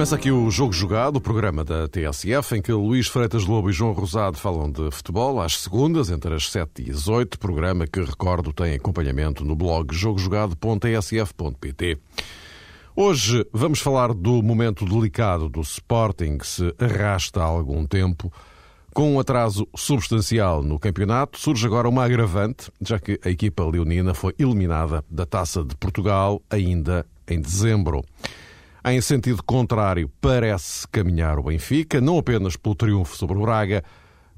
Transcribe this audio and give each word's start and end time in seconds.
começa 0.00 0.16
aqui 0.16 0.32
o 0.32 0.50
Jogo 0.50 0.72
Jogado, 0.72 1.16
o 1.16 1.20
programa 1.20 1.62
da 1.62 1.86
TSF, 1.86 2.56
em 2.56 2.62
que 2.62 2.72
Luís 2.72 3.06
Freitas 3.06 3.44
Lobo 3.44 3.68
e 3.68 3.72
João 3.74 3.92
Rosado 3.92 4.38
falam 4.38 4.72
de 4.72 4.90
futebol 4.90 5.38
às 5.38 5.58
segundas, 5.58 6.08
entre 6.08 6.34
as 6.34 6.50
7 6.50 6.84
e 6.86 6.90
as 6.90 7.06
8, 7.06 7.38
programa 7.38 7.86
que, 7.86 8.00
recordo, 8.00 8.50
tem 8.50 8.72
acompanhamento 8.72 9.44
no 9.44 9.54
blog 9.54 9.94
jogojogado.tsf.pt. 9.94 11.98
Hoje 12.96 13.46
vamos 13.52 13.80
falar 13.80 14.14
do 14.14 14.42
momento 14.42 14.86
delicado 14.86 15.50
do 15.50 15.60
Sporting, 15.60 16.38
que 16.38 16.46
se 16.46 16.74
arrasta 16.78 17.42
há 17.42 17.44
algum 17.44 17.84
tempo. 17.84 18.32
Com 18.94 19.16
um 19.16 19.20
atraso 19.20 19.68
substancial 19.76 20.62
no 20.62 20.78
campeonato, 20.78 21.38
surge 21.38 21.66
agora 21.66 21.86
uma 21.86 22.06
agravante, 22.06 22.72
já 22.80 22.98
que 22.98 23.20
a 23.22 23.28
equipa 23.28 23.66
leonina 23.66 24.14
foi 24.14 24.34
eliminada 24.38 25.04
da 25.10 25.26
Taça 25.26 25.62
de 25.62 25.76
Portugal 25.76 26.40
ainda 26.48 27.04
em 27.28 27.38
dezembro. 27.38 28.02
Em 28.84 29.00
sentido 29.00 29.42
contrário, 29.42 30.10
parece 30.20 30.88
caminhar 30.88 31.38
o 31.38 31.42
Benfica, 31.42 32.00
não 32.00 32.16
apenas 32.16 32.56
pelo 32.56 32.74
triunfo 32.74 33.14
sobre 33.14 33.36
o 33.36 33.42
Braga, 33.42 33.84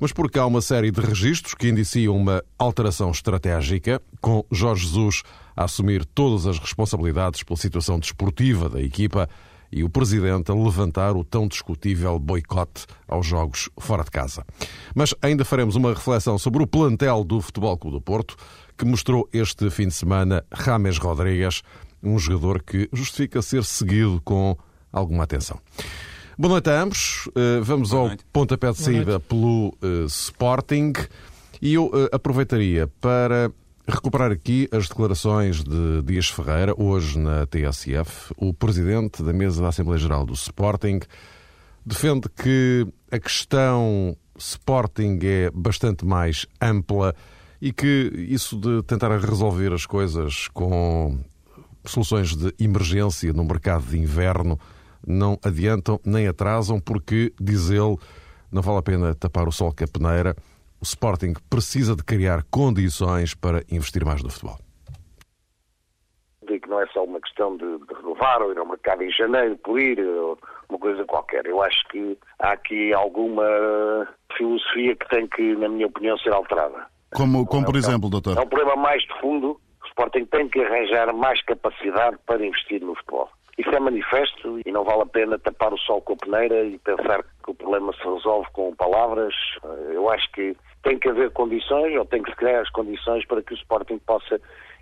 mas 0.01 0.13
porque 0.13 0.37
há 0.37 0.45
uma 0.45 0.61
série 0.61 0.91
de 0.91 1.01
registros 1.01 1.55
que 1.55 1.69
indiciam 1.69 2.17
uma 2.17 2.43
alteração 2.59 3.13
estratégica, 3.13 4.03
com 4.21 4.45
Jorge 4.51 4.87
Jesus 4.87 5.23
a 5.55 5.65
assumir 5.65 6.05
todas 6.05 6.45
as 6.47 6.59
responsabilidades 6.59 7.45
pela 7.45 7.57
situação 7.57 8.01
desportiva 8.01 8.69
da 8.69 8.83
equipa 8.83 9.29
e 9.71 9.85
o 9.85 9.89
presidente 9.89 10.51
a 10.51 10.55
levantar 10.55 11.17
o 11.17 11.23
tão 11.23 11.47
discutível 11.47 12.19
boicote 12.19 12.85
aos 13.07 13.25
jogos 13.25 13.71
fora 13.79 14.03
de 14.03 14.11
casa. 14.11 14.45
Mas 14.93 15.15
ainda 15.23 15.45
faremos 15.45 15.77
uma 15.77 15.95
reflexão 15.95 16.37
sobre 16.37 16.65
o 16.65 16.67
plantel 16.67 17.23
do 17.23 17.41
Futebol 17.41 17.79
Clube 17.79 17.97
do 17.97 18.03
Porto, 18.03 18.35
que 18.77 18.85
mostrou 18.85 19.29
este 19.33 19.71
fim 19.71 19.87
de 19.87 19.95
semana 19.95 20.45
Rames 20.53 20.99
Rodrigues, 20.99 21.63
um 22.03 22.19
jogador 22.19 22.63
que 22.63 22.89
justifica 22.93 23.41
ser 23.43 23.65
seguido 23.65 24.21
com 24.25 24.57
alguma 24.93 25.25
atenção. 25.25 25.59
Boa 26.39 26.53
noite 26.53 26.71
a 26.71 26.83
ambos. 26.83 27.29
Eh, 27.37 27.61
vamos 27.61 27.93
ao 27.93 28.11
pontapé 28.33 28.73
de 28.73 28.79
saída 28.79 29.21
pelo 29.21 29.69
uh, 29.83 30.07
Sporting 30.07 30.93
e 31.61 31.75
eu 31.75 31.87
uh, 31.87 32.09
aproveitaria 32.11 32.89
para 33.01 33.53
recuperar 33.87 34.33
aqui 34.33 34.69
as 34.73 34.89
declarações 34.89 35.63
de 35.63 36.03
Dias 36.03 36.29
Ferreira, 36.29 36.75
hoje 36.77 37.19
na 37.19 37.47
TSF. 37.47 38.33
O 38.37 38.55
presidente 38.55 39.23
da 39.23 39.33
mesa 39.33 39.63
da 39.63 39.69
Assembleia 39.69 39.99
Geral 39.99 40.25
do 40.25 40.33
Sporting 40.33 41.01
defende 41.85 42.29
que 42.29 42.87
a 43.11 43.19
questão 43.19 44.17
Sporting 44.37 45.19
é 45.23 45.51
bastante 45.51 46.05
mais 46.05 46.47
ampla 46.61 47.15
e 47.61 47.73
que 47.73 48.11
isso 48.29 48.57
de 48.57 48.83
tentar 48.83 49.17
resolver 49.19 49.73
as 49.73 49.87
coisas 49.87 50.49
com 50.49 51.19
soluções 51.85 52.37
de 52.37 52.55
emergência 52.63 53.33
no 53.33 53.45
mercado 53.45 53.85
de 53.87 53.99
inverno 53.99 54.59
não 55.07 55.39
adiantam 55.45 56.01
nem 56.05 56.29
atrasam, 56.29 56.81
porque, 56.81 57.33
diz 57.41 57.71
ele, 57.71 57.97
não 58.51 58.63
vale 58.63 58.79
a 58.79 58.83
pena 58.83 59.15
tapar 59.15 59.49
o 59.49 59.53
sol 59.53 59.75
com 59.77 59.85
a 59.85 59.89
peneira. 59.89 60.37
O 60.81 60.85
Sporting 60.85 61.35
precisa 61.49 61.97
de 61.97 62.05
criar 62.05 62.45
condições 62.51 63.35
para 63.35 63.63
investir 63.71 64.05
mais 64.05 64.23
no 64.23 64.31
futebol. 64.31 64.59
Digo 66.47 66.61
que 66.61 66.69
não 66.69 66.81
é 66.81 66.87
só 66.89 67.05
uma 67.05 67.21
questão 67.21 67.57
de, 67.57 67.79
de 67.79 67.95
renovar 67.95 68.43
ou 68.43 68.53
ir 68.53 68.59
ao 68.59 68.67
mercado 68.67 69.03
em 69.03 69.11
janeiro 69.11 69.57
por 69.59 69.81
ir, 69.81 69.99
ou 70.01 70.39
uma 70.69 70.79
coisa 70.79 71.05
qualquer. 71.05 71.47
Eu 71.47 71.63
acho 71.63 71.87
que 71.89 72.19
há 72.41 72.53
aqui 72.53 72.93
alguma 72.93 73.45
filosofia 74.37 74.97
que 74.97 75.09
tem 75.09 75.27
que, 75.29 75.55
na 75.57 75.69
minha 75.69 75.87
opinião, 75.87 76.19
ser 76.19 76.33
alterada. 76.33 76.87
Como, 77.15 77.47
como 77.47 77.67
por 77.67 77.77
é, 77.77 77.79
exemplo, 77.79 78.09
doutor? 78.11 78.37
É 78.37 78.41
um 78.41 78.49
problema 78.49 78.77
mais 78.77 79.03
de 79.03 79.21
fundo 79.21 79.61
Sporting 79.93 80.25
tem 80.27 80.49
que 80.49 80.61
arranjar 80.61 81.13
mais 81.13 81.41
capacidade 81.43 82.17
para 82.27 82.45
investir 82.45 82.81
no 82.81 82.95
futebol. 82.95 83.31
Isso 83.59 83.69
é 83.71 83.79
manifesto 83.79 84.59
e 84.65 84.73
não 84.73 84.83
vale 84.85 85.03
a 85.03 85.07
pena 85.07 85.39
tapar 85.39 85.73
o 85.73 85.79
sol 85.79 86.01
com 86.01 86.15
a 86.15 86.17
peneira 86.17 86.65
e 86.65 86.79
pensar 86.79 87.23
que 87.23 87.51
o 87.51 87.55
problema 87.55 87.93
se 87.93 88.03
resolve 88.03 88.49
com 88.53 88.75
palavras. 88.75 89.35
Eu 89.93 90.09
acho 90.09 90.31
que 90.33 90.57
tem 90.83 90.99
que 90.99 91.09
haver 91.09 91.31
condições, 91.33 91.97
ou 91.97 92.05
tem 92.07 92.23
que 92.23 92.31
se 92.31 92.37
criar 92.37 92.63
as 92.63 92.71
condições 92.71 93.27
para 93.27 93.43
que 93.43 93.53
o 93.53 93.57
Sporting 93.57 93.99
possa 93.99 94.41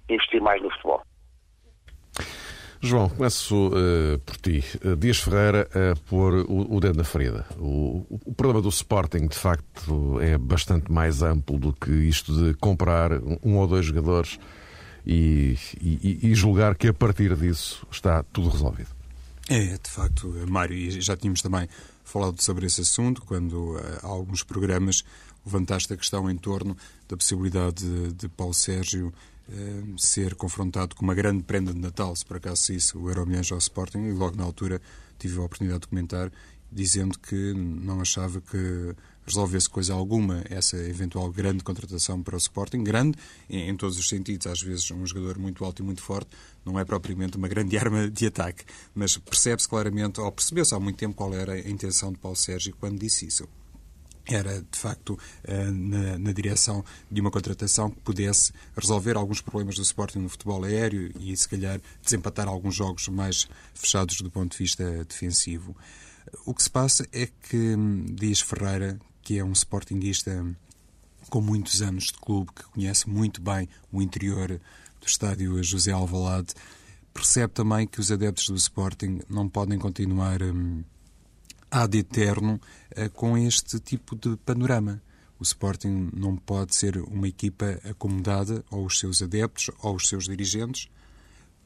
investir 0.08 0.40
mais 0.40 0.62
no 0.62 0.70
futebol. 0.70 1.02
João, 2.82 3.10
começo 3.10 3.68
uh, 3.68 4.18
por 4.20 4.36
ti. 4.38 4.64
Uh, 4.82 4.96
Dias 4.96 5.20
Ferreira 5.20 5.68
a 5.74 6.08
pôr 6.08 6.32
o, 6.48 6.76
o, 6.76 6.80
dedo 6.80 6.96
na 6.96 7.04
ferida. 7.04 7.44
O, 7.58 8.06
o, 8.08 8.34
problema 8.34 8.62
do 8.62 8.70
Sporting, 8.70 9.26
de 9.26 9.36
facto, 9.36 10.18
é 10.18 10.38
bastante 10.38 10.90
mais 10.90 11.22
amplo 11.22 11.58
do 11.58 11.74
que 11.74 11.90
isto 11.90 12.32
de 12.32 12.54
comprar 12.54 13.10
um 13.44 13.58
ou 13.58 13.66
dois 13.66 13.84
jogadores 13.84 14.38
e, 15.06 15.56
e, 15.80 16.30
e 16.30 16.34
julgar 16.34 16.74
que 16.74 16.88
a 16.88 16.94
partir 16.94 17.34
disso 17.36 17.86
está 17.90 18.22
tudo 18.22 18.48
resolvido. 18.48 18.90
É, 19.48 19.76
de 19.78 19.90
facto, 19.90 20.32
Mário, 20.48 20.76
e 20.76 21.00
já 21.00 21.16
tínhamos 21.16 21.42
também 21.42 21.68
falado 22.04 22.40
sobre 22.40 22.66
esse 22.66 22.80
assunto 22.80 23.22
quando 23.22 23.78
eh, 23.78 23.98
há 24.02 24.06
alguns 24.06 24.42
programas 24.42 25.04
levantaste 25.44 25.92
a 25.92 25.96
questão 25.96 26.30
em 26.30 26.36
torno 26.36 26.76
da 27.08 27.16
possibilidade 27.16 27.84
de, 27.84 28.12
de 28.12 28.28
Paulo 28.28 28.54
Sérgio 28.54 29.12
eh, 29.48 29.82
ser 29.96 30.34
confrontado 30.34 30.94
com 30.94 31.04
uma 31.04 31.14
grande 31.14 31.42
prenda 31.42 31.72
de 31.72 31.78
Natal, 31.78 32.14
se 32.14 32.24
por 32.24 32.36
acaso 32.36 32.72
isso 32.72 32.98
o 32.98 33.08
Euromilhões 33.08 33.50
ao 33.50 33.58
Sporting, 33.58 33.98
e 34.00 34.12
logo 34.12 34.36
na 34.36 34.44
altura 34.44 34.80
tive 35.18 35.38
a 35.38 35.42
oportunidade 35.42 35.80
de 35.80 35.88
comentar, 35.88 36.30
dizendo 36.72 37.18
que 37.18 37.54
não 37.54 38.00
achava 38.00 38.40
que 38.40 38.94
resolvesse 39.26 39.68
coisa 39.68 39.94
alguma 39.94 40.42
essa 40.50 40.76
eventual 40.76 41.30
grande 41.30 41.62
contratação 41.62 42.22
para 42.22 42.34
o 42.34 42.38
Sporting, 42.38 42.82
grande 42.82 43.16
em, 43.48 43.68
em, 43.68 43.76
todos 43.76 43.98
os 43.98 44.08
sentidos, 44.08 44.46
às 44.46 44.60
vezes 44.60 44.90
um 44.90 45.06
jogador 45.06 45.38
muito 45.38 45.64
alto 45.64 45.82
e 45.82 45.84
muito 45.84 46.02
forte 46.02 46.30
não 46.64 46.78
é 46.78 46.84
propriamente 46.84 47.36
uma 47.36 47.48
grande 47.48 47.76
arma 47.78 48.10
de 48.10 48.26
ataque, 48.26 48.64
mas 48.94 49.16
percebe-se 49.16 49.68
claramente, 49.68 50.20
ou 50.20 50.30
percebeu-se 50.32 50.74
há 50.74 50.80
muito 50.80 50.96
tempo 50.96 51.14
qual 51.14 51.32
era 51.34 51.52
a 51.52 51.58
intenção 51.60 52.12
de 52.12 52.18
Paulo 52.18 52.36
Sérgio 52.36 52.74
quando 52.78 52.98
disse 52.98 53.26
isso 53.26 53.48
era 54.26 54.60
de 54.60 54.78
facto 54.78 55.18
eh, 55.44 55.70
na, 55.70 56.18
na, 56.18 56.32
direção 56.32 56.84
de 57.10 57.20
uma 57.20 57.30
contratação 57.30 57.90
que 57.90 58.00
pudesse 58.00 58.52
resolver 58.76 59.16
alguns 59.16 59.40
problemas 59.40 59.74
do 59.76 59.82
Sporting 59.82 60.20
no 60.20 60.28
futebol 60.28 60.62
aéreo 60.62 61.10
e 61.18 61.36
se 61.36 61.48
calhar 61.48 61.80
desempatar 62.02 62.46
alguns 62.46 62.74
jogos 62.74 63.08
mais 63.08 63.48
fechados 63.74 64.20
do 64.20 64.30
ponto 64.30 64.52
de 64.52 64.58
vista 64.58 65.04
defensivo. 65.04 65.74
O 66.44 66.54
que 66.54 66.62
se 66.62 66.70
passa 66.70 67.06
é 67.12 67.26
que 67.26 67.56
hum, 67.56 68.06
Dias 68.14 68.40
Ferreira, 68.40 68.98
que 69.22 69.38
é 69.38 69.44
um 69.44 69.52
sportinguista 69.52 70.44
com 71.28 71.40
muitos 71.40 71.82
anos 71.82 72.04
de 72.04 72.14
clube, 72.14 72.50
que 72.54 72.64
conhece 72.64 73.08
muito 73.08 73.40
bem 73.40 73.68
o 73.92 74.02
interior 74.02 74.48
do 75.00 75.06
estádio 75.06 75.62
José 75.62 75.92
Alvalade, 75.92 76.54
percebe 77.12 77.52
também 77.52 77.86
que 77.86 78.00
os 78.00 78.10
adeptos 78.10 78.48
do 78.48 78.56
Sporting 78.56 79.20
não 79.28 79.48
podem 79.48 79.78
continuar 79.78 80.42
um, 80.42 80.82
ad 81.70 81.96
eterno 81.96 82.60
uh, 82.96 83.10
com 83.10 83.36
este 83.36 83.78
tipo 83.78 84.16
de 84.16 84.36
panorama. 84.38 85.00
O 85.38 85.42
Sporting 85.42 86.10
não 86.14 86.36
pode 86.36 86.74
ser 86.74 86.98
uma 86.98 87.28
equipa 87.28 87.80
acomodada 87.88 88.64
aos 88.70 88.98
seus 88.98 89.22
adeptos, 89.22 89.70
ou 89.82 89.92
aos 89.92 90.08
seus 90.08 90.24
dirigentes, 90.24 90.88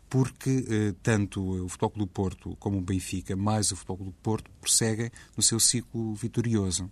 porque 0.09 0.65
eh, 0.69 0.95
tanto 1.03 1.65
o 1.65 1.69
Futebol 1.69 1.93
do 1.99 2.07
Porto 2.07 2.57
como 2.57 2.79
o 2.79 2.81
Benfica, 2.81 3.35
mais 3.35 3.73
o 3.73 3.77
Futebol 3.77 4.07
do 4.07 4.13
Porto, 4.13 4.51
prosseguem 4.61 5.11
no 5.37 5.43
seu 5.43 5.59
ciclo 5.59 6.15
vitorioso. 6.15 6.91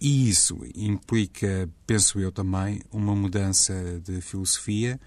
E 0.00 0.28
isso 0.28 0.58
implica, 0.74 1.68
penso 1.86 2.20
eu 2.20 2.30
também, 2.30 2.80
uma 2.92 3.16
mudança 3.16 4.00
de 4.00 4.20
filosofia, 4.20 5.00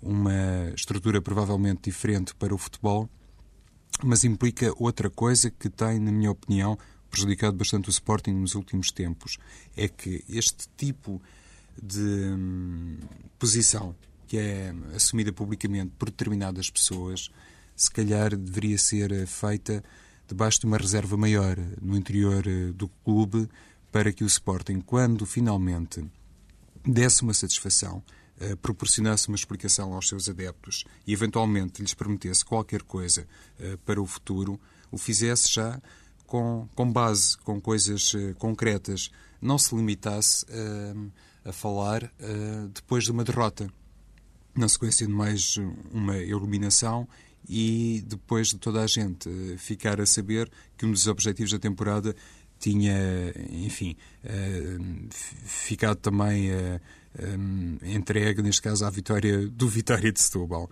uma 0.00 0.70
estrutura 0.74 1.20
provavelmente 1.20 1.82
diferente 1.90 2.34
para 2.34 2.54
o 2.54 2.58
futebol, 2.58 3.08
mas 4.02 4.24
implica 4.24 4.72
outra 4.76 5.10
coisa 5.10 5.50
que 5.50 5.68
tem, 5.68 5.98
na 5.98 6.10
minha 6.10 6.30
opinião, 6.30 6.78
prejudicado 7.10 7.56
bastante 7.56 7.88
o 7.88 7.90
Sporting 7.90 8.32
nos 8.32 8.54
últimos 8.54 8.90
tempos. 8.90 9.36
É 9.76 9.88
que 9.88 10.24
este 10.28 10.66
tipo 10.76 11.20
de 11.82 12.00
hum, 12.00 12.98
posição 13.38 13.94
que 14.28 14.38
é 14.38 14.72
assumida 14.94 15.32
publicamente 15.32 15.92
por 15.98 16.10
determinadas 16.10 16.70
pessoas, 16.70 17.30
se 17.74 17.90
calhar 17.90 18.36
deveria 18.36 18.78
ser 18.78 19.26
feita 19.26 19.82
debaixo 20.28 20.60
de 20.60 20.66
uma 20.66 20.76
reserva 20.76 21.16
maior 21.16 21.56
no 21.80 21.96
interior 21.96 22.46
eh, 22.46 22.70
do 22.72 22.88
clube 23.04 23.48
para 23.90 24.12
que 24.12 24.22
o 24.22 24.26
Sporting, 24.26 24.80
quando 24.80 25.24
finalmente 25.24 26.04
desse 26.84 27.22
uma 27.22 27.34
satisfação, 27.34 28.02
eh, 28.40 28.54
proporcionasse 28.54 29.26
uma 29.26 29.34
explicação 29.34 29.92
aos 29.94 30.06
seus 30.06 30.28
adeptos 30.28 30.84
e 31.04 31.12
eventualmente 31.12 31.82
lhes 31.82 31.92
prometesse 31.92 32.44
qualquer 32.44 32.82
coisa 32.82 33.26
eh, 33.58 33.76
para 33.84 34.00
o 34.00 34.06
futuro, 34.06 34.60
o 34.92 34.96
fizesse 34.96 35.52
já 35.52 35.80
com, 36.24 36.68
com 36.74 36.90
base, 36.90 37.36
com 37.38 37.60
coisas 37.60 38.14
eh, 38.14 38.34
concretas. 38.38 39.10
Não 39.42 39.58
se 39.58 39.74
limitasse 39.74 40.44
a 41.44 41.52
falar 41.52 42.12
depois 42.74 43.04
de 43.04 43.12
uma 43.12 43.22
derrota, 43.22 43.72
na 44.58 44.68
sequência 44.68 45.06
de 45.06 45.12
mais 45.12 45.56
uma 45.92 46.16
eliminação 46.16 47.08
e 47.48 48.04
depois 48.06 48.48
de 48.48 48.58
toda 48.58 48.82
a 48.82 48.86
gente 48.86 49.30
ficar 49.56 50.00
a 50.00 50.06
saber 50.06 50.50
que 50.76 50.84
um 50.84 50.90
dos 50.90 51.06
objetivos 51.06 51.52
da 51.52 51.58
temporada 51.58 52.14
tinha, 52.58 53.32
enfim, 53.50 53.96
uh, 54.24 55.08
ficado 55.44 55.96
também 55.98 56.50
eh, 56.50 56.80
entregue, 57.84 58.42
neste 58.42 58.60
caso, 58.60 58.84
à 58.84 58.90
vitória 58.90 59.46
do 59.46 59.68
Vitória 59.68 60.10
de 60.10 60.20
Setúbal. 60.20 60.68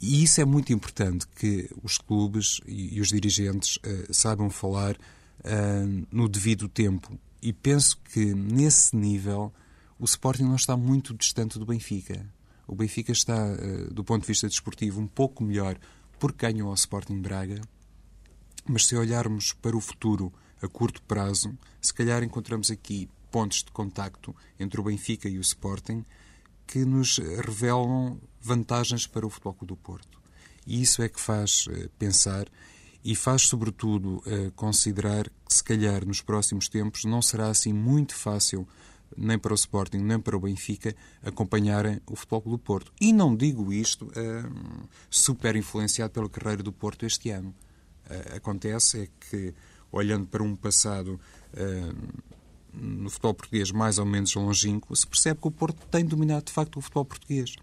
E 0.00 0.22
isso 0.22 0.40
é 0.40 0.44
muito 0.44 0.70
importante, 0.72 1.26
que 1.34 1.68
os 1.82 1.96
clubes 1.96 2.60
e, 2.66 3.00
os 3.00 3.08
dirigentes 3.08 3.78
saibam 4.10 4.50
falar 4.50 4.96
no 6.10 6.28
devido 6.28 6.68
tempo. 6.68 7.18
E 7.42 7.52
penso 7.52 7.98
que, 8.12 8.34
nesse 8.34 8.94
nível, 8.94 9.52
o 9.98 10.04
Sporting 10.04 10.44
não 10.44 10.56
está 10.56 10.76
muito 10.76 11.14
distante 11.14 11.58
do 11.58 11.66
Benfica. 11.66 12.26
O 12.70 12.76
Benfica 12.76 13.10
está, 13.10 13.34
uh, 13.34 13.92
do 13.92 14.04
ponto 14.04 14.20
de 14.22 14.28
vista 14.28 14.46
desportivo, 14.46 15.00
um 15.00 15.06
pouco 15.08 15.42
melhor 15.42 15.76
porque 16.20 16.46
ganhou 16.46 16.68
ao 16.68 16.74
Sporting 16.74 17.20
Braga. 17.20 17.60
Mas 18.64 18.86
se 18.86 18.94
olharmos 18.94 19.52
para 19.52 19.76
o 19.76 19.80
futuro 19.80 20.32
a 20.62 20.68
curto 20.68 21.02
prazo, 21.02 21.52
se 21.82 21.92
calhar 21.92 22.22
encontramos 22.22 22.70
aqui 22.70 23.08
pontos 23.28 23.64
de 23.64 23.72
contacto 23.72 24.36
entre 24.56 24.80
o 24.80 24.84
Benfica 24.84 25.28
e 25.28 25.36
o 25.36 25.40
Sporting 25.40 26.04
que 26.64 26.84
nos 26.84 27.18
revelam 27.18 28.20
vantagens 28.40 29.04
para 29.04 29.26
o 29.26 29.30
Futebol 29.30 29.56
do 29.62 29.76
Porto. 29.76 30.20
E 30.64 30.80
isso 30.80 31.02
é 31.02 31.08
que 31.08 31.20
faz 31.20 31.66
uh, 31.66 31.90
pensar 31.98 32.46
e 33.02 33.16
faz, 33.16 33.42
sobretudo, 33.42 34.18
uh, 34.18 34.52
considerar 34.54 35.28
que, 35.28 35.54
se 35.54 35.64
calhar, 35.64 36.06
nos 36.06 36.22
próximos 36.22 36.68
tempos 36.68 37.04
não 37.04 37.20
será 37.20 37.48
assim 37.48 37.72
muito 37.72 38.14
fácil, 38.14 38.68
nem 39.16 39.38
para 39.38 39.52
o 39.52 39.54
Sporting, 39.54 39.98
nem 39.98 40.18
para 40.18 40.36
o 40.36 40.40
Benfica, 40.40 40.94
acompanharem 41.22 42.00
o 42.06 42.16
Futebol 42.16 42.42
do 42.52 42.58
Porto. 42.58 42.92
E 43.00 43.12
não 43.12 43.34
digo 43.34 43.72
isto 43.72 44.06
uh, 44.06 44.88
super 45.08 45.56
influenciado 45.56 46.12
pela 46.12 46.28
carreira 46.28 46.62
do 46.62 46.72
Porto 46.72 47.04
este 47.04 47.30
ano. 47.30 47.54
acontece 48.34 49.02
é 49.02 49.08
que, 49.28 49.54
olhando 49.92 50.26
para 50.26 50.42
um 50.42 50.56
passado 50.56 51.20
no 52.72 53.10
futebol 53.10 53.34
português 53.34 53.70
mais 53.70 53.98
ou 53.98 54.06
menos 54.06 54.34
longínquo, 54.34 54.94
se 54.94 55.06
percebe 55.06 55.40
que 55.40 55.48
o 55.48 55.50
Porto 55.50 55.86
tem 55.86 56.04
dominado 56.04 56.46
de 56.46 56.52
facto 56.52 56.76
o 56.76 56.80
futebol 56.80 57.04
português. 57.04 57.56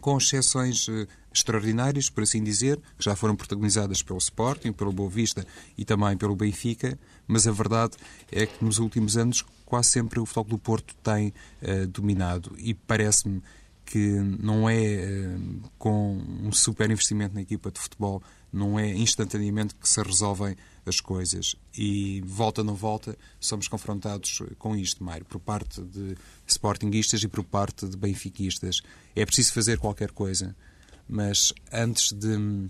Com 0.00 0.18
exceções 0.18 0.86
uh, 0.88 1.08
extraordinárias, 1.38 2.10
por 2.10 2.22
assim 2.22 2.42
dizer, 2.42 2.76
que 2.96 3.04
já 3.04 3.16
foram 3.16 3.34
protagonizadas 3.34 4.02
pelo 4.02 4.18
Sporting, 4.18 4.72
pelo 4.72 4.92
Boa 4.92 5.10
Vista 5.10 5.46
e 5.76 5.84
também 5.84 6.16
pelo 6.16 6.36
Benfica, 6.36 6.98
mas 7.26 7.46
a 7.46 7.52
verdade 7.52 7.96
é 8.30 8.46
que 8.46 8.64
nos 8.64 8.78
últimos 8.78 9.16
anos 9.16 9.44
quase 9.64 9.90
sempre 9.90 10.18
o 10.18 10.26
futebol 10.26 10.44
do 10.44 10.58
Porto 10.58 10.94
tem 11.02 11.28
uh, 11.62 11.86
dominado 11.88 12.54
e 12.58 12.72
parece-me 12.74 13.42
que 13.84 14.20
não 14.40 14.68
é 14.68 14.76
uh, 14.76 15.70
com 15.78 16.18
um 16.42 16.52
super 16.52 16.90
investimento 16.90 17.34
na 17.34 17.40
equipa 17.40 17.70
de 17.70 17.80
futebol, 17.80 18.22
não 18.52 18.78
é 18.78 18.90
instantaneamente 18.94 19.74
que 19.74 19.88
se 19.88 20.02
resolvem 20.02 20.56
as 20.84 21.00
coisas. 21.00 21.54
E 21.76 22.22
volta 22.24 22.64
não 22.64 22.74
volta, 22.74 23.16
somos 23.40 23.68
confrontados 23.68 24.42
com 24.58 24.76
isto, 24.76 25.02
Mário, 25.02 25.24
por 25.24 25.40
parte 25.40 25.82
de 25.82 26.16
sportinguistas 26.46 27.22
e 27.22 27.28
por 27.28 27.44
parte 27.44 27.86
de 27.86 27.96
benfiquistas. 27.96 28.80
É 29.14 29.24
preciso 29.24 29.52
fazer 29.52 29.78
qualquer 29.78 30.10
coisa, 30.10 30.56
mas 31.08 31.52
antes 31.72 32.12
de 32.12 32.68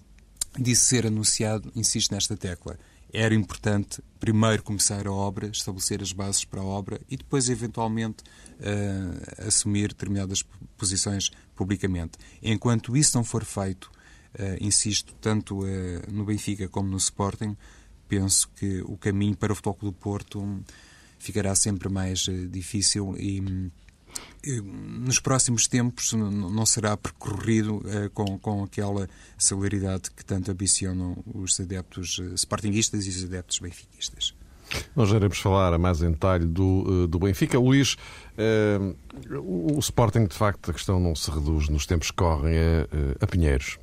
disso 0.58 0.84
ser 0.86 1.06
anunciado, 1.06 1.70
insisto 1.74 2.12
nesta 2.12 2.36
tecla. 2.36 2.78
Era 3.12 3.34
importante 3.34 4.02
primeiro 4.20 4.62
começar 4.62 5.06
a 5.06 5.12
obra, 5.12 5.46
estabelecer 5.48 6.02
as 6.02 6.12
bases 6.12 6.44
para 6.44 6.60
a 6.60 6.64
obra 6.64 7.00
e 7.08 7.16
depois, 7.16 7.48
eventualmente, 7.48 8.22
uh, 8.60 9.46
assumir 9.46 9.88
determinadas 9.88 10.44
posições 10.76 11.30
publicamente. 11.54 12.18
Enquanto 12.42 12.96
isso 12.96 13.16
não 13.16 13.24
for 13.24 13.44
feito, 13.44 13.90
uh, 14.34 14.62
insisto, 14.62 15.14
tanto 15.20 15.60
uh, 15.60 15.66
no 16.12 16.24
Benfica 16.24 16.68
como 16.68 16.90
no 16.90 16.98
Sporting, 16.98 17.56
penso 18.06 18.48
que 18.56 18.82
o 18.82 18.96
caminho 18.96 19.36
para 19.36 19.52
o 19.52 19.56
Futebol 19.56 19.90
do 19.90 19.92
Porto 19.92 20.62
ficará 21.18 21.54
sempre 21.54 21.88
mais 21.88 22.26
difícil 22.50 23.16
e 23.18 23.70
nos 24.62 25.18
próximos 25.20 25.66
tempos 25.66 26.12
não 26.12 26.64
será 26.64 26.96
percorrido 26.96 27.82
eh, 27.86 28.08
com, 28.14 28.38
com 28.38 28.62
aquela 28.62 29.08
celeridade 29.36 30.10
que 30.10 30.24
tanto 30.24 30.50
ambicionam 30.50 31.16
os 31.26 31.58
adeptos 31.60 32.20
eh, 32.20 32.34
sportinguistas 32.34 33.06
e 33.06 33.10
os 33.10 33.24
adeptos 33.24 33.58
benfiquistas. 33.58 34.34
Nós 34.94 35.08
já 35.08 35.16
iremos 35.16 35.38
falar 35.38 35.76
mais 35.78 36.02
em 36.02 36.10
detalhe 36.10 36.44
do, 36.44 37.06
do 37.06 37.18
Benfica. 37.18 37.58
Luís, 37.58 37.96
eh, 38.36 38.78
o 39.40 39.78
Sporting, 39.78 40.26
de 40.26 40.34
facto, 40.34 40.70
a 40.70 40.74
questão 40.74 41.00
não 41.00 41.14
se 41.14 41.30
reduz 41.30 41.68
nos 41.68 41.86
tempos 41.86 42.10
que 42.10 42.16
correm 42.16 42.54
a, 42.58 43.24
a 43.24 43.26
Pinheiros. 43.26 43.78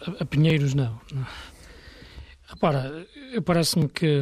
A, 0.00 0.22
a 0.22 0.24
Pinheiros, 0.26 0.74
não. 0.74 1.00
Repara, 2.46 3.06
parece-me 3.44 3.88
que 3.88 4.20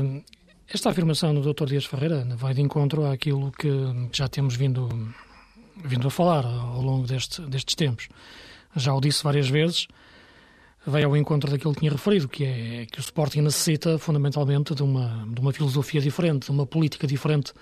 esta 0.70 0.90
afirmação 0.90 1.34
do 1.34 1.52
Dr. 1.52 1.64
Dias 1.64 1.86
Ferreira 1.86 2.26
vai 2.36 2.52
de 2.52 2.60
encontro 2.60 3.06
àquilo 3.06 3.50
que 3.52 3.70
já 4.12 4.28
temos 4.28 4.54
vindo, 4.54 4.88
vindo 5.82 6.06
a 6.06 6.10
falar 6.10 6.44
ao 6.44 6.82
longo 6.82 7.06
deste, 7.06 7.40
destes 7.42 7.74
tempos. 7.74 8.08
Já 8.76 8.92
o 8.92 9.00
disse 9.00 9.24
várias 9.24 9.48
vezes, 9.48 9.88
vai 10.86 11.02
ao 11.02 11.16
encontro 11.16 11.50
daquilo 11.50 11.72
que 11.72 11.80
tinha 11.80 11.90
referido, 11.90 12.28
que 12.28 12.44
é 12.44 12.86
que 12.86 12.98
o 12.98 13.00
Sporting 13.00 13.40
necessita 13.40 13.98
fundamentalmente 13.98 14.74
de 14.74 14.82
uma, 14.82 15.26
de 15.32 15.40
uma 15.40 15.52
filosofia 15.54 16.02
diferente, 16.02 16.44
de 16.44 16.50
uma 16.50 16.66
política 16.66 17.06
diferente 17.06 17.52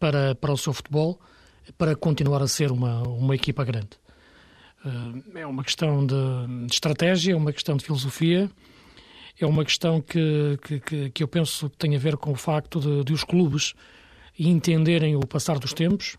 para, 0.00 0.34
para 0.34 0.52
o 0.52 0.58
seu 0.58 0.72
futebol, 0.72 1.20
para 1.78 1.94
continuar 1.94 2.42
a 2.42 2.48
ser 2.48 2.72
uma, 2.72 3.02
uma 3.02 3.36
equipa 3.36 3.64
grande. 3.64 3.90
Eh, 4.84 5.40
é 5.40 5.46
uma 5.46 5.62
questão 5.62 6.04
de, 6.04 6.66
de 6.66 6.72
estratégia, 6.72 7.32
é 7.32 7.36
uma 7.36 7.52
questão 7.52 7.76
de 7.76 7.84
filosofia 7.84 8.50
é 9.40 9.46
uma 9.46 9.64
questão 9.64 10.00
que, 10.00 10.58
que, 10.62 11.10
que 11.10 11.22
eu 11.22 11.28
penso 11.28 11.68
que 11.68 11.76
tem 11.76 11.96
a 11.96 11.98
ver 11.98 12.16
com 12.16 12.32
o 12.32 12.36
facto 12.36 12.80
de, 12.80 13.04
de 13.04 13.12
os 13.12 13.24
clubes 13.24 13.74
entenderem 14.38 15.16
o 15.16 15.20
passar 15.20 15.58
dos 15.58 15.72
tempos, 15.72 16.16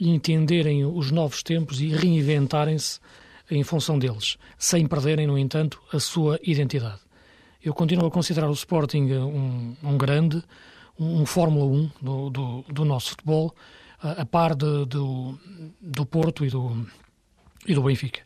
entenderem 0.00 0.84
os 0.84 1.10
novos 1.10 1.42
tempos 1.42 1.80
e 1.80 1.88
reinventarem-se 1.88 3.00
em 3.50 3.62
função 3.62 3.98
deles, 3.98 4.36
sem 4.58 4.86
perderem, 4.86 5.26
no 5.26 5.38
entanto, 5.38 5.80
a 5.92 6.00
sua 6.00 6.38
identidade. 6.42 7.00
Eu 7.62 7.74
continuo 7.74 8.06
a 8.06 8.10
considerar 8.10 8.48
o 8.48 8.54
Sporting 8.54 9.12
um, 9.12 9.76
um 9.82 9.96
grande, 9.96 10.42
um, 10.98 11.22
um 11.22 11.26
Fórmula 11.26 11.64
1 11.66 11.90
do, 12.00 12.30
do, 12.30 12.64
do, 12.68 12.84
nosso 12.84 13.10
futebol, 13.10 13.54
a, 14.02 14.22
a 14.22 14.26
par 14.26 14.54
de, 14.54 14.86
do, 14.86 15.38
do 15.80 16.06
Porto 16.06 16.44
e 16.44 16.50
do, 16.50 16.86
e 17.66 17.74
do 17.74 17.82
Benfica. 17.82 18.20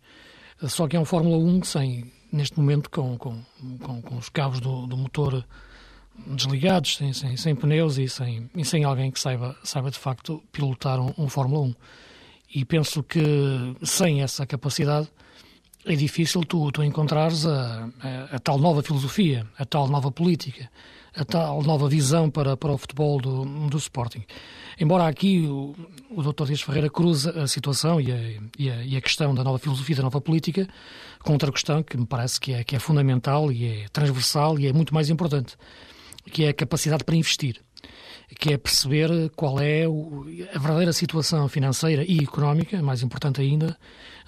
Só 0.62 0.88
que 0.88 0.96
é 0.96 1.00
um 1.00 1.04
Fórmula 1.04 1.36
1 1.36 1.62
sem, 1.64 2.12
neste 2.32 2.58
momento 2.58 2.90
com, 2.90 3.16
com, 3.16 3.42
com, 3.80 4.02
com 4.02 4.16
os 4.16 4.28
cabos 4.28 4.60
do, 4.60 4.86
do, 4.86 4.96
motor 4.96 5.44
desligados, 6.26 6.96
sem, 6.96 7.12
sem, 7.12 7.36
sem 7.36 7.54
pneus 7.54 7.98
e 7.98 8.08
sem, 8.08 8.50
e 8.54 8.64
sem 8.64 8.84
alguém 8.84 9.10
que 9.10 9.20
saiba, 9.20 9.56
saiba 9.62 9.90
de 9.90 9.98
facto 9.98 10.42
pilotar 10.52 11.00
um, 11.00 11.12
um 11.16 11.28
Fórmula 11.28 11.62
1. 11.62 11.74
E 12.54 12.64
penso 12.64 13.02
que 13.02 13.22
sem 13.82 14.22
essa 14.22 14.46
capacidade 14.46 15.10
é 15.88 15.96
difícil 15.96 16.42
tu, 16.42 16.70
tu 16.70 16.82
encontrares 16.84 17.46
a, 17.46 17.88
a, 18.00 18.36
a, 18.36 18.38
tal 18.38 18.58
nova 18.58 18.82
filosofia, 18.82 19.46
a 19.58 19.64
tal 19.64 19.88
nova 19.88 20.10
política, 20.10 20.70
a 21.16 21.24
tal 21.24 21.62
nova 21.62 21.88
visão 21.88 22.30
para, 22.30 22.56
para 22.56 22.72
o 22.72 22.78
futebol 22.78 23.18
do, 23.18 23.44
do 23.68 23.76
Sporting. 23.78 24.24
Embora 24.78 25.06
aqui 25.06 25.46
o, 25.46 25.74
o 26.10 26.22
Dr. 26.22 26.44
Dias 26.44 26.60
Ferreira 26.60 26.90
cruza 26.90 27.42
a 27.42 27.48
situação 27.48 28.00
e 28.00 28.12
a, 28.12 28.16
e, 28.58 28.70
a, 28.70 28.84
e 28.84 28.96
a, 28.96 29.00
questão 29.00 29.34
da 29.34 29.42
nova 29.42 29.58
filosofia, 29.58 29.96
da 29.96 30.02
nova 30.02 30.20
política, 30.20 30.68
com 31.20 31.32
outra 31.32 31.50
questão 31.50 31.82
que 31.82 31.96
me 31.96 32.06
parece 32.06 32.38
que 32.38 32.52
é, 32.52 32.62
que 32.62 32.76
é 32.76 32.78
fundamental 32.78 33.50
e 33.50 33.64
é 33.64 33.88
transversal 33.88 34.58
e 34.58 34.66
é 34.66 34.72
muito 34.72 34.92
mais 34.92 35.08
importante, 35.08 35.56
que 36.30 36.44
é 36.44 36.50
a 36.50 36.54
capacidade 36.54 37.02
para 37.02 37.16
investir 37.16 37.60
que 38.38 38.52
é 38.52 38.58
perceber 38.58 39.30
qual 39.34 39.58
é 39.58 39.84
a 39.84 40.58
verdadeira 40.58 40.92
situação 40.92 41.48
financeira 41.48 42.04
e 42.06 42.18
económica, 42.18 42.82
mais 42.82 43.02
importante 43.02 43.40
ainda, 43.40 43.76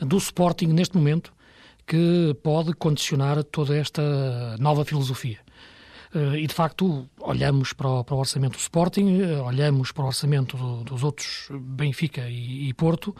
do 0.00 0.16
Sporting 0.16 0.68
neste 0.68 0.96
momento, 0.96 1.32
que 1.90 2.36
pode 2.40 2.72
condicionar 2.74 3.42
toda 3.42 3.76
esta 3.76 4.56
nova 4.60 4.84
filosofia. 4.84 5.40
Eh, 6.14 6.42
e, 6.42 6.46
de 6.46 6.54
facto, 6.54 7.10
olhamos 7.18 7.72
para 7.72 7.88
o, 7.88 8.04
para 8.04 8.14
o 8.14 8.18
orçamento 8.18 8.52
do 8.52 8.60
Sporting, 8.60 9.20
eh, 9.20 9.40
olhamos 9.40 9.90
para 9.90 10.04
o 10.04 10.06
orçamento 10.06 10.56
do, 10.56 10.84
dos 10.84 11.02
outros 11.02 11.48
Benfica 11.50 12.28
e, 12.28 12.68
e, 12.68 12.74
Porto, 12.74 13.12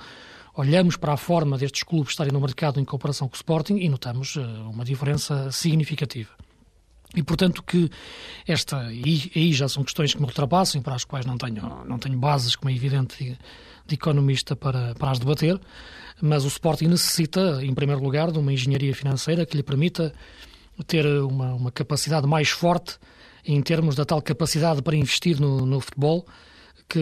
olhamos 0.54 0.96
para 0.96 1.14
a 1.14 1.16
forma 1.16 1.58
destes 1.58 1.82
clubes 1.82 2.12
estarem 2.12 2.32
no 2.32 2.40
mercado 2.40 2.78
em 2.78 2.84
comparação 2.84 3.26
com 3.26 3.34
o 3.34 3.36
Sporting 3.36 3.74
e 3.78 3.88
notamos 3.88 4.36
eh, 4.36 4.40
uma 4.72 4.84
diferença 4.84 5.50
significativa. 5.50 6.30
E, 7.16 7.24
portanto, 7.24 7.64
que 7.64 7.90
esta, 8.46 8.92
e 8.92 9.32
aí 9.34 9.52
já 9.52 9.68
são 9.68 9.82
questões 9.82 10.14
que 10.14 10.20
me 10.20 10.26
ultrapassam, 10.26 10.80
para 10.80 10.94
as 10.94 11.02
quais 11.02 11.26
não 11.26 11.36
tenho, 11.36 11.84
não 11.84 11.98
tenho 11.98 12.16
bases, 12.16 12.54
como 12.54 12.70
é 12.70 12.72
evidente, 12.72 13.16
de, 13.18 13.38
de 13.84 13.94
economista 13.96 14.54
para, 14.54 14.94
para 14.94 15.10
as 15.10 15.18
debater, 15.18 15.60
mas 16.22 16.44
o 16.44 16.48
Sporting 16.48 16.86
necessita, 16.86 17.64
em 17.64 17.74
primeiro 17.74 18.02
lugar, 18.02 18.30
de 18.30 18.38
uma 18.38 18.52
engenharia 18.52 18.94
financeira 18.94 19.46
que 19.46 19.56
lhe 19.56 19.62
permita 19.62 20.12
ter 20.86 21.06
uma, 21.06 21.54
uma 21.54 21.70
capacidade 21.70 22.26
mais 22.26 22.48
forte 22.50 22.98
em 23.44 23.60
termos 23.62 23.94
da 23.94 24.04
tal 24.04 24.20
capacidade 24.20 24.82
para 24.82 24.96
investir 24.96 25.40
no, 25.40 25.64
no 25.64 25.80
futebol 25.80 26.26
que, 26.88 27.00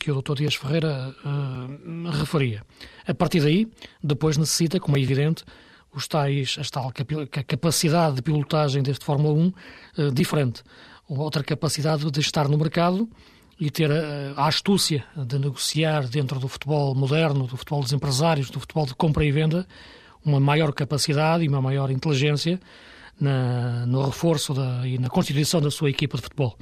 que 0.00 0.10
o 0.10 0.22
Dr. 0.22 0.34
Dias 0.34 0.54
Ferreira 0.54 1.14
uh, 1.24 2.10
referia. 2.10 2.62
A 3.06 3.14
partir 3.14 3.40
daí, 3.40 3.68
depois 4.02 4.36
necessita, 4.36 4.78
como 4.78 4.96
é 4.96 5.00
evidente, 5.00 5.44
os 5.92 6.06
tais, 6.08 6.56
a 6.58 6.64
tal 6.64 6.92
capacidade 7.46 8.16
de 8.16 8.22
pilotagem 8.22 8.82
deste 8.82 9.04
Fórmula 9.04 9.34
1 9.34 9.46
uh, 9.46 9.54
eh, 9.98 10.10
diferente. 10.12 10.62
Outra 11.08 11.44
capacidade 11.44 12.10
de 12.10 12.20
estar 12.20 12.48
no 12.48 12.56
mercado 12.56 13.08
e 13.58 13.70
ter 13.70 13.90
a, 13.90 14.32
a, 14.36 14.46
astúcia 14.46 15.04
de 15.16 15.38
negociar 15.38 16.06
dentro 16.08 16.38
do 16.38 16.48
futebol 16.48 16.94
moderno, 16.94 17.46
do 17.46 17.56
futebol 17.56 17.82
dos 17.82 17.92
empresários, 17.92 18.50
do 18.50 18.60
futebol 18.60 18.86
de 18.86 18.94
compra 18.94 19.24
e 19.24 19.30
venda, 19.30 19.66
uma 20.24 20.40
maior 20.40 20.72
capacidade 20.72 21.44
e 21.44 21.48
uma 21.48 21.60
maior 21.60 21.90
inteligência 21.90 22.58
na, 23.20 23.86
no 23.86 24.02
reforço 24.04 24.54
da, 24.54 24.86
e 24.86 24.98
na 24.98 25.08
constituição 25.08 25.60
da 25.60 25.70
sua 25.70 25.90
equipa 25.90 26.16
de 26.16 26.22
futebol. 26.22 26.56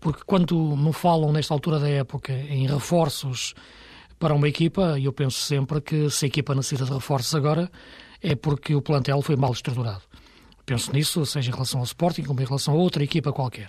Porque 0.00 0.22
quando 0.26 0.76
me 0.76 0.92
falam 0.92 1.32
nesta 1.32 1.54
altura 1.54 1.78
da 1.78 1.88
época 1.88 2.32
em 2.32 2.66
reforços 2.66 3.54
para 4.18 4.34
uma 4.34 4.48
equipa, 4.48 4.98
eu 5.00 5.12
penso 5.12 5.40
sempre 5.40 5.80
que 5.80 6.10
se 6.10 6.26
a 6.26 6.28
equipa 6.28 6.54
necessita 6.54 6.84
de 6.84 6.92
reforços 6.92 7.34
agora 7.34 7.70
é 8.22 8.34
porque 8.34 8.74
o 8.74 8.82
plantel 8.82 9.22
foi 9.22 9.36
mal 9.36 9.52
estruturado. 9.52 10.02
Penso 10.66 10.92
nisso, 10.92 11.24
seja 11.26 11.50
em 11.50 11.52
relação 11.52 11.80
ao 11.80 11.84
Sporting 11.84 12.22
como 12.22 12.40
em 12.40 12.44
relação 12.44 12.74
a 12.74 12.76
outra 12.76 13.04
equipa 13.04 13.32
qualquer. 13.32 13.68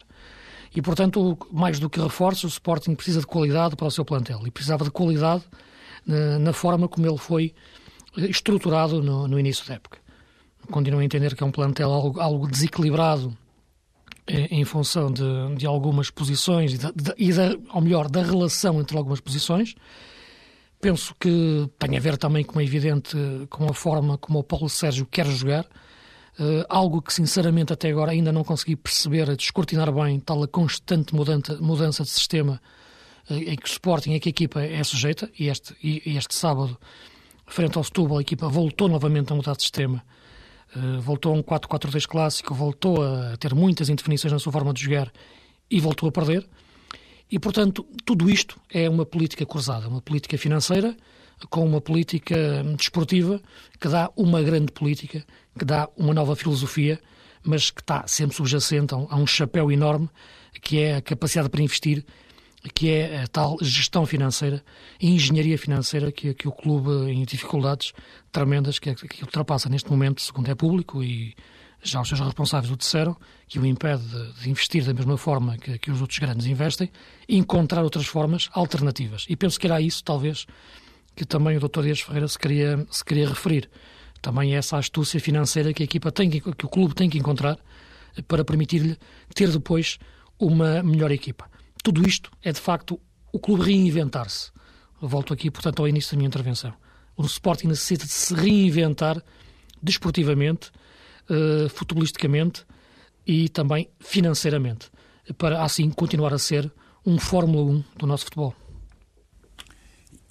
E, 0.75 0.81
portanto, 0.81 1.37
mais 1.51 1.79
do 1.79 1.89
que 1.89 1.99
reforços, 1.99 2.43
o 2.43 2.47
Sporting 2.47 2.95
precisa 2.95 3.21
de 3.21 3.27
qualidade 3.27 3.75
para 3.75 3.87
o 3.87 3.91
seu 3.91 4.03
plantel. 4.03 4.41
E 4.45 4.51
precisava 4.51 4.83
de 4.83 4.91
qualidade 4.91 5.43
na, 6.05 6.37
na 6.37 6.53
forma 6.53 6.87
como 6.87 7.07
ele 7.07 7.17
foi 7.17 7.53
estruturado 8.17 9.01
no, 9.01 9.27
no, 9.27 9.39
início 9.39 9.65
da 9.67 9.75
época. 9.75 9.99
Continuo 10.69 10.99
a 10.99 11.05
entender 11.05 11.35
que 11.35 11.43
é 11.43 11.45
um 11.45 11.51
plantel 11.51 11.91
algo, 11.91 12.19
algo 12.19 12.47
desequilibrado 12.47 13.35
eh, 14.27 14.47
em 14.51 14.65
função 14.65 15.11
de, 15.11 15.23
de 15.55 15.65
algumas 15.65 16.09
posições 16.09 16.73
e, 16.73 16.77
de, 16.77 16.91
de, 16.91 17.13
e 17.17 17.31
da, 17.31 17.55
ou 17.73 17.81
melhor, 17.81 18.09
da 18.09 18.21
relação 18.21 18.79
entre 18.81 18.97
algumas 18.97 19.21
posições. 19.21 19.75
Penso 20.81 21.15
que 21.19 21.69
tem 21.79 21.95
a 21.95 21.99
ver 21.99 22.17
também, 22.17 22.43
como 22.43 22.59
é 22.59 22.63
evidente, 22.63 23.15
com 23.49 23.65
a 23.65 23.73
forma 23.73 24.17
como 24.17 24.39
o 24.39 24.43
Paulo 24.43 24.69
Sérgio 24.69 25.05
quer 25.05 25.25
jogar. 25.27 25.65
Uh, 26.37 26.65
algo 26.67 27.01
que, 27.01 27.13
sinceramente, 27.13 27.71
até 27.71 27.89
agora 27.89 28.11
ainda 28.11 28.31
não 28.31 28.43
consegui 28.43 28.75
perceber, 28.75 29.33
descortinar 29.37 29.89
bem, 29.91 30.19
tal 30.19 30.43
a 30.43 30.47
constante 30.47 31.15
mudança, 31.15 31.55
mudança 31.61 32.03
de 32.03 32.09
sistema 32.09 32.61
uh, 33.29 33.33
em 33.33 33.55
que 33.55 33.63
o 33.63 33.71
Sporting, 33.71 34.11
em 34.11 34.19
que 34.19 34.27
a 34.27 34.31
equipa 34.31 34.61
é 34.61 34.83
sujeita. 34.83 35.31
E 35.39 35.47
este, 35.47 35.75
e 35.81 36.17
este 36.17 36.35
sábado, 36.35 36.77
frente 37.47 37.77
ao 37.77 37.83
Setúbal, 37.85 38.17
a 38.17 38.21
equipa 38.21 38.49
voltou 38.49 38.89
novamente 38.89 39.31
a 39.31 39.35
mudar 39.35 39.55
de 39.55 39.61
sistema. 39.61 40.03
Uh, 40.75 40.99
voltou 40.99 41.33
a 41.33 41.37
um 41.37 41.41
4-4-2 41.41 42.05
clássico, 42.05 42.53
voltou 42.53 43.01
a 43.01 43.37
ter 43.37 43.55
muitas 43.55 43.87
indefinições 43.87 44.33
na 44.33 44.39
sua 44.39 44.51
forma 44.51 44.73
de 44.73 44.83
jogar 44.83 45.11
e 45.71 45.79
voltou 45.79 46.09
a 46.09 46.11
perder. 46.11 46.45
E, 47.31 47.39
portanto, 47.39 47.85
tudo 48.03 48.29
isto 48.29 48.59
é 48.69 48.89
uma 48.89 49.05
política 49.05 49.45
cruzada, 49.45 49.87
uma 49.87 50.01
política 50.01 50.37
financeira 50.37 50.95
com 51.49 51.65
uma 51.65 51.81
política 51.81 52.63
desportiva 52.77 53.41
que 53.79 53.87
dá 53.87 54.09
uma 54.15 54.41
grande 54.41 54.71
política, 54.71 55.25
que 55.57 55.65
dá 55.65 55.89
uma 55.97 56.13
nova 56.13 56.35
filosofia, 56.35 56.99
mas 57.43 57.69
que 57.69 57.81
está 57.81 58.05
sempre 58.07 58.35
subjacente 58.35 58.93
a 58.93 59.15
um, 59.15 59.27
chapéu 59.27 59.71
enorme, 59.71 60.09
que 60.61 60.79
é 60.79 60.95
a 60.95 61.01
capacidade 61.01 61.49
para 61.49 61.61
investir, 61.61 62.03
que 62.73 62.89
é 62.89 63.23
a 63.23 63.27
tal 63.27 63.57
gestão 63.61 64.05
financeira 64.05 64.63
e 64.99 65.11
engenharia 65.11 65.57
financeira 65.57 66.11
que, 66.11 66.33
que 66.33 66.47
o 66.47 66.51
clube, 66.51 67.11
em 67.11 67.23
dificuldades 67.23 67.93
tremendas, 68.31 68.79
que, 68.79 68.95
que 68.95 69.23
ultrapassa 69.23 69.69
neste 69.69 69.89
momento, 69.89 70.21
segundo 70.21 70.49
é 70.49 70.55
público 70.55 71.03
e 71.03 71.35
já 71.85 72.01
os 72.01 72.07
seus 72.07 72.19
responsáveis 72.19 72.71
o 72.71 72.75
disseram, 72.75 73.15
que 73.47 73.59
o 73.59 73.65
impede 73.65 74.03
de, 74.41 74.49
investir 74.49 74.83
da 74.83 74.93
mesma 74.93 75.17
forma 75.17 75.55
que, 75.57 75.77
que, 75.77 75.91
os 75.91 76.01
outros 76.01 76.17
grandes 76.17 76.47
investem, 76.47 76.89
encontrar 77.29 77.83
outras 77.83 78.07
formas 78.07 78.49
alternativas. 78.53 79.25
E 79.29 79.35
penso 79.35 79.59
que 79.59 79.67
era 79.67 79.79
isso, 79.79 80.03
talvez, 80.03 80.47
que 81.15 81.25
também 81.25 81.57
o 81.57 81.59
Dr. 81.59 81.83
Dias 81.83 82.01
Ferreira 82.01 82.27
se 82.27 82.37
queria, 82.37 82.85
se 82.91 83.03
queria 83.03 83.29
referir. 83.29 83.69
Também 84.21 84.53
é 84.53 84.57
essa 84.57 84.77
astúcia 84.77 85.19
financeira 85.19 85.73
que 85.73 85.83
a 85.83 85.85
equipa 85.85 86.11
tem 86.11 86.29
que, 86.29 86.41
que 86.41 86.65
o 86.65 86.69
clube 86.69 86.93
tem 86.95 87.09
que 87.09 87.17
encontrar 87.17 87.57
para 88.27 88.43
permitir-lhe 88.43 88.97
ter 89.33 89.49
depois 89.49 89.97
uma 90.39 90.81
melhor 90.83 91.11
equipa. 91.11 91.49
Tudo 91.83 92.07
isto 92.07 92.31
é, 92.43 92.51
de 92.51 92.59
facto, 92.59 92.99
o 93.31 93.39
clube 93.39 93.63
reinventar-se. 93.63 94.51
Volto 95.01 95.33
aqui, 95.33 95.51
portanto, 95.51 95.79
ao 95.81 95.87
início 95.87 96.11
da 96.11 96.17
minha 96.17 96.27
intervenção. 96.27 96.73
O 97.15 97.25
Sporting 97.25 97.67
necessita 97.67 98.05
de 98.05 98.11
se 98.11 98.33
reinventar 98.33 99.21
desportivamente, 99.81 100.71
uh, 101.29 101.69
futebolisticamente 101.69 102.65
e 103.25 103.47
também 103.49 103.89
financeiramente, 103.99 104.89
para 105.37 105.63
assim 105.63 105.89
continuar 105.89 106.33
a 106.33 106.39
ser 106.39 106.71
um 107.05 107.19
Fórmula 107.19 107.71
1 107.71 107.83
do 107.97 108.07
nosso 108.07 108.25
futebol. 108.25 108.55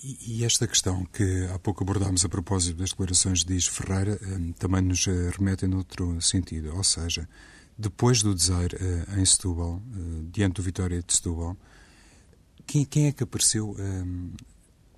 E 0.06 0.44
esta 0.44 0.66
questão 0.66 1.06
que 1.06 1.48
há 1.50 1.58
pouco 1.58 1.82
abordámos 1.82 2.26
a 2.26 2.28
propósito 2.28 2.76
das 2.76 2.90
declarações 2.90 3.38
de 3.38 3.46
Dias 3.46 3.66
Ferreira 3.66 4.20
eh, 4.20 4.52
também 4.58 4.82
nos 4.82 5.06
eh, 5.06 5.30
remete 5.30 5.66
noutro 5.66 6.20
sentido, 6.20 6.76
ou 6.76 6.84
seja, 6.84 7.26
depois 7.78 8.22
do 8.22 8.34
desaire 8.34 8.76
em 9.16 9.24
Setúbal, 9.24 9.82
diante 10.30 10.56
do 10.56 10.62
Vitória 10.62 11.02
de 11.02 11.12
Setúbal, 11.12 11.56
quem 12.66 13.06
é 13.06 13.12
que 13.12 13.24
apareceu 13.24 13.74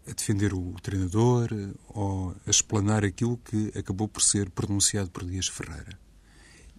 a 0.07 0.13
defender 0.13 0.53
o 0.53 0.75
treinador 0.83 1.49
ou 1.89 2.35
a 2.47 2.51
explanar 2.51 3.05
aquilo 3.05 3.39
que 3.39 3.73
acabou 3.79 4.09
por 4.09 4.23
ser 4.23 4.51
pronunciado 4.51 5.11
por 5.11 5.25
Dias 5.25 5.49
Ferreira. 5.49 5.99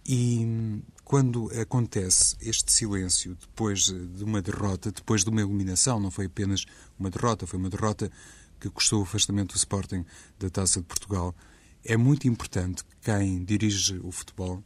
E 0.06 0.82
quando 1.08 1.50
acontece 1.58 2.36
este 2.38 2.70
silêncio 2.70 3.34
depois 3.34 3.84
de 3.84 4.22
uma 4.22 4.42
derrota, 4.42 4.92
depois 4.92 5.24
de 5.24 5.30
uma 5.30 5.40
eliminação, 5.40 5.98
não 5.98 6.10
foi 6.10 6.26
apenas 6.26 6.66
uma 6.98 7.08
derrota, 7.08 7.46
foi 7.46 7.58
uma 7.58 7.70
derrota 7.70 8.12
que 8.60 8.68
custou 8.68 9.00
o 9.00 9.04
afastamento 9.04 9.54
do 9.54 9.56
Sporting 9.56 10.04
da 10.38 10.50
Taça 10.50 10.80
de 10.80 10.86
Portugal, 10.86 11.34
é 11.82 11.96
muito 11.96 12.28
importante 12.28 12.84
que 12.84 12.94
quem 13.00 13.42
dirige 13.42 13.98
o 14.04 14.12
futebol, 14.12 14.62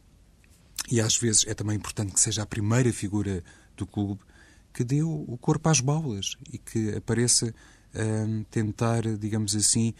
e 0.91 0.99
às 0.99 1.15
vezes 1.15 1.45
é 1.47 1.53
também 1.53 1.77
importante 1.77 2.11
que 2.11 2.19
seja 2.19 2.43
a 2.43 2.45
primeira 2.45 2.91
figura 2.91 3.41
do 3.77 3.87
clube, 3.87 4.19
que 4.73 4.83
dê 4.83 5.01
o 5.01 5.37
corpo 5.39 5.69
às 5.69 5.79
bolas 5.79 6.35
e 6.51 6.57
que 6.57 6.93
apareça 6.93 7.55
tentar, 8.51 9.03
digamos 9.17 9.55
assim, 9.55 9.93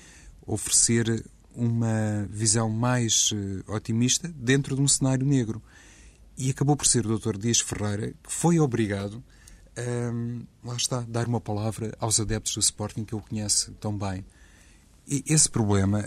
oferecer 0.45 1.23
uma 1.55 2.27
visão 2.29 2.69
mais 2.69 3.31
uh, 3.31 3.71
otimista 3.73 4.27
dentro 4.27 4.75
de 4.75 4.81
um 4.81 4.87
cenário 4.87 5.25
negro. 5.25 5.61
E 6.37 6.49
acabou 6.49 6.75
por 6.75 6.87
ser 6.87 7.05
o 7.05 7.17
Dr. 7.17 7.37
Dias 7.37 7.59
Ferreira 7.59 8.13
que 8.23 8.31
foi 8.31 8.59
obrigado 8.59 9.23
a, 9.77 10.67
lá 10.67 10.75
está, 10.75 11.01
dar 11.01 11.27
uma 11.27 11.41
palavra 11.41 11.95
aos 11.99 12.19
adeptos 12.19 12.53
do 12.53 12.59
Sporting 12.59 13.03
que 13.03 13.15
ele 13.15 13.23
conhece 13.27 13.71
tão 13.73 13.97
bem. 13.97 14.25
E 15.07 15.23
esse 15.27 15.49
problema 15.49 16.01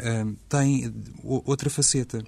tem 0.49 0.93
outra 1.23 1.69
faceta. 1.69 2.25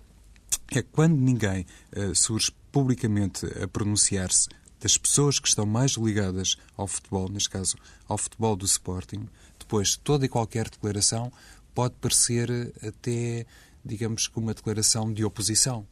É 0.71 0.83
quando 0.83 1.17
ninguém 1.17 1.64
uh, 1.97 2.14
surge 2.14 2.52
publicamente 2.71 3.47
a 3.62 3.67
pronunciar-se 3.67 4.49
das 4.81 4.99
pessoas 4.99 5.38
que 5.38 5.49
estão 5.49 5.64
mais 5.64 5.93
ligadas 5.93 6.57
ao 6.76 6.87
futebol, 6.87 7.28
neste 7.28 7.50
caso 7.50 7.76
ao 8.07 8.19
futebol 8.19 8.55
do 8.55 8.67
Sporting, 8.67 9.26
depois 9.59 9.97
toda 9.97 10.26
e 10.26 10.28
qualquer 10.28 10.69
declaração 10.69 11.33
pode 11.75 11.95
parecer 12.00 12.50
até, 12.87 13.47
digamos 13.85 14.28
que 14.28 14.38
uma 14.38 14.55
declaração 14.55 15.12
de 15.12 15.25
oposição. 15.25 15.87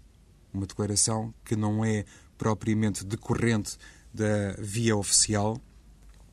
Uma 0.52 0.66
declaração 0.66 1.34
que 1.44 1.56
não 1.56 1.84
é 1.84 2.04
propriamente 2.38 3.04
decorrente 3.04 3.76
da 4.12 4.54
via 4.58 4.96
oficial, 4.96 5.60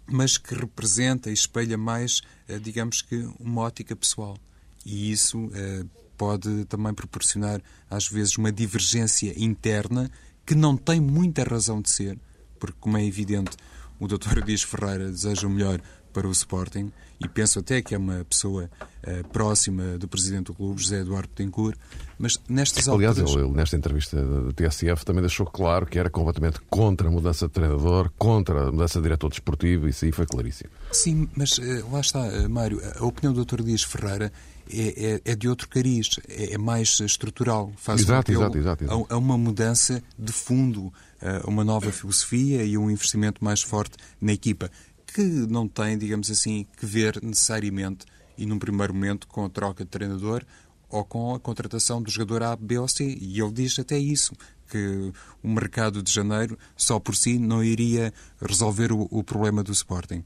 mas 0.05 0.38
que 0.38 0.53
representa 0.53 1.29
e 1.29 1.34
espelha 1.34 1.77
mais, 1.77 2.22
eh, 2.48 2.60
digamos 2.60 3.01
que, 3.01 3.15
uma 3.39 3.62
ótica 3.62 3.96
pessoal. 3.96 4.38
E 4.86 5.12
isso 5.12 5.50
eh, 5.53 5.86
pode 6.17 6.65
também 6.65 6.93
proporcionar, 6.93 7.62
às 7.89 8.08
vezes, 8.08 8.38
uma 8.38 8.51
divergência 8.51 9.34
interna 9.38 10.10
que 10.46 10.55
não 10.55 10.75
tem 10.75 11.00
muita 11.00 11.43
razão 11.43 11.82
de 11.82 11.89
ser, 11.89 12.20
porque, 12.60 12.77
como 12.79 12.98
é 12.98 13.05
evidente, 13.05 13.55
o 14.00 14.08
Dr. 14.08 14.43
Dias 14.46 14.63
Ferreira 14.63 15.10
deseja 15.10 15.48
o 15.48 15.50
melhor 15.50 15.82
para 16.13 16.27
o 16.27 16.32
Sporting 16.32 16.91
e 17.24 17.27
penso 17.27 17.60
até 17.60 17.82
que 17.82 17.96
é 17.96 17.98
uma 17.98 18.25
pessoa 18.25 18.70
uh, 19.08 19.27
próxima 19.29 19.98
do 19.98 20.08
presidente 20.08 20.48
do 20.48 20.53
clube, 20.53 20.82
José 20.82 21.00
Eduardo 21.00 21.29
Betancourt, 21.29 21.77
mas 22.20 22.39
nestas 22.50 22.88
Aliás, 22.88 23.17
alturas... 23.17 23.41
ele, 23.41 23.50
ele, 23.50 23.58
nesta 23.58 23.75
entrevista 23.77 24.22
da 24.22 24.53
TSF 24.53 25.05
também 25.05 25.22
deixou 25.22 25.46
claro 25.46 25.86
que 25.86 25.98
era 25.98 26.10
completamente 26.10 26.60
contra 26.70 27.08
a 27.08 27.12
mudança 27.12 27.48
de 27.48 27.53
treinador, 27.53 28.12
contra 28.17 28.67
a 28.67 28.72
mudança 28.72 29.00
de 29.00 29.03
diretor 29.03 29.29
desportivo, 29.29 29.88
isso 29.88 30.05
aí 30.05 30.12
foi 30.12 30.25
claríssimo. 30.25 30.70
Sim, 30.91 31.29
mas 31.36 31.58
uh, 31.58 31.91
lá 31.91 32.01
está, 32.01 32.20
uh, 32.20 32.50
Mário, 32.50 32.82
a 32.96 33.05
opinião 33.05 33.34
do 33.34 33.46
Dr. 33.46 33.63
Dias 33.63 33.84
Ferreira 33.84 34.32
é, 34.72 35.22
é, 35.25 35.32
é, 35.32 35.36
de 35.36 35.48
outro 35.50 35.67
cariz, 35.67 36.20
é, 36.27 36.53
é 36.53 36.58
mais 36.58 37.00
estrutural. 37.00 37.72
Faz 37.77 38.01
exato, 38.01 38.32
exato, 38.32 38.58
exato, 38.58 38.84
exato. 38.84 39.08
A, 39.10 39.15
a, 39.15 39.17
uma 39.17 39.38
mudança 39.38 40.01
de 40.17 40.32
fundo, 40.32 40.91
a 41.22 41.50
uma 41.50 41.63
nova 41.63 41.91
filosofia 41.91 42.63
e 42.63 42.77
um 42.77 42.89
investimento 42.89 43.43
mais 43.43 43.62
forte 43.62 43.96
na 44.22 44.34
equipa 44.34 44.70
que 45.13 45.22
não 45.22 45.67
tem, 45.67 45.98
digamos 45.98 46.32
assim, 46.32 46.65
que 46.77 46.86
ver 46.86 47.20
necessariamente 47.22 48.05
e 48.38 48.46
num 48.46 48.58
primeiro 48.58 48.93
momento 48.93 49.27
com 49.27 49.46
a 49.46 49.50
troca 49.50 49.84
de 49.84 49.89
treinador 49.89 50.43
ou 50.89 51.03
com 51.03 51.34
a 51.34 51.39
contratação 51.39 52.01
do 52.01 52.10
jogador 52.10 52.43
A, 52.43 52.55
B 52.55 52.77
ou 52.77 52.88
C. 52.88 53.17
E 53.20 53.39
ele 53.39 53.51
diz 53.51 53.77
até 53.79 53.98
isso, 53.98 54.34
que 54.70 55.12
o 55.41 55.48
mercado 55.48 56.01
de 56.01 56.12
janeiro 56.12 56.58
só 56.75 57.00
por 57.00 57.15
si 57.15 57.38
não 57.38 57.63
iria 57.63 58.13
resolver 58.41 58.91
o, 58.91 59.08
o 59.12 59.24
problema 59.24 59.63
do 59.63 59.72
Sporting. 59.72 60.24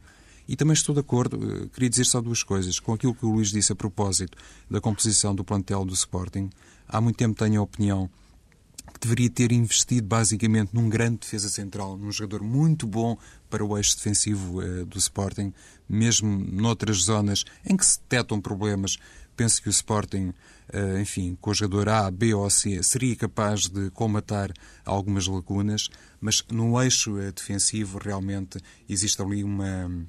E 0.47 0.55
também 0.55 0.73
estou 0.73 0.95
de 0.95 1.01
acordo, 1.01 1.37
eh, 1.37 1.67
queria 1.73 1.89
dizer 1.89 2.05
só 2.05 2.21
duas 2.21 2.41
coisas, 2.41 2.79
com 2.79 2.93
aquilo 2.93 3.13
que 3.13 3.25
o 3.25 3.31
Luís 3.31 3.51
disse 3.51 3.73
a 3.73 3.75
propósito 3.75 4.37
da 4.71 4.79
composição 4.79 5.35
do 5.35 5.43
plantel 5.43 5.83
do 5.83 5.93
Sporting. 5.93 6.49
Há 6.87 7.01
muito 7.01 7.17
tempo 7.17 7.37
tenho 7.37 7.59
a 7.59 7.63
opinião 7.63 8.09
que 8.93 8.99
deveria 8.99 9.29
ter 9.29 9.51
investido 9.51 10.07
basicamente 10.07 10.73
num 10.73 10.89
grande 10.89 11.19
defesa 11.19 11.49
central, 11.49 11.97
num 11.97 12.11
jogador 12.11 12.43
muito 12.43 12.87
bom 12.87 13.17
para 13.49 13.63
o 13.63 13.77
eixo 13.77 13.95
defensivo 13.95 14.61
uh, 14.61 14.85
do 14.85 14.97
Sporting, 14.97 15.53
mesmo 15.87 16.27
noutras 16.29 16.97
zonas 16.97 17.45
em 17.65 17.75
que 17.75 17.85
se 17.85 17.99
detectam 17.99 18.41
problemas, 18.41 18.97
penso 19.35 19.61
que 19.61 19.69
o 19.69 19.71
Sporting, 19.71 20.33
uh, 20.73 20.99
enfim, 20.99 21.37
com 21.39 21.51
o 21.51 21.53
jogador 21.53 21.89
A, 21.89 22.11
B 22.11 22.33
ou 22.33 22.49
C, 22.49 22.81
seria 22.81 23.15
capaz 23.15 23.67
de 23.67 23.89
comatar 23.91 24.51
algumas 24.83 25.27
lacunas, 25.27 25.89
mas 26.19 26.43
no 26.51 26.81
eixo 26.81 27.13
uh, 27.13 27.31
defensivo 27.31 27.99
realmente 27.99 28.59
existe 28.89 29.21
ali 29.21 29.43
uma 29.43 30.07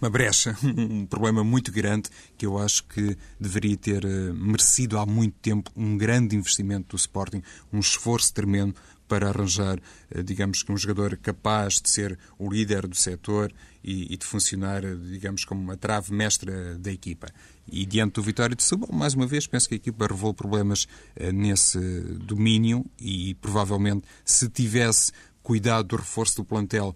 uma 0.00 0.10
brecha, 0.10 0.56
um 0.62 1.06
problema 1.06 1.42
muito 1.44 1.72
grande 1.72 2.10
que 2.36 2.44
eu 2.44 2.58
acho 2.58 2.84
que 2.84 3.16
deveria 3.38 3.76
ter 3.76 4.04
merecido 4.34 4.98
há 4.98 5.06
muito 5.06 5.36
tempo 5.40 5.70
um 5.76 5.96
grande 5.96 6.36
investimento 6.36 6.96
do 6.96 6.96
Sporting, 6.96 7.42
um 7.72 7.78
esforço 7.78 8.32
tremendo 8.32 8.74
para 9.06 9.28
arranjar, 9.28 9.78
digamos 10.24 10.62
que 10.62 10.72
um 10.72 10.76
jogador 10.76 11.16
capaz 11.18 11.74
de 11.74 11.90
ser 11.90 12.18
o 12.38 12.50
líder 12.50 12.86
do 12.86 12.96
setor 12.96 13.52
e, 13.82 14.12
e, 14.14 14.16
de 14.16 14.24
funcionar, 14.24 14.82
digamos, 14.82 15.44
como 15.44 15.60
uma 15.60 15.76
trave 15.76 16.12
mestra 16.12 16.78
da 16.78 16.90
equipa. 16.90 17.28
E 17.70 17.84
diante 17.84 18.14
do 18.14 18.22
Vitória 18.22 18.56
de 18.56 18.62
Setúbal, 18.62 18.90
mais 18.92 19.14
uma 19.14 19.26
vez, 19.26 19.46
penso 19.46 19.68
que 19.68 19.74
a 19.74 19.76
equipa 19.76 20.06
revelou 20.06 20.32
problemas 20.32 20.86
eh, 21.16 21.32
nesse 21.32 21.78
domínio 22.18 22.84
e 22.98 23.34
provavelmente 23.34 24.06
se 24.24 24.48
tivesse 24.48 25.12
cuidado 25.42 25.88
do 25.88 25.96
reforço 25.96 26.36
do 26.36 26.44
plantel 26.44 26.94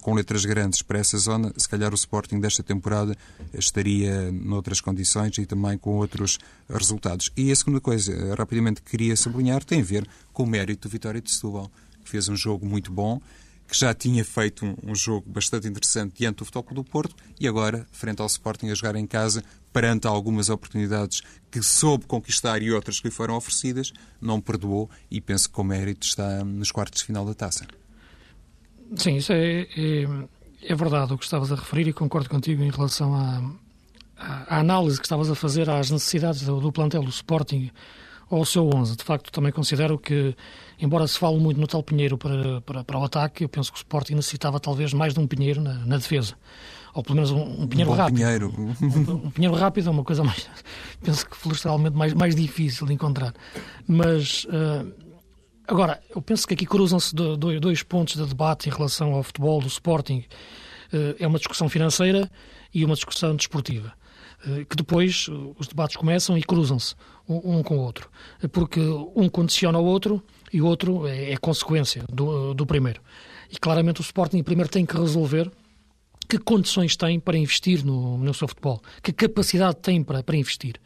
com 0.00 0.14
letras 0.14 0.44
grandes 0.44 0.82
para 0.82 0.98
essa 0.98 1.18
zona, 1.18 1.52
se 1.56 1.68
calhar 1.68 1.92
o 1.92 1.94
Sporting 1.94 2.40
desta 2.40 2.62
temporada 2.62 3.16
estaria 3.52 4.32
noutras 4.32 4.80
condições 4.80 5.36
e 5.38 5.46
também 5.46 5.76
com 5.76 5.96
outros 5.96 6.38
resultados. 6.68 7.30
E 7.36 7.52
a 7.52 7.56
segunda 7.56 7.80
coisa, 7.80 8.34
rapidamente 8.34 8.82
queria 8.82 9.14
sublinhar, 9.16 9.62
tem 9.62 9.80
a 9.80 9.84
ver 9.84 10.08
com 10.32 10.44
o 10.44 10.46
mérito 10.46 10.88
do 10.88 10.92
Vitória 10.92 11.20
de 11.20 11.30
Setúbal, 11.30 11.70
que 12.02 12.10
fez 12.10 12.28
um 12.28 12.36
jogo 12.36 12.64
muito 12.64 12.90
bom, 12.90 13.20
que 13.68 13.76
já 13.76 13.92
tinha 13.92 14.24
feito 14.24 14.64
um, 14.64 14.92
um, 14.92 14.94
jogo 14.94 15.28
bastante 15.28 15.66
interessante 15.66 16.14
diante 16.16 16.36
do 16.36 16.44
Futebol 16.44 16.74
do 16.74 16.84
Porto 16.84 17.14
e 17.38 17.48
agora, 17.48 17.86
frente 17.90 18.20
ao 18.20 18.26
Sporting, 18.26 18.68
a 18.70 18.74
jogar 18.74 18.96
em 18.96 19.06
casa, 19.06 19.42
perante 19.72 20.06
algumas 20.06 20.48
oportunidades 20.48 21.22
que 21.50 21.60
soube 21.62 22.06
conquistar 22.06 22.62
e 22.62 22.70
outras 22.70 23.00
que 23.00 23.08
lhe 23.08 23.14
foram 23.14 23.36
oferecidas, 23.36 23.92
não 24.20 24.40
perdoou 24.40 24.88
e 25.10 25.20
penso 25.20 25.48
que 25.48 25.54
com 25.54 25.64
mérito 25.64 26.06
está 26.06 26.44
nos 26.44 26.70
quartos 26.70 27.00
de 27.00 27.06
final 27.06 27.26
da 27.26 27.34
taça. 27.34 27.66
Sim, 28.94 29.16
isso 29.16 29.32
é, 29.32 29.62
é, 29.62 30.06
é 30.62 30.74
verdade 30.74 31.12
o 31.12 31.18
que 31.18 31.24
estavas 31.24 31.50
a 31.50 31.56
referir 31.56 31.88
e 31.88 31.92
concordo 31.92 32.28
contigo 32.28 32.62
em 32.62 32.70
relação 32.70 33.14
à, 33.14 33.42
à, 34.16 34.60
análise 34.60 34.98
que 34.98 35.06
estavas 35.06 35.30
a 35.30 35.34
fazer 35.34 35.68
às 35.68 35.90
necessidades 35.90 36.42
do, 36.42 36.60
do 36.60 36.70
plantel 36.70 37.02
do 37.02 37.10
Sporting 37.10 37.70
ao 38.30 38.44
seu 38.44 38.68
11. 38.68 38.96
De 38.96 39.04
facto, 39.04 39.30
também 39.30 39.52
considero 39.52 39.98
que, 39.98 40.34
embora 40.80 41.06
se 41.06 41.18
fale 41.18 41.38
muito 41.38 41.60
no 41.60 41.66
tal 41.66 41.82
Pinheiro 41.82 42.18
para, 42.18 42.60
para, 42.60 42.84
para 42.84 42.98
o 42.98 43.04
ataque, 43.04 43.44
eu 43.44 43.48
penso 43.48 43.72
que 43.72 43.78
o 43.78 43.80
Sporting 43.80 44.14
necessitava 44.14 44.58
talvez 44.60 44.92
mais 44.92 45.14
de 45.14 45.20
um 45.20 45.26
Pinheiro 45.26 45.60
na, 45.60 45.74
na 45.74 45.96
defesa. 45.96 46.34
Ou 46.94 47.02
pelo 47.02 47.16
menos 47.16 47.30
um, 47.30 47.62
um 47.62 47.66
Pinheiro 47.66 47.90
um 47.90 47.94
rápido. 47.94 48.16
Pinheiro. 48.16 48.54
Um, 48.58 49.26
um, 49.26 49.30
Pinheiro 49.30 49.54
rápido 49.54 49.88
é 49.88 49.90
uma 49.90 50.04
coisa 50.04 50.24
mais, 50.24 50.48
penso 51.02 51.28
que 51.28 51.36
florestalmente 51.36 51.96
mais, 51.96 52.14
mais 52.14 52.34
difícil 52.34 52.86
de 52.86 52.94
encontrar. 52.94 53.34
Mas, 53.86 54.44
uh, 54.44 54.92
agora, 55.66 56.02
eu 56.14 56.22
penso 56.22 56.46
que 56.46 56.54
aqui 56.54 56.66
cruzam-se 56.66 57.14
dois, 57.14 57.82
pontos 57.82 58.14
de 58.14 58.26
debate 58.26 58.68
em 58.68 58.72
relação 58.72 59.14
ao 59.14 59.22
futebol 59.22 59.60
do 59.60 59.68
Sporting. 59.68 60.24
Uh, 60.92 61.16
é 61.18 61.26
uma 61.26 61.38
discussão 61.38 61.68
financeira 61.68 62.30
e 62.72 62.84
uma 62.84 62.94
discussão 62.94 63.34
desportiva. 63.34 63.92
Eh, 64.46 64.64
que 64.68 64.76
depois 64.76 65.26
eh, 65.28 65.32
os 65.58 65.66
debates 65.66 65.96
começam 65.96 66.36
e 66.36 66.42
cruzam-se 66.42 66.94
um, 67.28 67.62
com 67.62 67.78
o 67.78 67.80
outro, 67.80 68.08
porque 68.52 68.80
um 69.14 69.28
condiciona 69.28 69.78
o 69.78 69.84
outro 69.84 70.22
e 70.52 70.60
o 70.60 70.66
outro 70.66 71.06
é, 71.06 71.32
é 71.32 71.36
consequência 71.36 72.04
do, 72.08 72.54
do 72.54 72.66
primeiro. 72.66 73.00
E 73.50 73.58
claramente 73.58 74.00
o 74.00 74.02
Sporting 74.02 74.42
primeiro 74.42 74.70
tem 74.70 74.86
que 74.86 74.96
resolver 74.96 75.50
que 76.28 76.38
condições 76.38 76.96
tem 76.96 77.18
para 77.18 77.36
investir 77.36 77.84
no, 77.84 78.18
no 78.18 78.34
seu 78.34 78.48
futebol, 78.48 78.80
que 79.02 79.12
capacidade 79.12 79.76
tem 79.76 80.02
para, 80.02 80.22
para 80.22 80.36
investir. 80.36 80.76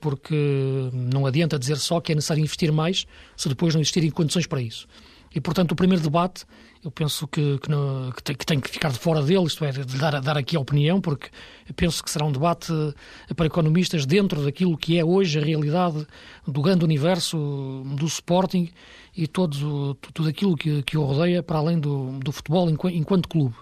Porque 0.00 0.90
não 0.92 1.26
adianta 1.26 1.58
dizer 1.58 1.76
só 1.76 2.00
que 2.00 2.12
é 2.12 2.14
necessário 2.14 2.42
investir 2.42 2.72
mais 2.72 3.06
se 3.36 3.48
depois 3.48 3.74
não 3.74 3.80
existirem 3.80 4.10
condições 4.10 4.46
para 4.46 4.60
isso. 4.60 4.86
E, 5.34 5.40
portanto, 5.40 5.72
o 5.72 5.76
primeiro 5.76 6.02
debate, 6.02 6.44
eu 6.84 6.90
penso 6.90 7.26
que, 7.28 7.58
que, 7.58 7.70
não, 7.70 8.10
que, 8.10 8.22
tem, 8.22 8.34
que, 8.34 8.44
tem, 8.44 8.58
que 8.58 8.68
ficar 8.68 8.90
de 8.90 8.98
fora 8.98 9.22
dele, 9.22 9.44
isto 9.44 9.64
é, 9.64 9.70
de 9.70 9.96
dar, 9.96 10.20
dar 10.20 10.36
aqui 10.36 10.56
a 10.56 10.60
opinião, 10.60 11.00
porque 11.00 11.28
penso 11.76 12.02
que 12.02 12.10
será 12.10 12.24
um 12.24 12.32
debate 12.32 12.72
eh, 13.28 13.34
para 13.34 13.46
economistas 13.46 14.04
dentro 14.04 14.42
daquilo 14.42 14.76
que 14.76 14.98
é 14.98 15.04
hoje 15.04 15.38
a 15.38 15.42
realidade 15.42 16.04
do 16.46 16.60
grande 16.60 16.84
universo 16.84 17.84
do 17.96 18.06
Sporting 18.06 18.70
e 19.16 19.28
todo, 19.28 19.94
tudo 19.94 20.28
aquilo 20.28 20.56
que, 20.56 20.82
que 20.82 20.98
o 20.98 21.04
rodeia, 21.04 21.44
para 21.44 21.58
além 21.58 21.78
do, 21.78 22.18
do 22.18 22.32
futebol 22.32 22.68
enquanto, 22.68 22.94
enquanto 22.94 23.28
clube, 23.28 23.54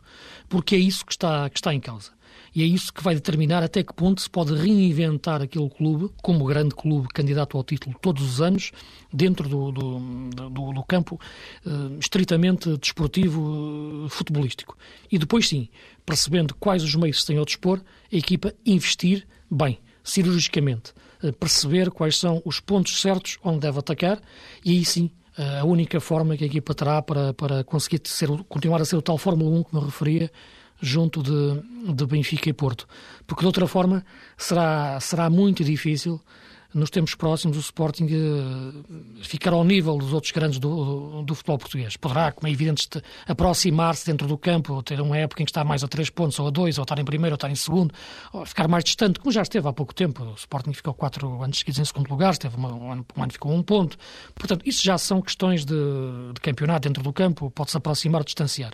porque 0.49 0.75
é 0.75 0.79
isso 0.79 1.05
que 1.05 1.13
está, 1.13 1.51
que 1.51 1.59
está 1.59 1.75
em 1.75 1.81
causa. 1.81 2.18
E 2.59 2.63
é 2.65 2.67
isso 2.67 2.93
que 2.93 3.05
vai 3.05 3.15
determinar 3.15 3.63
até 3.63 3.85
que 3.85 3.95
ponto 3.95 4.21
se 4.21 4.29
pode 4.29 4.53
reinventar 4.53 5.41
aquele 5.41 5.71
clube, 5.71 6.13
como 6.21 6.45
grande 6.45 6.75
clube 6.75 7.07
candidato 7.15 7.57
ao 7.57 7.63
título 7.63 7.95
todos 8.03 8.21
os 8.21 8.41
anos, 8.43 8.73
dentro 9.13 9.49
do, 9.49 9.71
do, 9.71 10.01
do, 10.51 10.73
do 10.73 10.83
campo 10.83 11.21
uh, 11.65 11.97
estritamente 12.01 12.77
desportivo, 12.77 14.07
uh, 14.07 14.09
futebolístico. 14.09 14.77
E 15.09 15.19
depois, 15.19 15.47
sim, 15.47 15.69
percebendo 16.05 16.53
quais 16.53 16.83
os 16.83 16.97
meios 16.97 17.21
se 17.21 17.29
têm 17.29 17.39
ao 17.39 17.45
dispor, 17.45 17.81
a 18.13 18.17
equipa 18.17 18.53
investir 18.67 19.25
bem, 19.49 19.79
cirurgicamente, 20.03 20.93
uh, 21.23 21.33
perceber 21.35 21.93
quais 21.93 22.17
são 22.17 22.43
os 22.45 22.59
pontos 22.59 23.01
certos 23.01 23.39
onde 23.45 23.61
deve 23.61 23.79
atacar 23.79 24.21
e 24.65 24.73
aí 24.73 24.85
sim 24.85 25.13
a 25.61 25.65
única 25.65 26.01
forma 26.01 26.37
que 26.37 26.43
a 26.43 26.49
equipa 26.49 26.75
terá 26.75 27.01
para, 27.01 27.33
para 27.33 27.63
conseguir 27.63 28.01
ser, 28.07 28.29
continuar 28.49 28.83
a 28.83 28.85
ser 28.85 28.97
o 28.97 29.03
tal 29.03 29.17
Fórmula 29.17 29.49
1 29.61 29.63
que 29.63 29.77
me 29.77 29.85
referia 29.85 30.33
junto 30.81 31.23
de, 31.23 31.93
de 31.93 32.07
Benfica 32.07 32.49
e 32.49 32.53
Porto. 32.53 32.87
Porque 33.27 33.41
de 33.41 33.47
outra 33.47 33.67
forma 33.67 34.05
será, 34.37 34.99
será 35.01 35.29
muito 35.31 35.65
difícil 35.65 36.21
nos 36.75 36.91
tempos 36.91 37.15
próximos 37.15 37.57
o 37.57 37.61
Sporting 37.61 38.05
uh, 38.05 38.85
ficar 39.23 39.53
ao 39.53 39.65
nível 39.65 39.97
dos 39.97 40.13
outros 40.13 40.33
grandes 40.33 40.59
do, 40.59 41.23
do, 41.23 41.35
futebol 41.35 41.59
português. 41.59 41.97
Poderá, 41.97 42.31
como 42.31 42.47
é 42.47 42.51
evidente, 42.51 42.89
aproximar-se 43.27 44.07
dentro 44.07 44.27
do 44.27 44.37
campo, 44.37 44.83
ter 44.83 45.01
uma 45.01 45.17
época 45.17 45.43
em 45.43 45.47
que 45.47 45.51
está 45.51 45.65
mais 45.65 45.83
a 45.83 45.89
três 45.89 46.11
pontos 46.11 46.39
ou 46.39 46.47
a 46.47 46.51
dois, 46.51 46.79
ou 46.79 46.83
estar 46.83 46.99
em 46.99 47.05
primeiro 47.05 47.35
ou 47.35 47.37
estar 47.37 47.51
em 47.51 47.55
segundo, 47.55 47.95
ou 48.33 48.45
ficar 48.45 48.69
mais 48.69 48.85
distante, 48.85 49.19
como 49.19 49.33
já 49.33 49.43
esteve 49.43 49.67
há 49.67 49.73
pouco 49.73 49.95
tempo. 49.95 50.23
O 50.23 50.35
Sporting 50.35 50.73
ficou 50.73 50.93
quatro 50.93 51.43
anos 51.43 51.59
seguidos 51.59 51.81
em 51.81 51.85
segundo 51.85 52.11
lugar, 52.11 52.33
esteve 52.33 52.57
uma, 52.57 52.73
um, 52.73 52.93
ano, 52.93 53.07
um 53.17 53.23
ano 53.23 53.33
ficou 53.33 53.53
um 53.53 53.63
ponto. 53.63 53.97
Portanto, 54.35 54.63
isso 54.67 54.85
já 54.85 54.99
são 54.99 55.23
questões 55.23 55.65
de, 55.65 55.75
de 56.35 56.41
campeonato 56.41 56.87
dentro 56.87 57.03
do 57.03 57.13
campo, 57.13 57.51
pode-se 57.51 57.77
aproximar 57.77 58.21
ou 58.21 58.25
distanciar. 58.25 58.73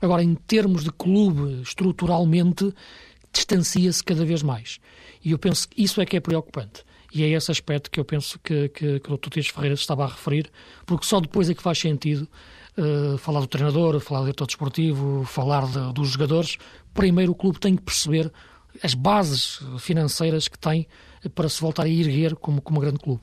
Agora, 0.00 0.22
em 0.22 0.34
termos 0.34 0.84
de 0.84 0.92
clube, 0.92 1.62
estruturalmente, 1.62 2.72
distancia-se 3.32 4.02
cada 4.02 4.24
vez 4.24 4.42
mais. 4.42 4.78
E 5.24 5.32
eu 5.32 5.38
penso 5.38 5.68
que 5.68 5.82
isso 5.82 6.00
é 6.00 6.06
que 6.06 6.16
é 6.16 6.20
preocupante. 6.20 6.84
E 7.12 7.22
é 7.22 7.28
esse 7.28 7.50
aspecto 7.50 7.90
que 7.90 7.98
eu 7.98 8.04
penso 8.04 8.38
que, 8.38 8.68
que, 8.68 9.00
que 9.00 9.12
o 9.12 9.16
Dr. 9.16 9.30
Tias 9.30 9.48
Ferreira 9.48 9.74
estava 9.74 10.04
a 10.04 10.08
referir, 10.08 10.50
porque 10.84 11.06
só 11.06 11.20
depois 11.20 11.48
é 11.48 11.54
que 11.54 11.62
faz 11.62 11.78
sentido 11.78 12.28
uh, 12.76 13.16
falar 13.16 13.40
do 13.40 13.46
treinador, 13.46 13.98
falar 14.00 14.20
do 14.20 14.24
diretor 14.26 14.46
desportivo, 14.46 15.24
falar 15.24 15.66
de, 15.66 15.92
dos 15.94 16.10
jogadores. 16.10 16.58
Primeiro, 16.92 17.32
o 17.32 17.34
clube 17.34 17.58
tem 17.58 17.76
que 17.76 17.82
perceber 17.82 18.30
as 18.82 18.94
bases 18.94 19.60
financeiras 19.78 20.48
que 20.48 20.58
tem 20.58 20.86
para 21.34 21.48
se 21.48 21.60
voltar 21.60 21.84
a 21.84 21.88
erguer 21.88 22.36
como, 22.36 22.60
como 22.60 22.80
grande 22.80 22.98
clube. 22.98 23.22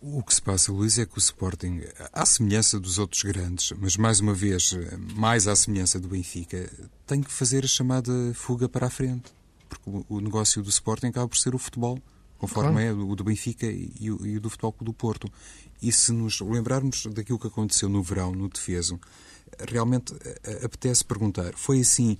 O 0.00 0.22
que 0.22 0.32
se 0.32 0.40
passa, 0.40 0.70
Luís, 0.70 0.96
é 0.98 1.04
que 1.04 1.16
o 1.16 1.18
Sporting, 1.18 1.80
à 2.12 2.24
semelhança 2.24 2.78
dos 2.78 2.98
outros 2.98 3.22
grandes, 3.22 3.72
mas 3.78 3.96
mais 3.96 4.20
uma 4.20 4.32
vez, 4.32 4.76
mais 5.16 5.48
à 5.48 5.56
semelhança 5.56 5.98
do 5.98 6.06
Benfica, 6.06 6.70
tem 7.04 7.20
que 7.20 7.32
fazer 7.32 7.64
a 7.64 7.68
chamada 7.68 8.12
fuga 8.34 8.68
para 8.68 8.86
a 8.86 8.90
frente. 8.90 9.32
Porque 9.68 10.04
o 10.08 10.20
negócio 10.20 10.62
do 10.62 10.68
Sporting 10.68 11.06
acaba 11.06 11.26
por 11.26 11.36
ser 11.36 11.54
o 11.54 11.58
futebol, 11.58 11.98
conforme 12.38 12.72
claro. 12.72 12.86
é 12.86 12.92
o 12.92 13.16
do 13.16 13.24
Benfica 13.24 13.66
e 13.66 14.10
o, 14.10 14.24
e 14.24 14.36
o 14.36 14.40
do 14.40 14.50
Futebol 14.50 14.74
do 14.82 14.92
Porto. 14.92 15.28
E 15.80 15.90
se 15.90 16.12
nos 16.12 16.40
lembrarmos 16.40 17.06
daquilo 17.06 17.38
que 17.38 17.48
aconteceu 17.48 17.88
no 17.88 18.02
verão, 18.02 18.30
no 18.30 18.48
defeso, 18.48 19.00
realmente 19.68 20.14
apetece 20.64 21.04
perguntar: 21.04 21.54
foi 21.54 21.80
assim 21.80 22.18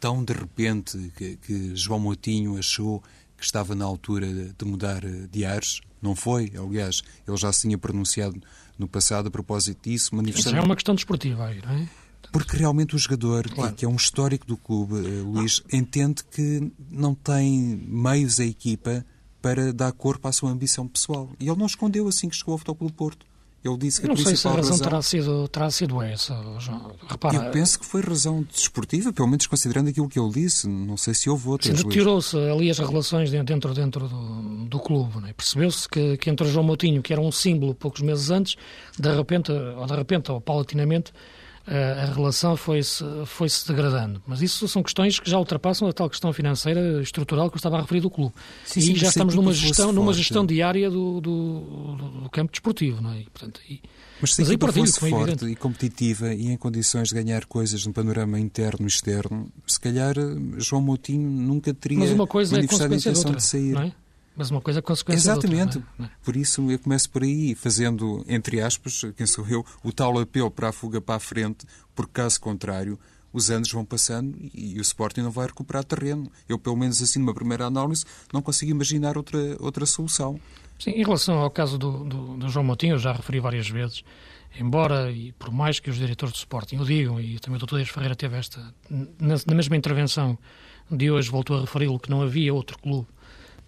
tão 0.00 0.24
de 0.24 0.32
repente 0.32 1.12
que, 1.16 1.36
que 1.36 1.76
João 1.76 2.00
Moutinho 2.00 2.58
achou 2.58 3.02
que 3.36 3.44
estava 3.44 3.74
na 3.74 3.84
altura 3.84 4.26
de 4.26 4.64
mudar 4.64 5.02
de 5.04 5.44
ares? 5.44 5.80
Não 6.06 6.14
foi, 6.14 6.52
aliás, 6.56 7.02
ele 7.26 7.36
já 7.36 7.52
se 7.52 7.62
tinha 7.62 7.76
pronunciado 7.76 8.40
no 8.78 8.86
passado 8.86 9.26
a 9.26 9.30
propósito 9.30 9.88
disso, 9.88 10.14
manifestando... 10.14 10.56
Isso 10.56 10.62
é 10.62 10.64
uma 10.64 10.76
questão 10.76 10.94
desportiva 10.94 11.46
aí, 11.46 11.60
não 11.62 11.72
é? 11.72 11.88
Porque 12.30 12.56
realmente 12.56 12.94
o 12.94 12.98
jogador, 12.98 13.48
claro. 13.48 13.74
que 13.74 13.84
é 13.84 13.88
um 13.88 13.96
histórico 13.96 14.46
do 14.46 14.56
clube, 14.56 14.96
eh, 14.96 15.22
Luís, 15.22 15.62
entende 15.72 16.22
que 16.24 16.70
não 16.90 17.14
tem 17.14 17.80
meios 17.86 18.40
a 18.40 18.44
equipa 18.44 19.04
para 19.40 19.72
dar 19.72 19.92
corpo 19.92 20.26
à 20.28 20.32
sua 20.32 20.50
ambição 20.50 20.86
pessoal. 20.86 21.30
E 21.38 21.48
ele 21.48 21.58
não 21.58 21.66
escondeu 21.66 22.08
assim 22.08 22.28
que 22.28 22.36
chegou 22.36 22.52
ao 22.52 22.58
Futebol 22.58 22.90
Porto. 22.90 23.25
Ele 23.66 23.76
disse 23.76 24.00
que 24.00 24.06
não 24.06 24.14
a 24.14 24.16
sei 24.16 24.36
se 24.36 24.46
a 24.46 24.50
razão, 24.50 24.70
razão, 24.70 24.78
terá, 24.78 25.02
sido, 25.02 25.48
terá 25.48 25.70
sido 25.70 26.02
essa, 26.02 26.34
João. 26.58 26.92
Repara, 27.08 27.36
eu 27.36 27.50
penso 27.50 27.78
que 27.78 27.86
foi 27.86 28.00
razão 28.00 28.46
desportiva, 28.52 29.12
pelo 29.12 29.28
menos 29.28 29.46
considerando 29.46 29.88
aquilo 29.88 30.08
que 30.08 30.18
ele 30.18 30.30
disse. 30.30 30.68
Não 30.68 30.96
sei 30.96 31.14
se 31.14 31.28
houve 31.28 31.48
outras. 31.48 31.76
Deteriorou-se 31.76 32.36
ali 32.36 32.70
as 32.70 32.78
relações 32.78 33.30
dentro, 33.30 33.74
dentro 33.74 34.08
do, 34.08 34.66
do 34.66 34.78
clube. 34.78 35.28
É? 35.28 35.32
Percebeu-se 35.32 35.88
que, 35.88 36.16
que 36.16 36.30
entre 36.30 36.46
João 36.48 36.64
Moutinho, 36.64 37.02
que 37.02 37.12
era 37.12 37.20
um 37.20 37.32
símbolo 37.32 37.74
poucos 37.74 38.02
meses 38.02 38.30
antes, 38.30 38.56
de 38.98 39.14
repente, 39.14 39.52
ou 39.52 39.86
de 39.86 39.94
repente, 39.94 40.30
ou 40.30 40.40
paulatinamente, 40.40 41.12
a 41.66 42.14
relação 42.14 42.56
foi-se 42.56 43.04
foi 43.26 43.48
-se 43.48 43.66
degradando. 43.66 44.22
Mas 44.26 44.40
isso 44.40 44.68
são 44.68 44.82
questões 44.82 45.18
que 45.18 45.28
já 45.28 45.38
ultrapassam 45.38 45.88
a 45.88 45.92
tal 45.92 46.08
questão 46.08 46.32
financeira 46.32 47.02
estrutural 47.02 47.50
que 47.50 47.56
eu 47.56 47.58
estava 47.58 47.78
a 47.78 47.80
referir 47.80 48.00
do 48.00 48.10
clube. 48.10 48.32
Sim, 48.64 48.80
sim, 48.80 48.92
e 48.92 48.96
já 48.96 49.08
estamos 49.08 49.34
numa 49.34 49.52
gestão, 49.52 49.92
numa 49.92 50.12
gestão 50.12 50.46
diária 50.46 50.88
do, 50.88 51.20
do, 51.20 52.20
do, 52.22 52.30
campo 52.30 52.52
desportivo. 52.52 53.02
Não 53.02 53.12
é? 53.12 53.20
E, 53.20 53.24
portanto, 53.24 53.60
e, 53.68 53.80
mas 54.20 54.34
se 54.34 54.42
a 54.42 54.44
equipa 54.44 54.72
fosse 54.72 55.06
é 55.06 55.10
forte 55.10 55.44
e 55.46 55.56
competitiva 55.56 56.32
e 56.32 56.46
em 56.46 56.56
condições 56.56 57.08
de 57.08 57.14
ganhar 57.14 57.44
coisas 57.46 57.84
no 57.84 57.92
panorama 57.92 58.38
interno 58.38 58.86
e 58.86 58.88
externo, 58.88 59.48
se 59.66 59.80
calhar 59.80 60.14
João 60.58 60.80
Moutinho 60.80 61.28
nunca 61.28 61.74
teria 61.74 61.98
Mas 61.98 62.10
uma 62.10 62.26
coisa 62.26 62.56
é 62.56 62.60
a 62.60 62.64
intenção 62.64 63.32
de 63.32 63.44
sair. 63.44 63.76
É? 63.76 63.92
Mas 64.36 64.50
uma 64.50 64.60
coisa 64.60 64.80
é 64.80 64.82
consequência 64.82 65.30
Exatamente. 65.30 65.78
Outra, 65.78 66.04
é? 66.04 66.08
Por 66.22 66.36
isso 66.36 66.70
eu 66.70 66.78
começo 66.78 67.08
por 67.08 67.22
aí, 67.22 67.54
fazendo, 67.54 68.24
entre 68.28 68.60
aspas, 68.60 69.02
quem 69.16 69.26
sou 69.26 69.46
eu, 69.48 69.64
o 69.82 69.90
tal 69.92 70.18
apelo 70.18 70.50
para 70.50 70.68
a 70.68 70.72
fuga 70.72 71.00
para 71.00 71.14
a 71.14 71.20
frente, 71.20 71.66
porque 71.94 72.12
caso 72.12 72.40
contrário, 72.40 72.98
os 73.32 73.50
anos 73.50 73.70
vão 73.70 73.84
passando 73.84 74.36
e 74.54 74.78
o 74.78 74.82
Sporting 74.82 75.22
não 75.22 75.30
vai 75.30 75.46
recuperar 75.46 75.84
terreno. 75.84 76.30
Eu, 76.48 76.58
pelo 76.58 76.76
menos 76.76 77.02
assim, 77.02 77.18
numa 77.18 77.34
primeira 77.34 77.64
análise, 77.64 78.04
não 78.32 78.42
consigo 78.42 78.70
imaginar 78.70 79.16
outra, 79.16 79.38
outra 79.58 79.86
solução. 79.86 80.38
Sim, 80.78 80.90
em 80.90 81.04
relação 81.04 81.38
ao 81.38 81.50
caso 81.50 81.78
do, 81.78 82.04
do, 82.04 82.36
do 82.36 82.48
João 82.48 82.64
Moutinho, 82.64 82.94
eu 82.94 82.98
já 82.98 83.12
referi 83.12 83.40
várias 83.40 83.68
vezes, 83.68 84.04
embora, 84.60 85.10
e 85.10 85.32
por 85.32 85.50
mais 85.50 85.80
que 85.80 85.88
os 85.88 85.96
diretores 85.96 86.34
do 86.34 86.36
Sporting 86.36 86.76
o 86.76 86.84
digam, 86.84 87.18
e 87.18 87.38
também 87.38 87.60
o 87.60 87.66
Dr. 87.66 87.76
Dias 87.76 87.88
Ferreira 87.88 88.14
teve 88.14 88.36
esta, 88.36 88.74
na, 88.90 89.36
na 89.46 89.54
mesma 89.54 89.76
intervenção 89.76 90.38
de 90.90 91.10
hoje, 91.10 91.30
voltou 91.30 91.56
a 91.56 91.60
referi-lo 91.62 91.98
que 91.98 92.10
não 92.10 92.20
havia 92.20 92.52
outro 92.52 92.78
clube 92.78 93.08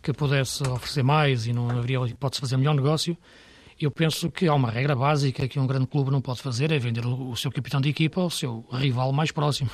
que 0.02 0.12
pudesse 0.12 0.62
oferecer 0.68 1.02
mais 1.02 1.46
e 1.46 1.52
não 1.52 1.70
haveria 1.70 1.98
hipótese 2.06 2.38
de 2.38 2.40
fazer 2.40 2.56
melhor 2.56 2.74
negócio, 2.74 3.16
eu 3.80 3.90
penso 3.90 4.30
que 4.30 4.46
há 4.48 4.54
uma 4.54 4.70
regra 4.70 4.96
básica 4.96 5.46
que 5.46 5.58
um 5.58 5.66
grande 5.66 5.86
clube 5.86 6.10
não 6.10 6.20
pode 6.20 6.42
fazer, 6.42 6.72
é 6.72 6.78
vender 6.78 7.06
o 7.06 7.36
seu 7.36 7.50
capitão 7.50 7.80
de 7.80 7.88
equipa 7.88 8.20
ao 8.20 8.30
seu 8.30 8.66
rival 8.72 9.12
mais 9.12 9.30
próximo. 9.30 9.70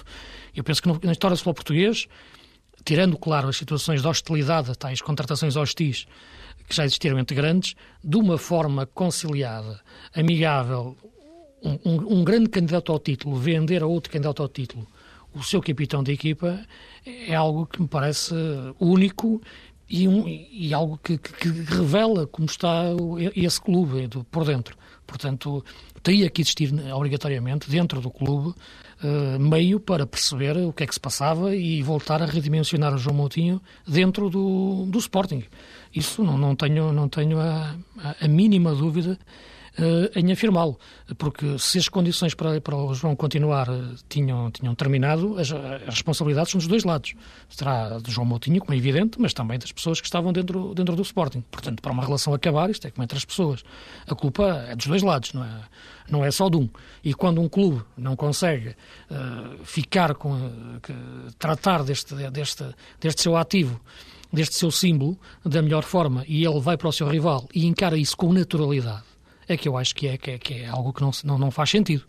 Eu 0.54 0.62
penso 0.62 0.82
que 0.82 0.88
na 1.06 1.12
história 1.12 1.34
do 1.34 1.38
futebol 1.38 1.54
português, 1.54 2.06
tirando, 2.84 3.16
claro, 3.16 3.48
as 3.48 3.56
situações 3.56 4.02
de 4.02 4.08
hostilidade, 4.08 4.76
tais 4.76 5.00
contratações 5.00 5.56
hostis 5.56 6.06
que 6.68 6.74
já 6.76 6.84
existiram 6.84 7.18
entre 7.18 7.34
grandes, 7.34 7.74
de 8.02 8.16
uma 8.16 8.36
forma 8.36 8.86
conciliada, 8.86 9.80
amigável, 10.14 10.96
um, 11.62 11.78
um, 11.84 12.18
um 12.18 12.24
grande 12.24 12.50
candidato 12.50 12.92
ao 12.92 12.98
título 12.98 13.36
vender 13.36 13.82
a 13.82 13.86
outro 13.86 14.12
candidato 14.12 14.42
ao 14.42 14.48
título 14.48 14.86
o 15.34 15.42
seu 15.42 15.60
capitão 15.60 16.02
de 16.02 16.12
equipa 16.12 16.64
é 17.04 17.34
algo 17.34 17.66
que 17.66 17.82
me 17.82 17.88
parece 17.88 18.34
único 18.78 19.42
e, 19.88 20.08
um, 20.08 20.26
e 20.26 20.72
algo 20.72 20.98
que, 21.02 21.18
que, 21.18 21.48
revela 21.48 22.26
como 22.26 22.46
está 22.46 22.84
esse 23.34 23.60
clube 23.60 24.08
por 24.30 24.44
dentro. 24.44 24.76
Portanto, 25.06 25.64
teria 26.02 26.30
que 26.30 26.42
existir 26.42 26.72
obrigatoriamente 26.92 27.70
dentro 27.70 28.00
do 28.00 28.10
clube 28.10 28.48
uh, 28.48 29.38
meio 29.38 29.78
para 29.78 30.06
perceber 30.06 30.56
o 30.56 30.72
que 30.72 30.84
é 30.84 30.86
que 30.86 30.94
se 30.94 31.00
passava 31.00 31.54
e 31.54 31.82
voltar 31.82 32.22
a 32.22 32.26
redimensionar 32.26 32.94
o 32.94 32.98
João 32.98 33.16
Moutinho 33.16 33.60
dentro 33.86 34.30
do, 34.30 34.86
do 34.86 34.98
Sporting. 34.98 35.44
Isso 35.94 36.24
não, 36.24 36.38
não 36.38 36.56
tenho, 36.56 36.92
não 36.92 37.08
tenho 37.08 37.38
a, 37.38 37.74
a 38.20 38.28
mínima 38.28 38.74
dúvida 38.74 39.18
em 40.14 40.30
afirmá-lo, 40.30 40.78
porque 41.18 41.58
se 41.58 41.78
as 41.78 41.88
condições 41.88 42.32
para, 42.34 42.60
para 42.60 42.76
o 42.76 42.94
João 42.94 43.16
continuar 43.16 43.68
uh, 43.68 43.94
tinham, 44.08 44.50
tinham 44.50 44.74
terminado, 44.74 45.36
as, 45.38 45.50
as, 45.50 45.82
responsabilidades 45.86 46.52
são 46.52 46.58
dos 46.58 46.68
dois 46.68 46.84
lados. 46.84 47.14
Será 47.48 47.98
do 47.98 48.10
João 48.10 48.24
Moutinho, 48.24 48.60
como 48.60 48.72
é 48.72 48.76
evidente, 48.76 49.20
mas 49.20 49.34
também 49.34 49.58
das 49.58 49.72
pessoas 49.72 50.00
que 50.00 50.06
estavam 50.06 50.32
dentro, 50.32 50.74
dentro 50.74 50.94
do 50.94 51.02
Sporting. 51.02 51.42
Portanto, 51.50 51.82
para 51.82 51.92
uma 51.92 52.04
relação 52.04 52.32
acabar, 52.32 52.70
isto 52.70 52.86
é 52.86 52.90
como 52.90 53.02
entre 53.02 53.18
as 53.18 53.24
pessoas. 53.24 53.64
A 54.06 54.14
culpa 54.14 54.64
é 54.68 54.76
dos 54.76 54.86
dois 54.86 55.02
lados, 55.02 55.32
não 55.32 55.44
é, 55.44 55.60
não 56.08 56.24
é 56.24 56.30
só 56.30 56.48
de 56.48 56.56
um. 56.56 56.68
E 57.02 57.12
quando 57.12 57.40
um 57.40 57.48
clube 57.48 57.82
não 57.96 58.14
consegue 58.14 58.76
uh, 59.10 59.64
ficar 59.64 60.14
com. 60.14 60.52
tratar 61.36 61.82
deste, 61.82 62.14
deste, 62.30 62.64
deste 63.00 63.22
seu 63.22 63.36
ativo 63.36 63.80
deste 64.32 64.56
seu 64.56 64.68
símbolo 64.68 65.16
da 65.44 65.62
melhor 65.62 65.84
forma 65.84 66.24
e 66.26 66.44
ele 66.44 66.58
vai 66.58 66.76
para 66.76 66.88
o 66.88 66.92
seu 66.92 67.06
rival 67.06 67.48
e 67.54 67.66
encara 67.66 67.96
isso 67.96 68.16
com 68.16 68.32
naturalidade 68.32 69.13
é 69.48 69.56
que 69.56 69.68
eu 69.68 69.76
acho 69.76 69.94
que 69.94 70.06
é, 70.08 70.16
que 70.16 70.30
é, 70.32 70.38
que 70.38 70.54
é 70.54 70.66
algo 70.66 70.92
que 70.92 71.02
não, 71.02 71.10
não, 71.24 71.38
não 71.38 71.50
faz 71.50 71.70
sentido. 71.70 72.04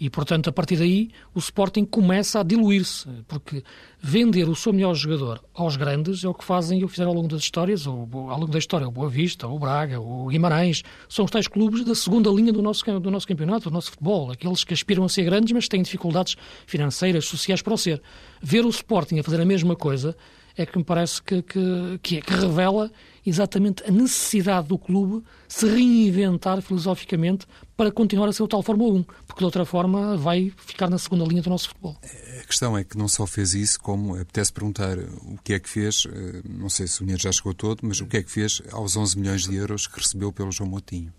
E, 0.00 0.10
portanto, 0.10 0.48
a 0.48 0.52
partir 0.52 0.76
daí, 0.76 1.10
o 1.34 1.38
Sporting 1.38 1.84
começa 1.84 2.40
a 2.40 2.42
diluir-se, 2.42 3.06
porque 3.28 3.62
vender 4.00 4.48
o 4.48 4.56
seu 4.56 4.72
melhor 4.72 4.94
jogador 4.94 5.40
aos 5.54 5.76
grandes 5.76 6.24
é 6.24 6.28
o 6.28 6.34
que 6.34 6.44
fazem 6.44 6.80
e 6.80 6.84
o 6.84 6.88
fizeram 6.88 7.10
ao 7.10 7.14
longo 7.14 7.28
das 7.28 7.42
histórias, 7.42 7.86
ou 7.86 8.08
ao 8.12 8.40
longo 8.40 8.50
da 8.50 8.58
história, 8.58 8.88
o 8.88 8.90
Boa 8.90 9.08
Vista, 9.08 9.46
o 9.46 9.58
Braga, 9.58 10.00
o 10.00 10.26
Guimarães, 10.26 10.82
são 11.08 11.24
os 11.24 11.30
tais 11.30 11.46
clubes 11.46 11.84
da 11.84 11.94
segunda 11.94 12.30
linha 12.30 12.52
do 12.52 12.60
nosso, 12.60 12.84
do 12.98 13.10
nosso 13.10 13.28
campeonato, 13.28 13.70
do 13.70 13.72
nosso 13.72 13.92
futebol, 13.92 14.32
aqueles 14.32 14.64
que 14.64 14.74
aspiram 14.74 15.04
a 15.04 15.08
ser 15.08 15.22
grandes, 15.22 15.52
mas 15.52 15.68
têm 15.68 15.82
dificuldades 15.82 16.36
financeiras, 16.66 17.26
sociais 17.26 17.62
para 17.62 17.74
o 17.74 17.78
ser. 17.78 18.02
Ver 18.40 18.64
o 18.64 18.70
Sporting 18.70 19.20
a 19.20 19.22
fazer 19.22 19.40
a 19.40 19.44
mesma 19.44 19.76
coisa 19.76 20.16
é 20.56 20.66
que 20.66 20.76
me 20.76 20.84
parece 20.84 21.22
que, 21.22 21.42
que, 21.42 21.98
que, 22.02 22.16
é, 22.18 22.20
que 22.20 22.32
revela 22.32 22.90
exatamente 23.24 23.82
a 23.86 23.90
necessidade 23.90 24.68
do 24.68 24.76
clube 24.76 25.24
se 25.48 25.66
reinventar 25.66 26.60
filosoficamente 26.60 27.46
para 27.76 27.90
continuar 27.90 28.28
a 28.28 28.32
ser 28.32 28.42
o 28.42 28.48
tal 28.48 28.62
Fórmula 28.62 28.94
1, 28.94 29.02
porque 29.26 29.38
de 29.38 29.44
outra 29.44 29.64
forma 29.64 30.16
vai 30.16 30.52
ficar 30.56 30.90
na 30.90 30.98
segunda 30.98 31.24
linha 31.24 31.42
do 31.42 31.50
nosso 31.50 31.68
futebol. 31.68 31.96
A 32.40 32.46
questão 32.46 32.76
é 32.76 32.84
que 32.84 32.96
não 32.96 33.08
só 33.08 33.26
fez 33.26 33.54
isso, 33.54 33.80
como 33.80 34.14
apetece 34.14 34.52
perguntar 34.52 34.98
o 34.98 35.38
que 35.42 35.54
é 35.54 35.60
que 35.60 35.68
fez, 35.68 36.06
eh, 36.06 36.42
não 36.48 36.68
sei 36.68 36.86
se 36.86 37.00
o 37.00 37.04
dinheiro 37.04 37.22
já 37.22 37.32
chegou 37.32 37.54
todo, 37.54 37.80
mas 37.82 38.00
o 38.00 38.06
que 38.06 38.16
é 38.16 38.22
que 38.22 38.30
fez 38.30 38.60
aos 38.72 38.96
11 38.96 39.18
milhões 39.18 39.42
de 39.44 39.54
euros 39.54 39.86
que 39.86 39.98
recebeu 39.98 40.32
pelo 40.32 40.50
João 40.50 40.68
Moutinho. 40.68 41.12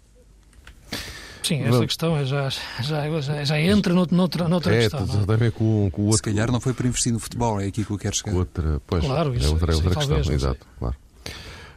Sim, 1.44 1.62
essa 1.62 1.72
Vamos. 1.72 1.86
questão 1.88 2.16
é 2.16 2.26
já, 2.26 2.50
já, 2.50 3.22
já, 3.22 3.44
já 3.44 3.60
entra 3.60 3.94
noutra, 3.94 4.16
noutra, 4.16 4.48
noutra 4.48 4.76
é, 4.76 4.80
questão. 4.82 5.06
Tem 5.06 5.36
a 5.36 5.38
ver 5.38 5.52
com, 5.52 5.90
com 5.92 6.04
outro... 6.04 6.18
Se 6.18 6.24
calhar 6.24 6.52
não 6.52 6.62
foi 6.62 6.74
para 6.74 6.88
investir 6.88 7.12
no 7.12 7.20
futebol, 7.20 7.60
é 7.60 7.66
aqui 7.66 7.84
que 7.84 7.92
eu 7.92 7.98
quero 7.98 8.16
chegar. 8.16 8.34
Outra, 8.34 8.82
pois, 8.88 9.04
claro, 9.04 9.36
isso, 9.36 9.48
é 9.48 9.50
outra, 9.50 9.74
é 9.74 9.76
outra 9.76 9.96
questão, 9.96 10.16
talvez, 10.16 10.30
exato, 10.30 10.66
claro. 10.80 10.96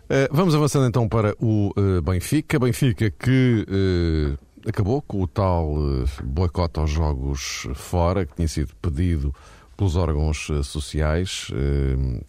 Uh, 0.07 0.31
vamos 0.31 0.55
avançando 0.55 0.87
então 0.87 1.09
para 1.09 1.35
o 1.41 1.73
uh, 1.77 2.01
Benfica. 2.01 2.61
Benfica 2.61 3.11
que 3.11 3.67
uh, 3.69 4.69
acabou 4.69 5.03
com 5.03 5.21
o 5.21 5.27
tal 5.27 5.75
boicote 6.23 6.79
aos 6.79 6.91
jogos 6.91 7.67
fora, 7.75 8.25
que 8.25 8.37
tinha 8.37 8.47
sido 8.47 8.73
pedido 8.81 9.35
pelos 9.77 9.97
órgãos 9.97 10.49
sociais. 10.63 11.49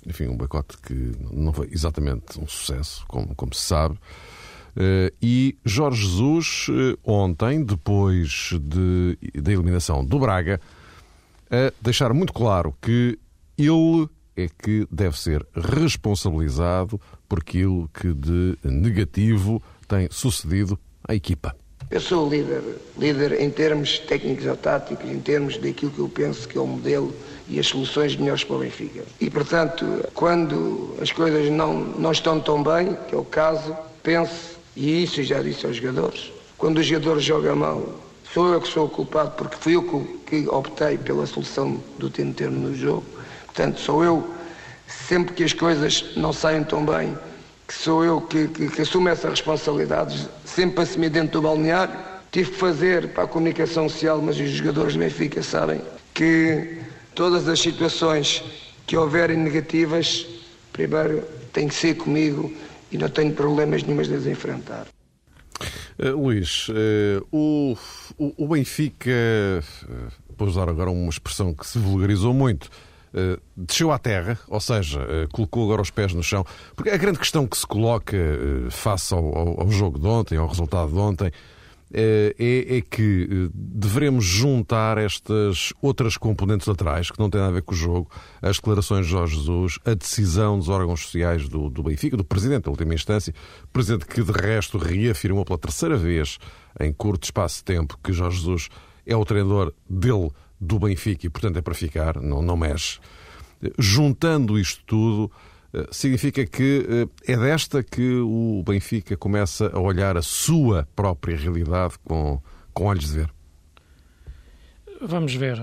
enfim, 0.06 0.28
um 0.28 0.36
boicote 0.36 0.78
que 0.80 1.14
não 1.32 1.54
foi 1.54 1.70
exatamente 1.72 2.40
um 2.40 2.48
sucesso, 2.48 3.06
como, 3.08 3.34
como 3.36 3.54
se 3.54 3.62
sabe. 3.62 3.98
Uh, 4.78 5.12
e 5.20 5.58
Jorge 5.66 6.04
Jesus, 6.04 6.68
uh, 6.70 7.00
ontem, 7.04 7.64
depois 7.64 8.52
de, 8.62 9.18
da 9.42 9.52
eliminação 9.52 10.06
do 10.06 10.20
Braga, 10.20 10.62
a 11.50 11.74
deixar 11.82 12.14
muito 12.14 12.32
claro 12.32 12.76
que 12.80 13.18
ele 13.58 14.08
é 14.36 14.48
que 14.48 14.88
deve 14.92 15.20
ser 15.20 15.44
responsabilizado 15.56 17.02
por 17.28 17.40
aquilo 17.40 17.90
que 17.92 18.14
de 18.14 18.56
negativo 18.64 19.64
tem 19.88 20.08
sucedido 20.12 20.80
à 21.08 21.16
equipa. 21.16 21.56
Eu 21.90 22.00
sou 22.00 22.30
líder, 22.30 22.62
líder 23.00 23.42
em 23.42 23.50
termos 23.50 23.98
técnicos 23.98 24.46
ou 24.46 24.56
táticos, 24.56 25.10
em 25.10 25.20
termos 25.20 25.58
daquilo 25.58 25.90
que 25.90 26.00
eu 26.00 26.10
penso 26.10 26.48
que 26.48 26.56
é 26.56 26.62
o 26.62 26.68
modelo 26.68 27.16
e 27.50 27.60
as 27.60 27.66
soluções 27.66 28.16
melhores 28.16 28.44
para 28.44 28.58
o 28.58 28.60
Benfica. 28.60 29.04
E, 29.20 29.30
portanto, 29.30 29.86
quando 30.14 30.96
as 31.02 31.12
coisas 31.12 31.50
não, 31.50 31.74
não 31.98 32.12
estão 32.12 32.40
tão 32.40 32.62
bem, 32.62 32.96
que 33.08 33.16
é 33.16 33.18
o 33.18 33.24
caso, 33.24 33.76
penso 34.04 34.57
e 34.78 35.04
isso 35.04 35.24
já 35.24 35.42
disse 35.42 35.66
aos 35.66 35.78
jogadores. 35.78 36.32
Quando 36.56 36.78
o 36.78 36.84
jogador 36.84 37.20
joga 37.20 37.56
mal, 37.56 38.00
sou 38.32 38.54
eu 38.54 38.62
que 38.62 38.68
sou 38.68 38.86
o 38.86 38.90
culpado, 38.90 39.32
porque 39.32 39.58
fui 39.60 39.76
eu 39.76 40.08
que 40.24 40.48
optei 40.48 41.00
pela 41.00 41.26
solução 41.26 41.82
do 41.98 42.12
tempo 42.12 42.36
termo 42.36 42.60
no 42.60 42.76
jogo. 42.76 43.04
Portanto, 43.48 43.80
sou 43.80 44.04
eu, 44.04 44.30
sempre 44.88 45.34
que 45.34 45.44
as 45.44 45.52
coisas 45.52 46.16
não 46.16 46.32
saem 46.32 46.64
tão 46.64 46.86
bem, 46.86 47.18
que 47.68 47.74
sou 47.74 48.06
eu 48.06 48.22
que, 48.22 48.48
que, 48.50 48.70
que 48.70 48.82
assumo 48.84 49.10
essa 49.10 49.32
responsabilidade, 49.32 50.30
sempre 50.46 50.84
assumi 50.84 51.10
dentro 51.10 51.42
do 51.42 51.42
balneário. 51.42 51.96
Tive 52.32 52.52
que 52.52 52.58
fazer 52.58 53.08
para 53.10 53.24
a 53.24 53.28
comunicação 53.28 53.90
social, 53.90 54.22
mas 54.22 54.40
os 54.40 54.50
jogadores 54.52 54.94
do 54.94 55.00
Benfica 55.00 55.42
sabem 55.42 55.82
que 56.14 56.78
todas 57.16 57.48
as 57.48 57.60
situações 57.60 58.44
que 58.86 58.96
houverem 58.96 59.38
negativas, 59.38 60.28
primeiro 60.72 61.24
tem 61.52 61.68
que 61.68 61.74
ser 61.74 61.96
comigo 61.96 62.54
e 62.92 62.98
não 62.98 63.10
tenho 63.10 63.34
problemas 63.34 63.84
nenhumas 63.84 64.08
de 64.08 64.16
as 64.16 64.26
enfrentar. 64.26 64.88
Uh, 66.00 66.16
Luís, 66.16 66.70
uh, 66.70 67.28
o, 67.32 67.76
o, 68.18 68.46
o, 68.46 68.48
Benfica, 68.48 69.10
uh, 69.10 70.12
vou 70.38 70.48
usar 70.48 70.70
agora 70.70 70.92
uma 70.92 71.10
expressão 71.10 71.54
que 71.54 71.66
se 71.66 71.80
vulgarizou 71.80 72.34
muito, 72.34 72.66
uh, 72.66 73.42
desceu 73.56 73.92
à 73.92 73.98
terra, 73.98 74.38
ou 74.48 74.60
seja, 74.60 75.00
colocou 75.32 75.64
agora 75.64 75.82
os 75.82 75.90
pés 75.90 76.14
no 76.14 76.22
chão. 76.22 76.46
Porque 76.76 76.92
a 76.92 76.98
grande 76.98 77.18
questão 77.18 77.48
que 77.48 77.58
se 77.58 77.66
coloca 77.66 78.16
face 78.70 79.12
ao, 79.14 79.36
ao, 79.36 79.62
ao, 79.62 79.72
jogo 79.72 79.98
de 79.98 80.06
ontem, 80.06 80.38
ao 80.38 80.48
resultado 80.48 80.92
de 80.92 81.00
ontem, 81.00 81.32
é, 81.94 82.78
é, 82.78 82.82
que 82.82 83.30
eh, 83.32 83.50
devemos 83.54 84.26
juntar 84.26 84.98
estas 84.98 85.72
outras 85.82 86.18
componentes 86.18 86.68
laterais 86.68 87.10
que 87.10 87.20
não 87.20 87.30
têm 87.30 87.40
nada 87.40 87.52
a 87.52 87.56
ver 87.56 87.62
com 87.62 87.74
o 87.74 87.78
jogo, 87.78 88.12
as 88.42 88.58
declarações 88.58 89.06
de 89.06 89.12
Jorge 89.12 89.38
Jesus, 89.38 89.80
a 89.86 89.94
decisão 89.94 90.60
dos 90.60 90.68
órgãos 90.68 91.02
sociais 91.02 91.48
do, 91.48 91.70
do 91.70 91.84
Benfica, 91.84 92.18
do 92.18 92.26
Presidente, 92.26 92.66
da 92.66 92.72
última 92.72 92.94
instância, 92.94 93.34
Presidente 93.72 94.06
que 94.06 94.22
de 94.22 94.32
resto 94.32 94.78
reafirmou 94.78 95.46
pela 95.46 95.58
terceira 95.58 95.96
vez 95.96 96.38
em 96.80 96.92
curto 96.92 97.24
espaço 97.24 97.58
de 97.60 97.64
tempo 97.64 97.98
que 98.04 98.12
Jorge 98.12 98.38
Jesus 98.38 98.70
é 99.06 99.16
o 99.16 99.24
treinador 99.24 99.74
dele, 99.90 100.30
do 100.60 100.80
Benfica, 100.80 101.26
e 101.26 101.30
portanto 101.30 101.58
é 101.58 101.62
para 101.62 101.74
ficar, 101.74 102.20
não, 102.20 102.42
não 102.42 102.58
mexe. 102.58 103.00
Juntando 103.80 104.60
isto 104.60 104.84
tudo, 104.86 105.32
eh, 105.32 105.38
significa 105.92 106.46
que 106.46 106.86
eh, 107.26 107.34
é 107.34 107.38
desta 107.38 107.84
que 107.84 108.20
o 108.20 108.64
Benfica 108.66 109.16
começa 109.18 109.70
a 109.74 109.80
olhar 109.80 110.18
a 110.18 110.22
sua 110.22 110.88
própria 110.96 111.38
realidade 111.38 111.96
com, 112.04 112.42
com 112.74 112.86
olhos 112.86 113.12
de 113.12 113.20
ver? 113.20 113.34
Vamos 115.02 115.36
ver. 115.36 115.62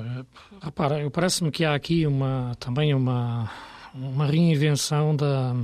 Repara, 0.63 1.11
parece-me 1.11 1.51
que 1.51 1.65
há 1.65 1.75
aqui 1.75 2.07
uma, 2.07 2.57
também 2.61 2.95
uma, 2.95 3.51
uma 3.93 4.27
reinvenção 4.27 5.15
da, 5.15 5.55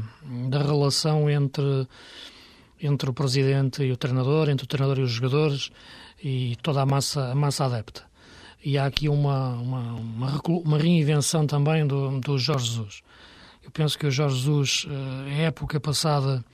da 0.48 0.62
relação 0.62 1.30
entre, 1.30 1.86
entre 2.80 3.10
o 3.10 3.12
presidente 3.12 3.82
e 3.84 3.92
o 3.92 3.96
treinador, 3.96 4.48
entre 4.48 4.64
o 4.64 4.68
treinador 4.68 4.98
e 4.98 5.02
os 5.02 5.10
jogadores 5.12 5.70
e 6.22 6.56
toda 6.62 6.82
a 6.82 6.86
massa, 6.86 7.30
a 7.30 7.34
massa 7.34 7.64
adepta. 7.64 8.02
E 8.62 8.76
há 8.76 8.86
aqui 8.86 9.08
uma, 9.08 9.54
uma, 9.54 9.94
uma, 9.94 10.40
uma 10.46 10.78
reinvenção 10.78 11.46
também 11.46 11.86
do, 11.86 12.20
do 12.20 12.38
Jorge 12.38 12.66
Jesus. 12.66 13.02
Eu 13.62 13.70
penso 13.70 13.98
que 13.98 14.06
o 14.06 14.10
Jorge 14.10 14.36
Jesus, 14.36 14.86
eh, 14.88 15.44
época 15.44 15.78
passada, 15.78 16.44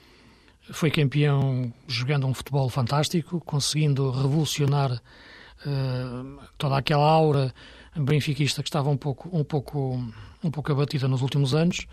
foi 0.71 0.91
campeão 0.91 1.73
jogando 1.87 2.27
um 2.27 2.33
futebol 2.33 2.69
fantástico, 2.69 3.39
conseguindo 3.39 4.11
revolucionar 4.11 4.91
uh, 4.91 6.39
toda 6.57 6.77
aquela 6.77 7.09
aura 7.09 7.53
benfiquista 7.95 8.61
que 8.61 8.69
estava 8.69 8.89
um 8.89 8.97
pouco, 8.97 9.29
um 9.31 9.43
pouco, 9.43 10.03
um 10.43 10.51
pouco 10.51 10.71
abatida 10.71 11.07
nos 11.07 11.21
últimos 11.21 11.55
anos, 11.55 11.87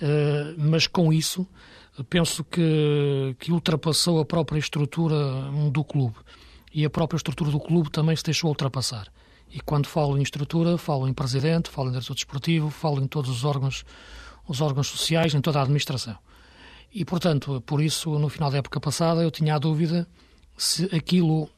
uh, 0.00 0.54
mas 0.56 0.86
com 0.86 1.12
isso 1.12 1.46
penso 2.08 2.42
que, 2.42 3.36
que 3.38 3.52
ultrapassou 3.52 4.18
a 4.18 4.24
própria 4.24 4.58
estrutura 4.58 5.16
do 5.70 5.84
clube 5.84 6.16
e 6.72 6.84
a 6.84 6.90
própria 6.90 7.16
estrutura 7.16 7.50
do 7.52 7.60
clube 7.60 7.90
também 7.90 8.16
se 8.16 8.24
deixou 8.24 8.48
ultrapassar. 8.50 9.06
E 9.48 9.60
quando 9.60 9.86
falo 9.86 10.18
em 10.18 10.22
estrutura, 10.22 10.76
falo 10.76 11.06
em 11.06 11.12
presidente, 11.12 11.70
falo 11.70 11.88
em 11.88 11.92
diretor 11.92 12.14
desportivo, 12.14 12.70
falo 12.70 13.00
em 13.00 13.06
todos 13.06 13.30
os 13.30 13.44
órgãos, 13.44 13.84
os 14.46 14.60
órgãos 14.60 14.88
sociais, 14.88 15.34
em 15.34 15.40
toda 15.40 15.58
a 15.58 15.62
administração. 15.62 16.16
E, 16.92 17.04
portanto, 17.04 17.62
por 17.66 17.82
isso, 17.82 18.18
no 18.18 18.28
final 18.28 18.50
da 18.50 18.58
época 18.58 18.78
passada, 18.80 19.22
eu 19.22 19.30
tinha 19.30 19.54
a 19.56 19.58
dúvida 19.58 20.06
se 20.56 20.84
aquilo 20.94 21.50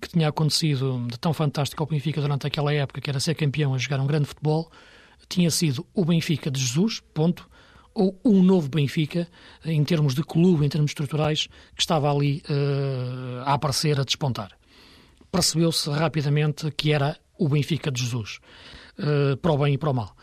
que 0.00 0.08
tinha 0.08 0.28
acontecido 0.28 1.06
de 1.10 1.18
tão 1.18 1.32
fantástico 1.32 1.82
ao 1.82 1.86
Benfica 1.86 2.20
durante 2.20 2.46
aquela 2.46 2.72
época, 2.72 3.00
que 3.00 3.10
era 3.10 3.20
ser 3.20 3.34
campeão 3.34 3.74
a 3.74 3.78
jogar 3.78 4.00
um 4.00 4.06
grande 4.06 4.26
futebol, 4.26 4.70
tinha 5.28 5.50
sido 5.50 5.86
o 5.94 6.04
Benfica 6.04 6.50
de 6.50 6.60
Jesus, 6.60 7.02
ponto, 7.12 7.48
ou 7.92 8.18
um 8.24 8.42
novo 8.42 8.68
Benfica, 8.68 9.28
em 9.64 9.82
termos 9.84 10.14
de 10.14 10.22
clube, 10.22 10.64
em 10.64 10.68
termos 10.68 10.90
estruturais, 10.90 11.48
que 11.74 11.82
estava 11.82 12.10
ali 12.10 12.42
uh, 12.48 13.42
a 13.44 13.54
aparecer, 13.54 14.00
a 14.00 14.04
despontar. 14.04 14.52
Percebeu-se 15.30 15.90
rapidamente 15.90 16.70
que 16.72 16.92
era 16.92 17.16
o 17.38 17.48
Benfica 17.48 17.90
de 17.90 18.02
Jesus, 18.02 18.38
uh, 18.98 19.36
para 19.36 19.52
o 19.52 19.58
bem 19.58 19.74
e 19.74 19.78
para 19.78 19.90
o 19.90 19.94
mal. 19.94 20.16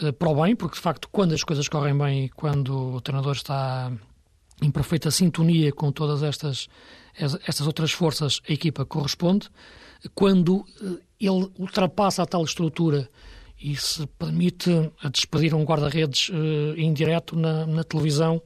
Uh, 0.00 0.12
para 0.12 0.28
o 0.28 0.42
bem, 0.42 0.54
porque 0.54 0.76
de 0.76 0.82
facto, 0.82 1.08
quando 1.10 1.32
as 1.32 1.42
coisas 1.42 1.68
correm 1.68 1.96
bem, 1.96 2.28
quando 2.34 2.94
o 2.94 3.00
treinador 3.00 3.34
está 3.34 3.92
em 4.62 4.70
perfeita 4.70 5.10
sintonia 5.10 5.72
com 5.72 5.92
todas 5.92 6.22
estas, 6.22 6.68
estas 7.14 7.66
outras 7.66 7.92
forças, 7.92 8.40
a 8.48 8.52
equipa 8.52 8.84
corresponde. 8.84 9.48
Quando 10.14 10.64
eh, 10.80 11.02
ele 11.20 11.50
ultrapassa 11.58 12.22
a 12.22 12.26
tal 12.26 12.44
estrutura 12.44 13.08
e 13.60 13.76
se 13.76 14.06
permite 14.18 14.70
a 15.02 15.08
despedir 15.08 15.54
um 15.54 15.64
guarda-redes 15.64 16.28
uh, 16.28 16.78
indireto 16.78 17.34
na, 17.36 17.66
na 17.66 17.82
televisão, 17.82 18.42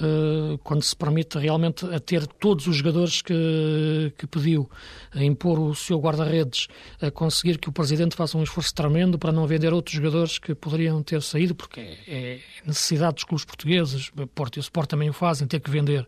uh, 0.00 0.58
quando 0.58 0.82
se 0.82 0.94
permite 0.94 1.38
realmente 1.38 1.84
a 1.86 1.98
ter 1.98 2.26
todos 2.26 2.66
os 2.66 2.76
jogadores 2.76 3.22
que, 3.22 4.12
que 4.16 4.26
pediu, 4.26 4.70
a 5.12 5.22
impor 5.22 5.58
o 5.58 5.74
seu 5.74 5.98
guarda-redes, 5.98 6.68
a 7.00 7.10
conseguir 7.10 7.58
que 7.58 7.68
o 7.68 7.72
Presidente 7.72 8.16
faça 8.16 8.36
um 8.38 8.42
esforço 8.42 8.74
tremendo 8.74 9.18
para 9.18 9.32
não 9.32 9.46
vender 9.46 9.72
outros 9.72 9.94
jogadores 9.94 10.38
que 10.38 10.54
poderiam 10.54 11.02
ter 11.02 11.22
saído, 11.22 11.54
porque 11.54 11.80
é, 11.80 11.96
é 12.06 12.40
necessidade 12.66 13.14
dos 13.14 13.24
clubes 13.24 13.44
portugueses, 13.44 14.10
Porto 14.34 14.56
e 14.56 14.60
o 14.60 14.60
Sport 14.60 14.88
também 14.88 15.10
o 15.10 15.12
fazem, 15.12 15.46
ter 15.46 15.60
que 15.60 15.70
vender 15.70 16.06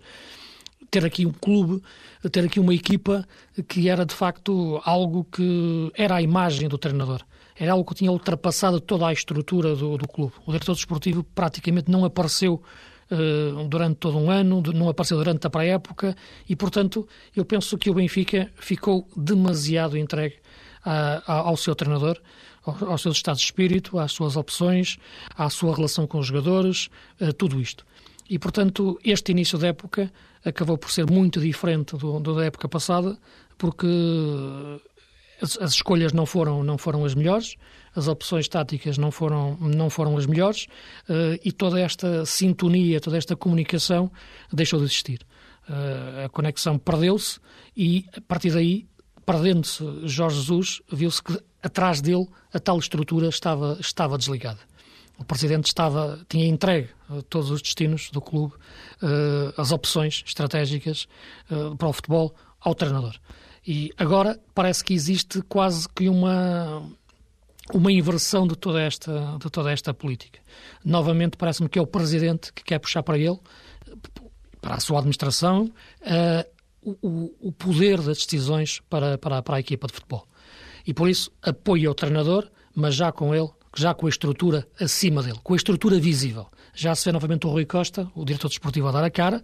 ter 0.90 1.04
aqui 1.04 1.26
um 1.26 1.32
clube, 1.32 1.82
ter 2.30 2.44
aqui 2.44 2.60
uma 2.60 2.74
equipa 2.74 3.26
que 3.68 3.88
era 3.88 4.04
de 4.04 4.14
facto 4.14 4.80
algo 4.84 5.24
que 5.24 5.90
era 5.94 6.16
a 6.16 6.22
imagem 6.22 6.68
do 6.68 6.78
treinador. 6.78 7.20
Era 7.58 7.72
algo 7.72 7.88
que 7.88 7.94
tinha 7.94 8.12
ultrapassado 8.12 8.80
toda 8.80 9.06
a 9.06 9.12
estrutura 9.12 9.74
do, 9.74 9.96
do 9.96 10.06
clube. 10.06 10.34
O 10.44 10.52
diretor 10.52 10.74
desportivo 10.74 11.24
praticamente 11.34 11.90
não 11.90 12.04
apareceu 12.04 12.62
durante 13.68 13.96
todo 13.98 14.18
um 14.18 14.30
ano, 14.30 14.62
não 14.74 14.88
apareceu 14.88 15.16
durante 15.16 15.46
a 15.46 15.50
pré-época 15.50 16.16
e, 16.48 16.56
portanto, 16.56 17.06
eu 17.34 17.44
penso 17.44 17.78
que 17.78 17.88
o 17.88 17.94
Benfica 17.94 18.50
ficou 18.56 19.08
demasiado 19.16 19.96
entregue 19.96 20.36
ao 21.26 21.56
seu 21.56 21.74
treinador, 21.74 22.20
ao, 22.64 22.90
ao 22.90 22.98
seu 22.98 23.12
estado 23.12 23.36
de 23.36 23.44
espírito, 23.44 23.98
às 23.98 24.12
suas 24.12 24.36
opções, 24.36 24.98
à 25.36 25.48
sua 25.50 25.74
relação 25.74 26.06
com 26.06 26.18
os 26.18 26.26
jogadores, 26.26 26.88
uh, 27.20 27.32
tudo 27.32 27.60
isto. 27.60 27.84
E, 28.28 28.38
portanto, 28.38 28.98
este 29.04 29.32
início 29.32 29.58
da 29.58 29.68
época 29.68 30.12
acabou 30.44 30.76
por 30.76 30.90
ser 30.90 31.08
muito 31.10 31.40
diferente 31.40 31.96
do, 31.96 32.20
do 32.20 32.34
da 32.34 32.44
época 32.44 32.68
passada, 32.68 33.16
porque 33.56 33.86
as, 35.40 35.56
as, 35.58 35.72
escolhas 35.72 36.12
não 36.12 36.26
foram, 36.26 36.62
não 36.62 36.76
foram 36.76 37.04
as 37.04 37.14
melhores, 37.14 37.56
as 37.96 38.06
opções 38.06 38.46
táticas 38.46 38.98
não 38.98 39.10
foram, 39.10 39.56
não 39.58 39.88
foram 39.88 40.16
as 40.16 40.26
melhores 40.26 40.66
uh, 41.08 41.40
e 41.42 41.50
toda 41.50 41.80
esta 41.80 42.24
sintonia, 42.26 43.00
toda 43.00 43.16
esta 43.16 43.34
comunicação 43.34 44.12
deixou 44.52 44.78
de 44.78 44.84
existir. 44.84 45.20
Uh, 45.68 46.26
a 46.26 46.28
conexão 46.28 46.78
perdeu-se 46.78 47.40
e, 47.76 48.04
a 48.16 48.20
partir 48.20 48.52
daí, 48.52 48.86
perdendo-se 49.24 49.82
Jorge 50.04 50.36
Jesus, 50.36 50.82
viu-se 50.92 51.22
que 51.22 51.40
atrás 51.62 52.00
dele 52.00 52.28
a 52.52 52.60
tal 52.60 52.78
estrutura 52.78 53.28
estava, 53.28 53.76
estava 53.80 54.16
desligada 54.16 54.60
o 55.18 55.24
presidente 55.24 55.64
estava 55.64 56.20
tinha 56.28 56.46
entregue 56.46 56.90
uh, 57.08 57.22
todos 57.22 57.50
os 57.50 57.62
destinos 57.62 58.10
do 58.10 58.20
clube, 58.20 58.52
as 59.56 59.72
opções 59.72 60.22
estratégicas 60.26 61.08
para 61.78 61.88
o 61.88 61.92
futebol 61.92 62.34
ao 62.60 62.74
treinador. 62.74 63.14
E 63.66 63.90
agora 63.96 64.38
parece 64.54 64.84
que 64.84 64.94
existe 64.94 65.40
quase 65.42 65.88
que 65.88 66.08
uma 66.08 66.86
uma 67.72 67.90
inversão 67.92 68.46
de 68.46 68.56
toda 68.56 68.80
esta 68.80 69.36
de 69.38 69.50
toda 69.50 69.70
esta 69.72 69.92
política. 69.92 70.40
Novamente 70.84 71.36
parece-me 71.36 71.68
que 71.68 71.78
é 71.78 71.82
o 71.82 71.86
presidente 71.86 72.52
que 72.52 72.62
quer 72.62 72.78
puxar 72.78 73.02
para 73.02 73.18
ele, 73.18 73.38
para 74.60 74.74
a 74.74 74.80
sua 74.80 74.98
administração, 74.98 75.70
o, 76.82 77.32
o 77.40 77.52
poder 77.52 78.00
das 78.00 78.18
decisões 78.18 78.80
para, 78.88 79.18
para, 79.18 79.42
para 79.42 79.56
a 79.56 79.60
equipa 79.60 79.86
de 79.86 79.92
futebol. 79.92 80.26
E 80.86 80.94
por 80.94 81.08
isso 81.08 81.32
apoia 81.42 81.90
o 81.90 81.94
treinador, 81.94 82.48
mas 82.74 82.94
já 82.94 83.10
com 83.10 83.34
ele 83.34 83.50
já 83.76 83.92
com 83.94 84.06
a 84.06 84.08
estrutura 84.08 84.66
acima 84.80 85.22
dele, 85.22 85.38
com 85.42 85.52
a 85.52 85.56
estrutura 85.56 86.00
visível. 86.00 86.46
Já 86.76 86.94
se 86.94 87.06
vê 87.06 87.12
novamente 87.12 87.46
o 87.46 87.50
Rui 87.50 87.64
Costa, 87.64 88.06
o 88.14 88.22
diretor 88.22 88.48
desportivo, 88.48 88.86
a 88.86 88.92
dar 88.92 89.02
a 89.02 89.10
cara. 89.10 89.42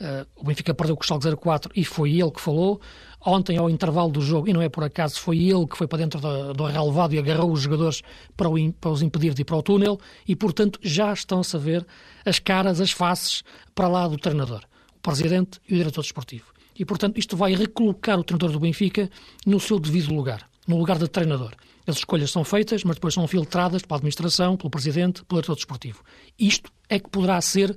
Uh, 0.00 0.26
o 0.34 0.44
Benfica 0.44 0.74
perdeu 0.74 0.96
com 0.96 1.04
o 1.04 1.06
Schalke 1.06 1.36
04 1.36 1.70
e 1.76 1.84
foi 1.84 2.10
ele 2.18 2.30
que 2.32 2.40
falou. 2.40 2.80
Ontem, 3.24 3.56
ao 3.56 3.70
intervalo 3.70 4.10
do 4.10 4.20
jogo, 4.20 4.48
e 4.48 4.52
não 4.52 4.60
é 4.60 4.68
por 4.68 4.82
acaso, 4.82 5.20
foi 5.20 5.38
ele 5.38 5.64
que 5.64 5.78
foi 5.78 5.86
para 5.86 5.98
dentro 5.98 6.20
do, 6.20 6.52
do 6.52 6.64
relevado 6.64 7.14
e 7.14 7.18
agarrou 7.20 7.52
os 7.52 7.60
jogadores 7.60 8.02
para, 8.36 8.48
o, 8.48 8.72
para 8.72 8.90
os 8.90 9.00
impedir 9.00 9.32
de 9.32 9.42
ir 9.42 9.44
para 9.44 9.56
o 9.56 9.62
túnel 9.62 10.00
e, 10.26 10.34
portanto, 10.34 10.80
já 10.82 11.12
estão-se 11.12 11.54
a 11.54 11.58
ver 11.60 11.86
as 12.26 12.40
caras, 12.40 12.80
as 12.80 12.90
faces 12.90 13.44
para 13.76 13.86
lá 13.86 14.08
do 14.08 14.18
treinador, 14.18 14.62
o 14.96 15.00
presidente 15.00 15.60
e 15.68 15.74
o 15.74 15.76
diretor 15.76 16.02
desportivo. 16.02 16.46
E, 16.76 16.84
portanto, 16.84 17.16
isto 17.16 17.36
vai 17.36 17.54
recolocar 17.54 18.18
o 18.18 18.24
treinador 18.24 18.50
do 18.50 18.58
Benfica 18.58 19.08
no 19.46 19.60
seu 19.60 19.78
devido 19.78 20.12
lugar, 20.12 20.48
no 20.66 20.76
lugar 20.76 20.98
de 20.98 21.06
treinador. 21.06 21.52
As 21.86 21.96
escolhas 21.96 22.30
são 22.30 22.44
feitas, 22.44 22.84
mas 22.84 22.96
depois 22.96 23.14
são 23.14 23.26
filtradas 23.26 23.82
pela 23.82 23.96
administração, 23.96 24.56
pelo 24.56 24.70
presidente, 24.70 25.24
pelo 25.24 25.40
diretor 25.40 25.56
desportivo. 25.56 26.02
Isto 26.38 26.70
é 26.88 26.98
que 26.98 27.08
poderá 27.10 27.40
ser 27.40 27.76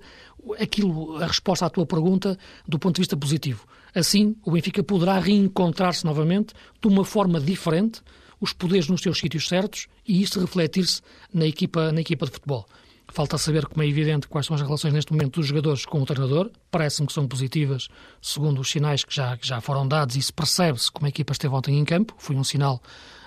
aquilo, 0.60 1.18
a 1.18 1.28
resposta 1.28 1.66
à 1.66 1.70
tua 1.70 1.86
pergunta 1.86 2.38
do 2.68 2.78
ponto 2.78 2.96
de 2.96 3.02
vista 3.02 3.18
positivo. 3.18 3.66
Assim, 3.94 4.36
o 4.44 4.52
Benfica 4.52 4.84
poderá 4.84 5.20
reencontrar-se 5.20 6.06
novamente 6.06 6.54
de 6.82 6.88
uma 6.88 7.04
forma 7.04 7.40
diferente, 7.40 8.02
os 8.40 8.54
poderes 8.54 8.88
nos 8.88 9.02
seus 9.02 9.18
sítios 9.18 9.48
certos 9.48 9.88
e 10.06 10.22
isso 10.22 10.40
refletir-se 10.40 11.02
na 11.34 11.46
equipa, 11.46 11.92
na 11.92 12.02
equipa 12.02 12.26
de 12.26 12.34
futebol. 12.34 12.66
Falta 13.08 13.38
saber, 13.38 13.66
como 13.68 13.84
é 13.84 13.88
evidente, 13.88 14.28
quais 14.28 14.46
são 14.46 14.56
as 14.56 14.62
relações 14.62 14.94
neste 14.94 15.14
momento 15.14 15.40
dos 15.40 15.48
jogadores 15.48 15.86
com 15.86 16.02
o 16.02 16.06
treinador. 16.06 16.52
Parece-me 16.70 17.08
que 17.08 17.14
são 17.14 17.28
positivas, 17.28 17.88
segundo 18.22 18.60
os 18.60 18.70
sinais 18.70 19.04
que 19.04 19.16
já, 19.16 19.38
que 19.38 19.48
já 19.48 19.62
foram 19.62 19.88
dados, 19.88 20.16
e 20.16 20.22
se 20.22 20.34
percebe-se 20.34 20.92
como 20.92 21.06
a 21.06 21.10
equipa 21.10 21.32
esteve 21.32 21.54
ontem 21.54 21.78
em 21.78 21.86
campo. 21.86 22.14
Foi 22.18 22.36
um 22.36 22.44
sinal 22.44 22.82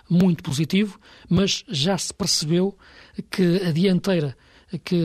muito 0.09 0.43
positivo, 0.43 0.99
mas 1.29 1.65
já 1.69 1.97
se 1.99 2.13
percebeu 2.13 2.77
que 3.31 3.63
a 3.67 3.73
dianteira, 3.73 4.37
que 4.85 4.97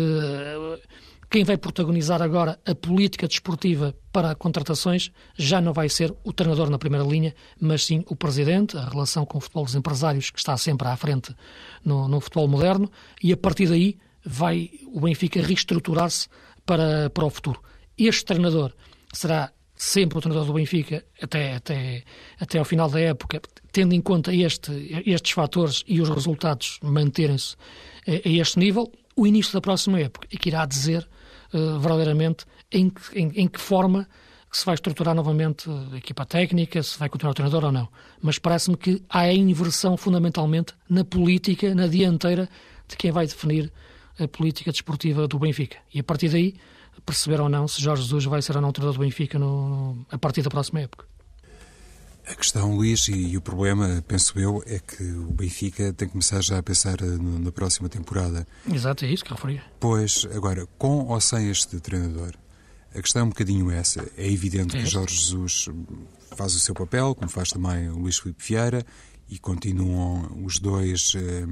quem 1.29 1.43
vai 1.43 1.57
protagonizar 1.57 2.21
agora 2.21 2.59
a 2.63 2.75
política 2.75 3.27
desportiva 3.27 3.95
para 4.11 4.35
contratações 4.35 5.11
já 5.35 5.59
não 5.59 5.73
vai 5.73 5.89
ser 5.89 6.13
o 6.23 6.31
treinador 6.31 6.69
na 6.69 6.77
primeira 6.77 7.03
linha, 7.03 7.33
mas 7.59 7.85
sim 7.85 8.03
o 8.07 8.15
presidente, 8.15 8.77
a 8.77 8.87
relação 8.87 9.25
com 9.25 9.39
o 9.39 9.41
futebol 9.41 9.65
dos 9.65 9.73
empresários 9.73 10.29
que 10.29 10.37
está 10.37 10.55
sempre 10.57 10.87
à 10.87 10.95
frente 10.95 11.35
no, 11.83 12.07
no 12.07 12.21
futebol 12.21 12.47
moderno, 12.47 12.91
e 13.23 13.33
a 13.33 13.37
partir 13.37 13.67
daí 13.67 13.97
vai 14.23 14.69
o 14.93 15.01
Benfica 15.01 15.41
reestruturar-se 15.41 16.27
para, 16.65 17.09
para 17.09 17.25
o 17.25 17.29
futuro. 17.31 17.59
Este 17.97 18.25
treinador 18.25 18.71
será 19.11 19.51
sempre 19.83 20.17
o 20.17 20.21
treinador 20.21 20.47
do 20.47 20.53
Benfica 20.53 21.03
até, 21.21 21.55
até, 21.55 22.03
até 22.39 22.57
ao 22.57 22.63
final 22.63 22.89
da 22.89 23.01
época, 23.01 23.41
tendo 23.73 23.93
em 23.93 23.99
conta 23.99 24.33
este, 24.33 24.71
estes 25.05 25.33
fatores 25.33 25.83
e 25.85 25.99
os 25.99 26.07
resultados 26.07 26.79
manterem-se 26.81 27.57
a, 28.07 28.11
a 28.11 28.31
este 28.31 28.57
nível, 28.59 28.89
o 29.13 29.27
início 29.27 29.51
da 29.51 29.59
próxima 29.59 29.99
época, 29.99 30.25
e 30.31 30.37
que 30.37 30.47
irá 30.47 30.65
dizer 30.65 31.05
uh, 31.53 31.79
verdadeiramente 31.79 32.45
em, 32.71 32.89
em, 33.13 33.31
em 33.35 33.47
que 33.47 33.59
forma 33.59 34.07
que 34.49 34.57
se 34.57 34.65
vai 34.65 34.75
estruturar 34.75 35.13
novamente 35.13 35.69
a 35.91 35.97
equipa 35.97 36.25
técnica, 36.25 36.81
se 36.81 36.97
vai 36.97 37.09
continuar 37.09 37.31
o 37.31 37.35
treinador 37.35 37.65
ou 37.65 37.71
não. 37.71 37.89
Mas 38.21 38.39
parece-me 38.39 38.77
que 38.77 39.03
há 39.09 39.21
a 39.21 39.33
inversão 39.33 39.97
fundamentalmente 39.97 40.73
na 40.89 41.03
política, 41.03 41.75
na 41.75 41.87
dianteira 41.87 42.47
de 42.87 42.95
quem 42.95 43.11
vai 43.11 43.27
definir 43.27 43.69
a 44.17 44.27
política 44.29 44.71
desportiva 44.71 45.27
do 45.27 45.39
Benfica. 45.39 45.77
E 45.93 45.99
a 45.99 46.03
partir 46.03 46.29
daí, 46.29 46.55
perceber 47.05 47.41
ou 47.41 47.49
não 47.49 47.67
se 47.67 47.81
Jorge 47.81 48.03
Jesus 48.03 48.25
vai 48.25 48.41
ser 48.41 48.55
ou 48.55 48.61
não 48.61 48.71
treinador 48.71 48.97
do 48.97 49.05
Benfica 49.05 49.37
no, 49.39 50.05
a 50.11 50.17
partir 50.17 50.41
da 50.41 50.49
próxima 50.49 50.81
época. 50.81 51.05
A 52.25 52.35
questão, 52.35 52.73
Luís, 52.73 53.09
e, 53.09 53.35
o 53.35 53.41
problema, 53.41 54.01
penso 54.07 54.39
eu, 54.39 54.63
é 54.65 54.79
que 54.79 55.03
o 55.03 55.33
Benfica 55.33 55.91
tem 55.91 56.07
que 56.07 56.13
começar 56.13 56.41
já 56.41 56.57
a 56.57 56.63
pensar 56.63 57.01
eh, 57.01 57.05
na 57.05 57.51
próxima 57.51 57.89
temporada. 57.89 58.47
Exato, 58.71 59.03
é 59.03 59.09
isso 59.09 59.25
que 59.25 59.31
eu 59.33 59.35
referia. 59.35 59.61
Pois, 59.77 60.25
agora, 60.33 60.65
com 60.77 61.05
ou 61.07 61.19
sem 61.19 61.49
este 61.49 61.81
treinador, 61.81 62.33
a 62.95 63.01
questão 63.01 63.23
é 63.23 63.25
um 63.25 63.29
bocadinho 63.29 63.69
essa. 63.69 64.09
É 64.15 64.31
evidente 64.31 64.77
é. 64.77 64.79
que 64.81 64.85
Jorge 64.85 65.15
Jesus 65.15 65.67
faz 66.37 66.55
o 66.55 66.59
seu 66.59 66.73
papel, 66.73 67.13
como 67.13 67.29
faz 67.29 67.49
também 67.49 67.89
o 67.89 67.97
Luís 67.97 68.19
Filipe 68.19 68.41
Vieira, 68.41 68.85
e 69.29 69.37
continuam 69.37 70.45
os 70.45 70.59
dois 70.59 71.11
eh, 71.15 71.45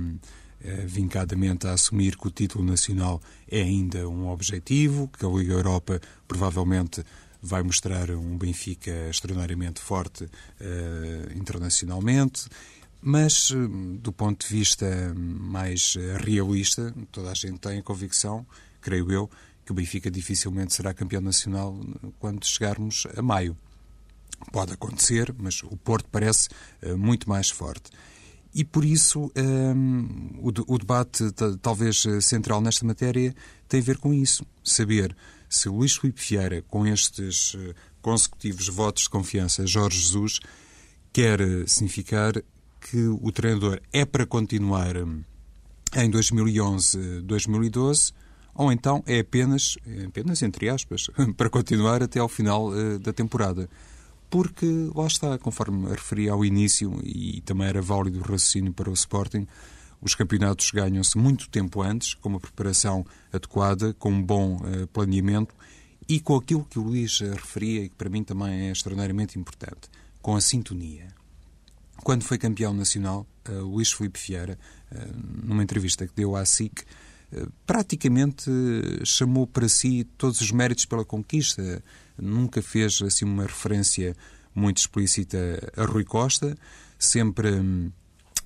vincadamente 0.86 1.68
a 1.68 1.74
assumir 1.74 2.18
que 2.18 2.28
o 2.28 2.32
título 2.32 2.64
nacional 2.64 3.22
é 3.50 3.62
ainda 3.62 4.08
um 4.08 4.30
objetivo, 4.30 5.08
que 5.08 5.26
a 5.26 5.30
Liga 5.30 5.54
Europa 5.54 6.00
provavelmente 6.28 7.04
vai 7.42 7.64
mostrar 7.64 8.12
um 8.12 8.38
Benfica 8.38 8.92
extraordinariamente 9.10 9.82
forte 9.82 10.30
eh, 10.60 11.34
internacionalmente. 11.36 12.46
Mas, 13.02 13.52
do 14.00 14.12
ponto 14.12 14.48
de 14.48 14.54
vista 14.54 14.86
mais 15.16 15.96
realista, 16.24 16.94
toda 17.12 17.32
a 17.32 17.34
gente 17.34 17.58
tem 17.58 17.80
a 17.80 17.84
convicção, 17.84 18.46
creio 18.80 19.12
eu, 19.12 19.30
que 19.66 19.72
o 19.72 19.76
Benfica 19.76 20.12
dificilmente 20.12 20.76
será 20.76 20.94
campeão 20.94 21.20
nacional 21.22 21.80
quando 22.20 22.46
chegarmos 22.46 23.08
a 23.18 23.22
maio. 23.24 23.58
Pode 24.52 24.74
acontecer, 24.74 25.34
mas 25.36 25.64
o 25.64 25.76
Porto 25.78 26.08
parece 26.12 26.50
muito 26.96 27.28
mais 27.28 27.50
forte. 27.50 27.90
E 28.54 28.66
por 28.66 28.84
isso 28.84 29.32
um, 29.36 30.40
o, 30.40 30.52
o, 30.74 30.78
debate, 30.78 31.24
talvez 31.62 32.06
eh, 32.06 32.20
central 32.20 32.60
nesta 32.62 32.86
matéria, 32.86 33.34
tem 33.68 33.80
a 33.80 33.84
ver 33.84 33.98
com 33.98 34.14
isso. 34.14 34.46
Saber 34.62 35.16
se 35.50 35.70
Luís 35.70 35.96
Filipe 35.96 36.22
Vieira, 36.22 36.62
com 36.64 36.86
estes 36.86 37.54
uh, 37.54 37.74
consecutivos 38.02 38.68
votos 38.68 39.04
de 39.04 39.10
confiança 39.10 39.66
Jorge 39.66 40.00
Jesus, 40.00 40.42
quer 41.14 41.40
significar 41.68 42.34
que 42.82 43.08
o 43.08 43.32
treinador 43.32 43.80
é 43.94 44.04
para 44.06 44.26
continuar 44.26 44.98
em 44.98 46.12
2011-2012 46.12 48.14
ou 48.54 48.70
então 48.72 49.04
é 49.06 49.20
apenas, 49.20 49.78
é 49.86 50.06
apenas 50.06 50.42
entre 50.42 50.70
aspas, 50.70 51.10
para 51.38 51.50
continuar 51.50 52.04
até 52.04 52.20
ao 52.20 52.28
final 52.28 52.70
uh, 52.70 53.00
da 53.00 53.14
temporada. 53.14 53.70
Porque, 54.32 54.66
lá 54.96 55.08
está, 55.08 55.38
conforme 55.38 55.90
referi 55.90 56.30
ao 56.30 56.46
início, 56.46 57.02
e 57.04 57.42
também 57.42 57.68
era 57.68 57.82
válido 57.82 58.20
o 58.20 58.22
raciocínio 58.22 58.72
para 58.72 58.90
o 58.90 58.94
Sporting, 58.94 59.46
os 60.02 60.16
campeonatos 60.16 60.72
ganham-se 60.72 61.18
muito 61.18 61.50
tempo 61.50 61.82
antes, 61.82 62.14
com 62.14 62.30
uma 62.30 62.40
preparação 62.40 63.06
adequada, 63.32 63.94
com 63.94 64.10
um 64.10 64.24
bom 64.24 64.56
uh, 64.56 64.88
planeamento 64.88 65.54
e 66.08 66.22
com 66.22 66.38
aquilo 66.38 66.64
que 66.64 66.80
o 66.80 66.82
Luís 66.82 67.20
referia 67.20 67.84
e 67.84 67.90
que 67.90 67.96
para 67.96 68.10
mim 68.10 68.24
também 68.24 68.70
é 68.70 68.72
extraordinariamente 68.72 69.38
importante, 69.38 69.90
com 70.22 70.34
a 70.34 70.40
sintonia. 70.40 71.10
Quando 71.98 72.24
foi 72.24 72.38
campeão 72.38 72.74
nacional, 72.74 73.28
uh, 73.50 73.64
Luís 73.66 73.92
Filipe 73.92 74.18
Vieira, 74.26 74.58
numa 75.44 75.62
entrevista 75.62 76.08
que 76.08 76.14
deu 76.16 76.38
à 76.38 76.46
SIC, 76.46 76.84
praticamente 77.66 78.50
chamou 79.04 79.48
para 79.48 79.68
si 79.68 80.04
todos 80.18 80.42
os 80.42 80.52
méritos 80.52 80.86
pela 80.86 81.06
conquista. 81.06 81.84
Nunca 82.18 82.62
fez 82.62 83.02
assim 83.02 83.26
uma 83.26 83.44
referência 83.44 84.16
muito 84.54 84.78
explícita 84.78 85.38
a 85.78 85.86
Rui 85.86 86.04
Costa, 86.04 86.58
sempre 87.00 87.52
hum, 87.52 87.92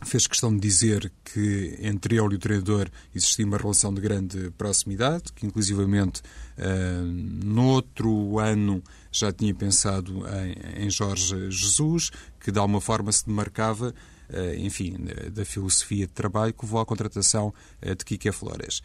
fez 0.04 0.28
questão 0.28 0.54
de 0.54 0.60
dizer 0.60 1.12
que 1.24 1.78
entre 1.82 2.16
ele 2.16 2.34
e 2.34 2.36
o 2.36 2.40
treinador 2.40 2.90
existia 3.14 3.46
uma 3.46 3.58
relação 3.58 3.94
de 3.94 4.02
grande 4.02 4.52
proximidade, 4.58 5.32
que 5.34 5.46
inclusivamente 5.46 6.22
uh, 6.58 7.06
no 7.06 7.68
outro 7.68 8.40
ano 8.40 8.84
já 9.12 9.32
tinha 9.32 9.54
pensado 9.54 10.24
em, 10.28 10.86
em 10.86 10.90
Jorge 10.90 11.50
Jesus, 11.50 12.12
que 12.40 12.52
de 12.52 12.60
alguma 12.60 12.82
forma 12.82 13.12
se 13.12 13.26
demarcava 13.26 13.94
eh, 14.30 14.56
enfim, 14.58 14.98
da 15.32 15.46
filosofia 15.46 16.08
de 16.08 16.14
trabalho 16.14 16.54
que 16.54 16.66
levou 16.66 16.80
à 16.80 16.86
contratação 16.86 17.54
eh, 17.82 17.94
de 17.94 18.04
Kike 18.04 18.32
Flores. 18.32 18.82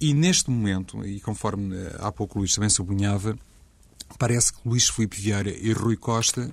E 0.00 0.14
neste 0.14 0.50
momento, 0.50 1.06
e 1.06 1.20
conforme 1.20 1.76
há 1.98 2.10
pouco 2.10 2.38
o 2.38 2.40
Luís 2.40 2.54
também 2.54 2.70
sublinhava, 2.70 3.38
parece 4.18 4.52
que 4.52 4.66
Luís 4.66 4.88
Filipe 4.88 5.20
Vieira 5.20 5.50
e 5.50 5.72
Rui 5.72 5.96
Costa, 5.96 6.50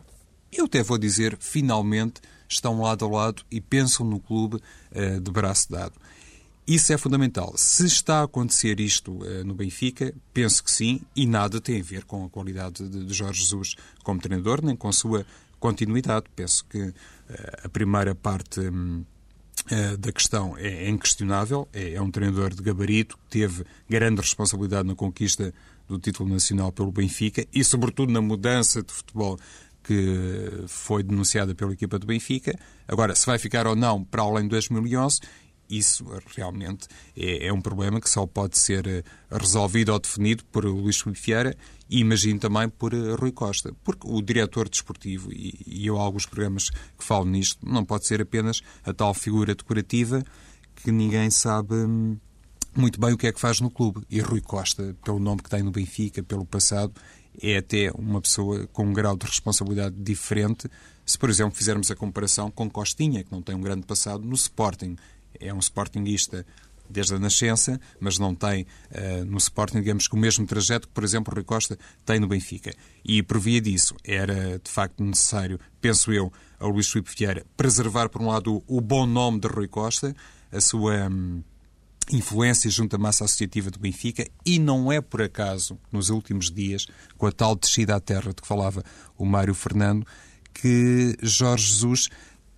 eu 0.52 0.66
até 0.66 0.84
vou 0.84 0.98
dizer, 0.98 1.38
finalmente 1.40 2.22
estão 2.50 2.82
lado 2.82 3.06
a 3.06 3.10
lado 3.10 3.44
e 3.52 3.60
pensam 3.60 4.06
no 4.06 4.20
clube 4.20 4.62
de 5.22 5.32
braço 5.32 5.70
dado. 5.70 5.94
Isso 6.66 6.94
é 6.94 6.98
fundamental. 6.98 7.54
Se 7.58 7.86
está 7.86 8.22
a 8.22 8.24
acontecer 8.24 8.80
isto 8.80 9.20
no 9.46 9.54
Benfica, 9.54 10.14
penso 10.34 10.64
que 10.64 10.72
sim, 10.72 11.02
e 11.14 11.26
nada 11.26 11.60
tem 11.60 11.82
a 11.82 11.84
ver 11.84 12.06
com 12.06 12.24
a 12.24 12.30
qualidade 12.30 12.88
de 12.88 13.14
Jorge 13.14 13.42
Jesus 13.42 13.76
como 14.02 14.22
treinador, 14.22 14.64
nem 14.64 14.78
com 14.78 14.88
a 14.88 14.94
sua 14.94 15.26
continuidade. 15.60 16.26
Penso 16.36 16.66
que 16.66 16.82
uh, 16.82 16.94
a 17.64 17.70
primeira 17.70 18.16
parte 18.16 18.60
um, 18.60 19.00
uh, 19.00 19.06
eh, 19.70 19.98
da 19.98 20.12
questão 20.12 20.58
é, 20.58 20.86
é 20.86 20.90
inquestionável. 20.90 21.68
É, 21.74 21.94
é, 21.94 22.02
um 22.02 22.12
treinador 22.12 22.54
de 22.54 22.62
gabarito, 22.62 23.18
teve 23.30 23.66
grande 23.90 24.22
responsabilidade 24.22 24.88
na 24.88 24.96
conquista 24.96 25.54
do 25.88 25.98
título 25.98 26.30
nacional 26.30 26.72
pelo 26.72 26.92
Benfica 26.92 27.46
e, 27.54 27.64
sobretudo, 27.64 28.12
na 28.12 28.22
mudança 28.22 28.84
de 28.84 28.92
futebol 28.92 29.40
que 29.88 30.66
foi 30.68 31.02
denunciada 31.02 31.56
pela 31.56 31.72
equipa 31.72 31.98
do 31.98 32.06
Benfica. 32.06 32.54
Agora, 32.86 33.16
se 33.16 33.26
vai 33.26 33.40
ficar 33.40 33.66
ou 33.66 33.76
não 33.76 34.04
para 34.04 34.22
além 34.22 34.44
de 34.44 34.50
2011, 34.50 35.22
isso 35.70 36.06
realmente 36.36 36.88
é, 37.16 37.48
é, 37.48 37.54
um 37.54 37.62
problema 37.62 38.02
que 38.02 38.10
só 38.10 38.26
pode 38.26 38.58
ser 38.58 38.88
eh, 38.88 39.04
resolvido 39.30 39.92
ou 39.92 40.00
definido 40.00 40.44
por 40.46 40.64
Luís 40.64 41.02
Filipe 41.02 41.22
Vieira 41.22 41.58
e 41.90 42.00
imagino 42.00 42.40
também 42.40 42.70
por 42.70 42.94
eh, 42.94 43.16
Rui 43.16 43.34
Costa, 43.34 43.74
porque 43.84 44.08
o 44.08 44.22
diretor 44.22 44.70
desportivo, 44.70 45.30
e, 45.32 45.60
e 45.66 45.88
eu 45.88 46.00
há 46.00 46.02
alguns 46.02 46.26
programas 46.26 46.70
que 46.70 47.04
falo 47.04 47.26
nisto, 47.26 47.60
não 47.66 47.84
pode 47.84 48.06
ser 48.06 48.22
apenas 48.22 48.62
a 48.86 48.94
tal 48.94 49.14
figura 49.14 49.54
decorativa 49.54 50.24
que 50.76 50.92
ninguém 50.92 51.30
sabe 51.30 51.76
hum, 51.76 52.18
muito 52.78 53.00
bem 53.00 53.12
o 53.12 53.18
que 53.18 53.28
é 53.28 53.32
que 53.32 53.40
faz 53.40 53.60
no 53.60 53.70
clube. 53.70 54.02
E 54.10 54.20
Rui 54.20 54.40
Costa, 54.40 54.96
pelo 55.04 55.20
nome 55.20 55.42
que 55.42 55.50
tem 55.50 55.64
no 55.64 55.72
Benfica, 55.72 56.22
pelo 56.24 56.46
passado, 56.46 56.94
é 57.42 57.58
até 57.58 57.92
uma 57.92 58.22
pessoa 58.22 58.68
com 58.68 58.86
um 58.86 58.94
grau 58.94 59.16
de 59.16 59.26
responsabilidade 59.26 59.96
diferente 59.98 60.70
se, 61.08 61.18
por 61.18 61.30
exemplo, 61.30 61.56
fizermos 61.56 61.90
a 61.90 61.96
comparação 61.96 62.52
com 62.52 62.70
Costinha, 62.70 63.24
que 63.24 63.32
não 63.32 63.42
tem 63.42 63.56
um 63.56 63.62
grande 63.62 63.86
passado 63.86 64.26
no 64.26 64.36
Sporting, 64.36 64.98
é 65.40 65.54
um 65.54 65.60
sportinguista 65.60 66.46
desde 66.90 67.16
a 67.16 67.20
nascença, 67.20 67.80
mas 67.98 68.20
não 68.20 68.36
tem 68.36 68.64
uh, 68.92 69.26
no 69.26 69.38
Sporting, 69.38 69.78
digamos 69.78 70.08
que 70.08 70.16
o 70.16 70.18
mesmo 70.18 70.46
trajeto 70.46 70.86
que, 70.86 70.94
por 70.94 71.06
exemplo, 71.06 71.34
Rui 71.34 71.46
Costa 71.46 71.80
tem 72.06 72.20
no 72.20 72.28
Benfica. 72.28 72.74
E 73.06 73.24
por 73.24 73.40
via 73.40 73.62
disso, 73.62 73.96
era 74.04 74.60
de 74.60 74.70
facto 74.70 75.02
necessário, 75.02 75.58
penso 75.80 76.12
eu, 76.12 76.32
ao 76.60 76.70
Luís 76.70 76.90
Filipe 76.90 77.12
Vieira, 77.18 77.46
preservar, 77.56 78.10
por 78.10 78.22
um 78.22 78.28
lado, 78.28 78.62
o, 78.68 78.82
bom 78.82 79.06
nome 79.06 79.40
de 79.40 79.48
Rui 79.48 79.68
Costa, 79.70 80.14
a 80.52 80.60
sua 80.60 81.08
hum, 81.10 81.42
influência 82.12 82.70
junto 82.70 82.96
à 82.96 83.00
massa 83.00 83.26
associativa 83.26 83.70
do 83.70 83.80
Benfica, 83.80 84.28
e 84.46 84.60
não 84.60 84.92
é 84.92 85.02
por 85.02 85.22
acaso, 85.22 85.78
nos 85.92 86.10
últimos 86.10 86.50
dias, 86.52 86.88
com 87.18 87.26
a 87.26 87.32
tal 87.32 87.56
descida 87.56 87.96
à 87.96 88.00
terra 88.00 88.30
de 88.30 88.42
que 88.42 88.48
falava 88.48 88.84
o 89.18 89.26
Mário 89.26 89.54
Fernando, 89.54 90.06
que 90.54 91.16
Jorge 91.22 91.68
Jesus 91.68 92.10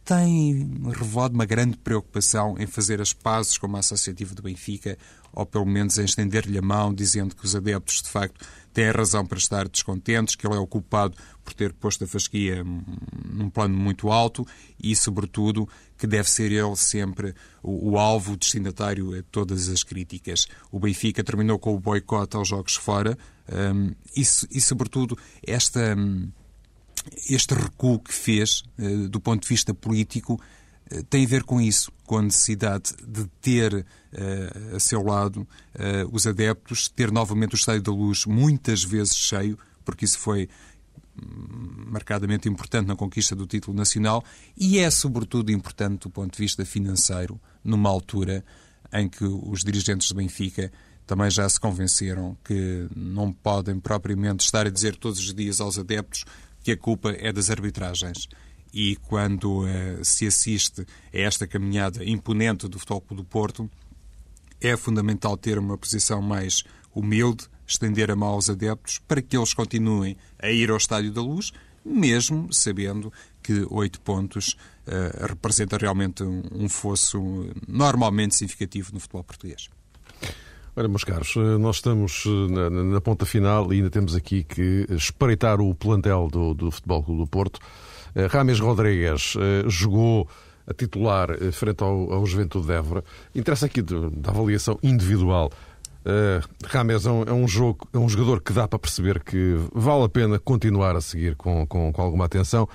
tem 0.05 0.71
revelado 0.91 1.35
uma 1.35 1.45
grande 1.45 1.77
preocupação 1.77 2.55
em 2.57 2.65
fazer 2.65 2.99
as 2.99 3.13
pazes 3.13 3.59
com 3.59 3.67
a 3.67 3.69
massa 3.69 3.93
associativa 3.93 4.33
do 4.33 4.41
Benfica, 4.41 4.97
ou 5.31 5.45
pelo 5.45 5.65
menos 5.65 5.99
em 5.99 6.05
estender-lhe 6.05 6.57
a 6.57 6.61
mão, 6.61 6.91
dizendo 6.91 7.35
que 7.35 7.45
os 7.45 7.55
adeptos, 7.55 8.01
de 8.01 8.09
facto, 8.09 8.43
têm 8.73 8.89
razão 8.89 9.23
para 9.23 9.37
estar 9.37 9.67
descontentes, 9.67 10.35
que 10.35 10.47
ele 10.47 10.55
é 10.55 10.59
o 10.59 10.65
culpado 10.65 11.15
por 11.43 11.53
ter 11.53 11.73
posto 11.73 12.05
a 12.05 12.07
fasquia 12.07 12.63
num 12.63 13.51
plano 13.51 13.77
muito 13.77 14.09
alto 14.09 14.47
e, 14.81 14.95
sobretudo, 14.95 15.69
que 15.99 16.07
deve 16.07 16.29
ser 16.29 16.51
ele 16.51 16.75
sempre 16.77 17.35
o, 17.61 17.91
o 17.91 17.97
alvo, 17.99 18.37
destinatário 18.37 19.13
a 19.19 19.21
todas 19.29 19.67
as 19.67 19.83
críticas. 19.83 20.47
O 20.71 20.79
Benfica 20.79 21.23
terminou 21.23 21.59
com 21.59 21.75
o 21.75 21.79
boicote 21.79 22.37
aos 22.37 22.47
jogos 22.47 22.75
fora 22.75 23.17
um, 23.51 23.93
e, 24.15 24.21
e, 24.21 24.61
sobretudo, 24.61 25.17
esta. 25.45 25.95
Um, 25.95 26.31
este 27.29 27.53
recuo 27.53 27.99
que 27.99 28.13
fez, 28.13 28.63
eh, 28.77 29.07
do 29.07 29.21
ponto 29.21 29.43
de 29.43 29.47
vista 29.47 29.73
político, 29.73 30.39
eh, 30.91 31.01
tem 31.09 31.25
a 31.25 31.27
ver 31.27 31.43
com 31.43 31.61
isso, 31.61 31.91
com 32.05 32.17
a 32.17 32.21
necessidade 32.21 32.93
de 33.07 33.25
ter 33.41 33.73
uh, 33.73 34.75
a 34.75 34.79
seu 34.79 35.01
lado 35.01 35.41
uh, 35.41 36.09
os 36.11 36.25
adeptos, 36.25 36.89
ter 36.89 37.11
novamente 37.11 37.53
o 37.53 37.55
Estádio 37.55 37.83
da 37.83 37.91
Luz 37.91 38.25
muitas 38.25 38.83
vezes 38.83 39.15
cheio, 39.15 39.57
porque 39.85 40.05
isso 40.05 40.19
foi 40.19 40.49
marcadamente 41.87 42.47
importante 42.47 42.87
na 42.87 42.95
conquista 42.95 43.35
do 43.35 43.45
título 43.45 43.75
nacional 43.75 44.23
e 44.57 44.79
é, 44.79 44.89
sobretudo, 44.89 45.51
importante 45.51 46.03
do 46.03 46.09
ponto 46.09 46.33
de 46.33 46.39
vista 46.39 46.65
financeiro, 46.65 47.39
numa 47.63 47.89
altura 47.89 48.43
em 48.93 49.07
que 49.07 49.23
os 49.23 49.63
dirigentes 49.63 50.09
do 50.09 50.15
Benfica 50.15 50.71
também 51.05 51.29
já 51.29 51.49
se 51.49 51.59
convenceram 51.59 52.37
que 52.43 52.87
não 52.95 53.31
podem 53.31 53.79
propriamente 53.79 54.43
estar 54.43 54.67
a 54.67 54.69
dizer 54.69 54.95
todos 54.95 55.19
os 55.19 55.33
dias 55.33 55.59
aos 55.59 55.79
adeptos 55.79 56.23
que 56.63 56.71
a 56.71 56.77
culpa 56.77 57.11
é 57.11 57.31
das 57.31 57.49
arbitragens. 57.49 58.27
E 58.71 58.95
quando 58.97 59.63
uh, 59.63 60.03
se 60.03 60.27
assiste 60.27 60.85
a 61.11 61.17
esta 61.17 61.47
caminhada 61.47 62.05
imponente 62.05 62.67
do 62.67 62.77
Futebol 62.77 63.01
Clube 63.01 63.23
do 63.23 63.27
Porto, 63.27 63.69
é 64.61 64.77
fundamental 64.77 65.35
ter 65.35 65.57
uma 65.57 65.77
posição 65.77 66.21
mais 66.21 66.63
humilde, 66.93 67.47
estender 67.69 68.09
a 68.11 68.15
mão 68.15 68.29
aos 68.29 68.49
adeptos 68.49 68.99
para 69.07 69.21
que 69.21 69.37
eles 69.37 69.53
continuem 69.53 70.17
a 70.41 70.49
ir 70.49 70.71
ao 70.71 70.77
Estádio 70.77 71.11
da 71.11 71.21
Luz, 71.21 71.51
mesmo 71.85 72.51
sabendo 72.51 73.11
que 73.41 73.65
oito 73.69 74.01
pontos 74.01 74.57
uh, 74.87 75.27
representa 75.27 75.77
realmente 75.77 76.23
um, 76.23 76.43
um 76.51 76.69
fosso 76.69 77.19
normalmente 77.67 78.35
significativo 78.35 78.91
no 78.93 78.99
futebol 78.99 79.23
português. 79.23 79.69
Olha, 80.75 80.87
meus 80.87 81.03
caros, 81.03 81.35
eh, 81.35 81.57
nós 81.57 81.77
estamos 81.77 82.23
eh, 82.25 82.51
na, 82.51 82.69
na, 82.69 83.01
ponta 83.01 83.25
final 83.25 83.73
e 83.73 83.77
ainda 83.77 83.89
temos 83.89 84.15
aqui 84.15 84.45
que 84.45 84.85
espreitar 84.91 85.59
o 85.59 85.75
plantel 85.75 86.29
do, 86.31 86.53
do 86.53 86.71
Futebol 86.71 87.03
Clube 87.03 87.21
do 87.21 87.27
Porto. 87.27 87.59
Uh, 88.15 88.27
Rames 88.29 88.61
Rodrigues 88.61 89.35
uh, 89.35 89.69
jogou 89.69 90.29
a 90.65 90.73
titular 90.73 91.29
frente 91.51 91.83
ao, 91.83 92.13
ao 92.13 92.25
Juventude 92.25 92.67
de 92.67 92.73
Évora. 92.73 93.03
Interessa 93.35 93.65
aqui 93.65 93.81
da 93.81 94.29
avaliação 94.29 94.79
individual. 94.81 95.51
Uh, 95.99 96.47
Rames 96.65 97.05
é 97.05 97.11
um, 97.11 97.23
é 97.23 97.33
um, 97.33 97.47
jogo, 97.47 97.87
é 97.93 97.97
um 97.97 98.07
jogador 98.07 98.41
que 98.41 98.53
dá 98.53 98.67
para 98.67 98.79
perceber 98.79 99.21
que 99.21 99.55
vale 99.73 100.05
a 100.05 100.09
pena 100.09 100.39
continuar 100.39 100.95
a 100.95 101.01
seguir 101.01 101.35
com, 101.35 101.67
com, 101.67 101.91
com 101.91 102.01
alguma 102.01 102.25
atenção. 102.25 102.67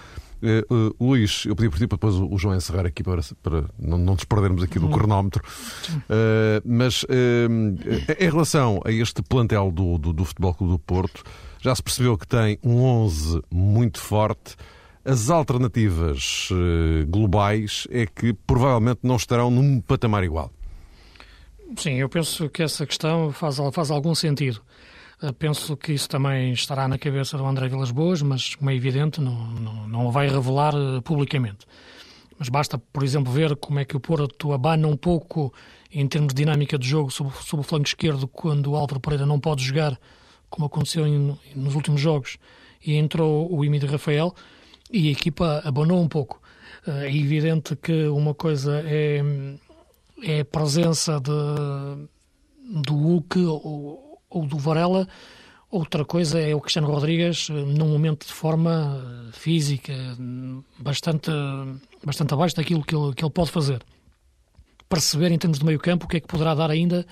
Uh, 0.45 0.75
uh, 0.75 0.97
Luís, 1.01 1.45
eu 1.47 1.57
pedi 1.57 1.71
por 1.71 1.79
ti 1.79 1.87
para 1.87 1.97
depois 1.97 2.17
o 2.17 2.37
João 2.37 2.55
encerrar 2.55 2.85
aqui 2.85 3.03
para, 3.03 3.23
para 3.43 3.65
não, 3.79 3.97
não 3.97 4.13
nos 4.13 4.25
perdermos 4.25 4.63
aqui 4.63 4.79
do 4.79 4.87
uhum. 4.87 4.93
cronómetro. 4.93 5.43
Uh, 5.91 6.61
mas 6.67 7.03
em 7.09 8.31
relação 8.31 8.81
a 8.85 8.93
este 8.93 9.23
plantel 9.23 9.71
do, 9.71 9.97
do, 9.97 10.13
do 10.13 10.25
Futebol 10.25 10.53
Clube 10.53 10.73
do 10.75 10.79
Porto, 10.79 11.25
já 11.63 11.75
se 11.75 11.83
percebeu 11.83 12.19
que 12.19 12.27
tem 12.27 12.59
um 12.63 12.83
11 12.83 13.43
muito 13.51 13.99
forte. 13.99 14.55
As 15.03 15.31
alternativas 15.31 16.49
globais 17.09 17.87
é 17.91 18.07
que 18.07 18.33
provavelmente 18.33 19.01
não 19.03 19.17
estarão 19.17 19.51
num 19.51 19.81
patamar 19.81 20.25
igual. 20.25 20.51
Sim, 21.77 21.95
eu 21.95 22.09
penso 22.09 22.49
que 22.49 22.63
essa 22.63 22.87
questão 22.87 23.33
faz, 23.33 23.57
faz 23.73 23.91
algum 23.91 24.15
sentido. 24.15 24.63
Eh, 25.23 25.33
penso 25.33 25.77
que 25.77 25.93
isso 25.93 26.09
também 26.09 26.53
estará 26.53 26.87
na 26.87 26.99
cabeça 26.99 27.37
do 27.39 27.47
André 27.47 27.69
Vilas 27.69 27.91
Boas, 27.91 28.23
mas, 28.23 28.55
como 28.55 28.71
é 28.71 28.75
evidente, 28.75 29.21
não, 29.21 29.35
não, 29.53 29.89
não 29.89 30.07
o 30.07 30.11
vai 30.11 30.29
revelar 30.29 30.75
eh, 30.75 31.01
publicamente. 31.01 31.67
Mas 32.39 32.49
basta, 32.49 32.79
por 32.79 33.03
exemplo, 33.03 33.33
ver 33.33 33.57
como 33.57 33.79
é 33.79 33.85
que 33.85 33.97
o 33.97 34.01
Porto 34.01 34.53
abana 34.53 34.89
um 34.89 34.97
pouco 34.97 35.53
em 35.93 36.07
termos 36.09 36.35
de 36.35 36.43
dinâmica 36.43 36.79
de 36.79 36.87
jogo 36.87 37.11
sob, 37.11 37.31
sob 37.41 37.61
o 37.61 37.63
flanco 37.63 37.87
esquerdo 37.87 38.27
quando 38.27 38.73
o 38.73 38.77
Álvaro 38.77 39.01
Pereira 39.01 39.25
não 39.25 39.39
pode 39.39 39.63
jogar, 39.65 39.99
como 40.51 40.67
aconteceu 40.67 41.07
em, 41.07 41.39
nos 41.55 41.75
últimos 41.75 42.01
jogos, 42.01 42.37
e 42.85 42.95
entrou 42.97 43.51
o 43.53 43.65
Emílio 43.65 43.91
Rafael 43.91 44.35
e 44.91 45.09
a 45.09 45.13
equipa 45.13 45.63
abanou 45.65 46.01
um 46.03 46.09
pouco. 46.09 46.41
Eh, 46.87 47.07
é 47.07 47.17
evidente 47.17 47.77
que 47.77 48.07
uma 48.09 48.35
coisa 48.35 48.83
é, 48.85 49.23
é 50.25 50.41
a 50.41 50.45
presença 50.45 51.21
de, 51.21 52.83
do 52.83 52.95
Hulk 52.95 53.39
ou, 53.45 54.21
ou 54.31 54.47
do 54.47 54.59
Varela. 54.59 55.07
Outra 55.71 56.05
coisa 56.05 56.41
é 56.41 56.55
o 56.55 56.61
Cristiano 56.61 56.89
Rodrigues, 56.89 57.49
num 57.49 57.89
momento 57.89 58.27
de 58.27 58.33
forma 58.33 59.03
eh, 59.29 59.33
física 59.33 59.93
bastante, 60.79 61.31
bastante 62.05 62.33
abaixo 62.33 62.55
daquilo 62.55 62.85
que 62.85 62.95
ele, 62.95 63.13
que 63.13 63.25
ele 63.25 63.33
pode 63.33 63.51
fazer. 63.51 63.85
Perceber 64.89 65.33
em 65.33 65.39
termos 65.39 65.59
de 65.59 65.65
meio 65.65 65.81
campo 65.81 66.05
o 66.05 66.09
que 66.09 66.19
é 66.19 66.21
que 66.21 66.29
poderá 66.29 66.55
dar 66.55 66.71
ainda 66.71 67.05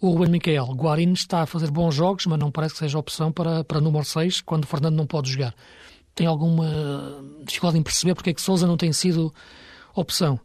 o 0.00 0.10
Ruben 0.10 0.30
Miquel. 0.30 0.64
Guarini 0.74 1.12
está 1.12 1.42
a 1.42 1.46
fazer 1.46 1.70
bons 1.70 1.94
jogos, 1.94 2.24
mas 2.24 2.38
não 2.38 2.50
parece 2.50 2.74
que 2.74 2.80
seja 2.80 2.98
opção 2.98 3.30
para, 3.30 3.62
para 3.64 3.82
número 3.82 4.04
6, 4.04 4.40
quando 4.40 4.64
o 4.64 4.66
Fernando 4.66 4.96
não 4.96 5.06
pode 5.06 5.30
jogar. 5.30 5.54
Tem 6.14 6.26
alguma 6.26 7.22
dificuldade 7.44 7.78
em 7.78 7.82
perceber 7.82 8.14
porque 8.14 8.30
é 8.30 8.34
que 8.34 8.40
Souza 8.40 8.66
não 8.66 8.78
tem 8.78 8.92
sido 8.94 9.30
opção. 9.94 10.40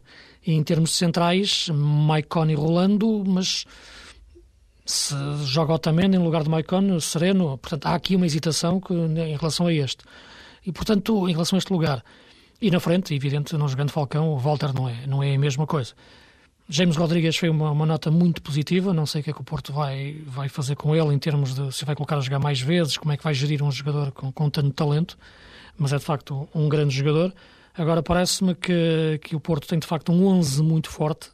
Em 0.46 0.62
termos 0.62 0.96
centrais, 0.96 1.68
Maicon 1.68 2.46
e 2.46 2.54
Rolando, 2.54 3.24
mas 3.26 3.64
se 4.84 5.14
joga 5.44 5.74
Otamendi 5.74 6.16
em 6.16 6.20
lugar 6.20 6.42
de 6.42 6.50
Maicon, 6.50 6.98
Sereno, 7.00 7.56
portanto 7.58 7.86
há 7.86 7.94
aqui 7.94 8.16
uma 8.16 8.26
hesitação 8.26 8.80
que, 8.80 8.92
em 8.92 9.36
relação 9.36 9.66
a 9.66 9.72
este. 9.72 10.04
E 10.66 10.72
portanto, 10.72 11.28
em 11.28 11.32
relação 11.32 11.56
a 11.56 11.58
este 11.58 11.72
lugar. 11.72 12.04
E 12.60 12.70
na 12.70 12.78
frente, 12.78 13.14
evidente, 13.14 13.56
não 13.56 13.68
jogando 13.68 13.90
Falcão, 13.90 14.28
o 14.30 14.38
Walter 14.38 14.72
não 14.72 14.88
é, 14.88 15.06
não 15.06 15.22
é 15.22 15.34
a 15.34 15.38
mesma 15.38 15.66
coisa. 15.66 15.94
James 16.68 16.96
Rodrigues 16.96 17.36
foi 17.36 17.48
uma, 17.48 17.70
uma, 17.70 17.84
nota 17.84 18.10
muito 18.10 18.40
positiva, 18.40 18.94
não 18.94 19.04
sei 19.04 19.20
o 19.20 19.24
que 19.24 19.30
é 19.30 19.32
que 19.32 19.40
o 19.40 19.44
Porto 19.44 19.72
vai, 19.72 20.22
vai 20.26 20.48
fazer 20.48 20.76
com 20.76 20.94
ele 20.94 21.12
em 21.12 21.18
termos 21.18 21.54
de 21.54 21.72
se 21.72 21.84
vai 21.84 21.94
colocar 21.94 22.16
a 22.16 22.20
jogar 22.20 22.38
mais 22.38 22.60
vezes, 22.60 22.96
como 22.96 23.12
é 23.12 23.16
que 23.16 23.24
vai 23.24 23.34
gerir 23.34 23.62
um 23.62 23.70
jogador 23.70 24.12
com, 24.12 24.30
com 24.30 24.48
tanto 24.48 24.70
talento, 24.70 25.18
mas 25.76 25.92
é 25.92 25.98
de 25.98 26.04
facto 26.04 26.48
um 26.54 26.68
grande 26.68 26.94
jogador. 26.94 27.34
Agora 27.76 28.02
parece-me 28.02 28.54
que, 28.54 29.18
que 29.22 29.34
o 29.34 29.40
Porto 29.40 29.66
tem 29.66 29.78
de 29.78 29.86
facto 29.86 30.12
um 30.12 30.26
11 30.26 30.62
muito 30.62 30.90
forte, 30.90 31.30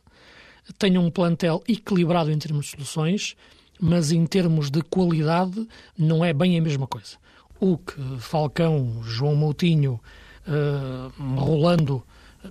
tenha 0.78 1.00
um 1.00 1.10
plantel 1.10 1.62
equilibrado 1.66 2.30
em 2.30 2.38
termos 2.38 2.66
de 2.66 2.70
soluções, 2.72 3.36
mas 3.80 4.12
em 4.12 4.24
termos 4.26 4.70
de 4.70 4.82
qualidade 4.82 5.66
não 5.96 6.24
é 6.24 6.32
bem 6.32 6.58
a 6.58 6.62
mesma 6.62 6.86
coisa. 6.86 7.16
O 7.60 7.76
que 7.76 8.00
Falcão, 8.18 9.00
João 9.02 9.34
Moutinho, 9.34 10.00
uh, 10.46 11.40
Rolando, 11.40 12.04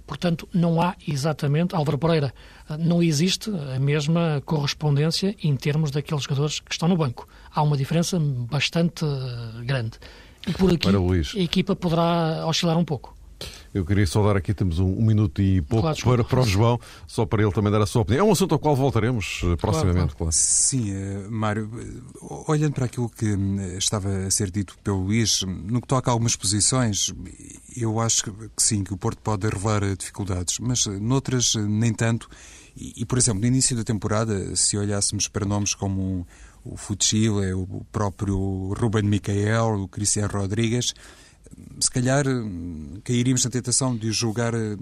portanto, 0.06 0.48
não 0.54 0.82
há 0.82 0.96
exatamente, 1.08 1.76
Álvaro 1.76 1.98
Pereira, 1.98 2.34
não 2.80 3.02
existe 3.02 3.50
a 3.76 3.80
mesma 3.80 4.42
correspondência 4.46 5.36
em 5.42 5.56
termos 5.56 5.92
daqueles 5.92 6.24
jogadores 6.24 6.60
que 6.60 6.74
estão 6.74 6.90
no 6.90 6.98
banco. 6.98 7.28
Há 7.54 7.62
uma 7.62 7.78
diferença 7.78 8.20
bastante 8.20 9.06
grande. 9.64 9.98
E 10.46 10.54
por 10.54 10.72
aqui 10.74 10.88
a 11.38 11.42
equipa 11.42 11.76
poderá 11.76 12.46
oscilar 12.46 12.78
um 12.78 12.86
pouco. 12.86 13.17
Eu 13.74 13.86
queria 13.86 14.08
só 14.08 14.26
dar 14.26 14.38
aqui, 14.38 14.54
temos 14.54 14.80
um, 14.80 14.88
um 14.88 15.06
minuto 15.06 15.42
e 15.42 15.62
pouco 15.62 15.84
claro, 15.84 15.98
para, 16.04 16.24
para 16.24 16.40
o 16.42 16.46
João, 16.46 16.80
só 17.06 17.26
para 17.26 17.44
ele 17.44 17.52
também 17.52 17.72
dar 17.72 17.82
a 17.82 17.86
sua 17.86 18.02
opinião. 18.02 18.26
É 18.26 18.30
um 18.30 18.32
assunto 18.32 18.54
ao 18.54 18.60
qual 18.60 18.76
voltaremos 18.76 19.42
uh, 19.44 19.58
proximamente, 19.58 20.16
claro, 20.16 20.18
claro. 20.18 20.32
Sim, 20.34 20.94
uh, 20.94 21.32
Mário, 21.32 21.70
olhando 22.48 22.74
para 22.74 22.86
aquilo 22.86 23.10
que 23.10 23.34
uh, 23.34 23.78
estava 23.78 24.10
a 24.26 24.32
ser 24.32 24.50
dito 24.50 24.78
pelo 24.84 25.04
Luís, 25.04 25.42
no 25.44 25.82
que 25.82 25.88
toca 25.88 26.10
a 26.10 26.14
algumas 26.14 26.36
posições, 26.36 27.14
eu 27.76 28.00
acho 28.00 28.24
que 28.24 28.32
sim, 28.58 28.84
que 28.84 28.94
o 28.94 28.98
Porto 28.98 29.20
pode 29.22 29.48
revelar 29.48 29.96
dificuldades, 29.96 30.60
mas 30.60 30.86
noutras 30.86 31.56
nem 31.56 31.94
tanto. 31.94 32.30
E, 32.76 33.02
e, 33.02 33.06
por 33.06 33.18
exemplo, 33.18 33.42
no 33.42 33.48
início 33.48 33.76
da 33.76 33.84
temporada, 33.84 34.56
se 34.56 34.78
olhássemos 34.78 35.28
para 35.28 35.46
nomes 35.46 35.74
como 35.74 36.28
o 36.64 36.78
Fuchile, 36.78 37.54
o 37.54 37.86
próprio 37.92 38.74
Ruben 38.74 39.04
Micael, 39.04 39.82
o 39.82 39.88
Cristiano 39.88 40.32
Rodrigues, 40.32 40.94
se 41.80 41.90
calhar 41.90 42.26
cairíamos 43.04 43.44
na 43.44 43.52
tentação 43.52 43.96
de 43.96 44.12
julgar 44.12 44.54
eh, 44.54 44.78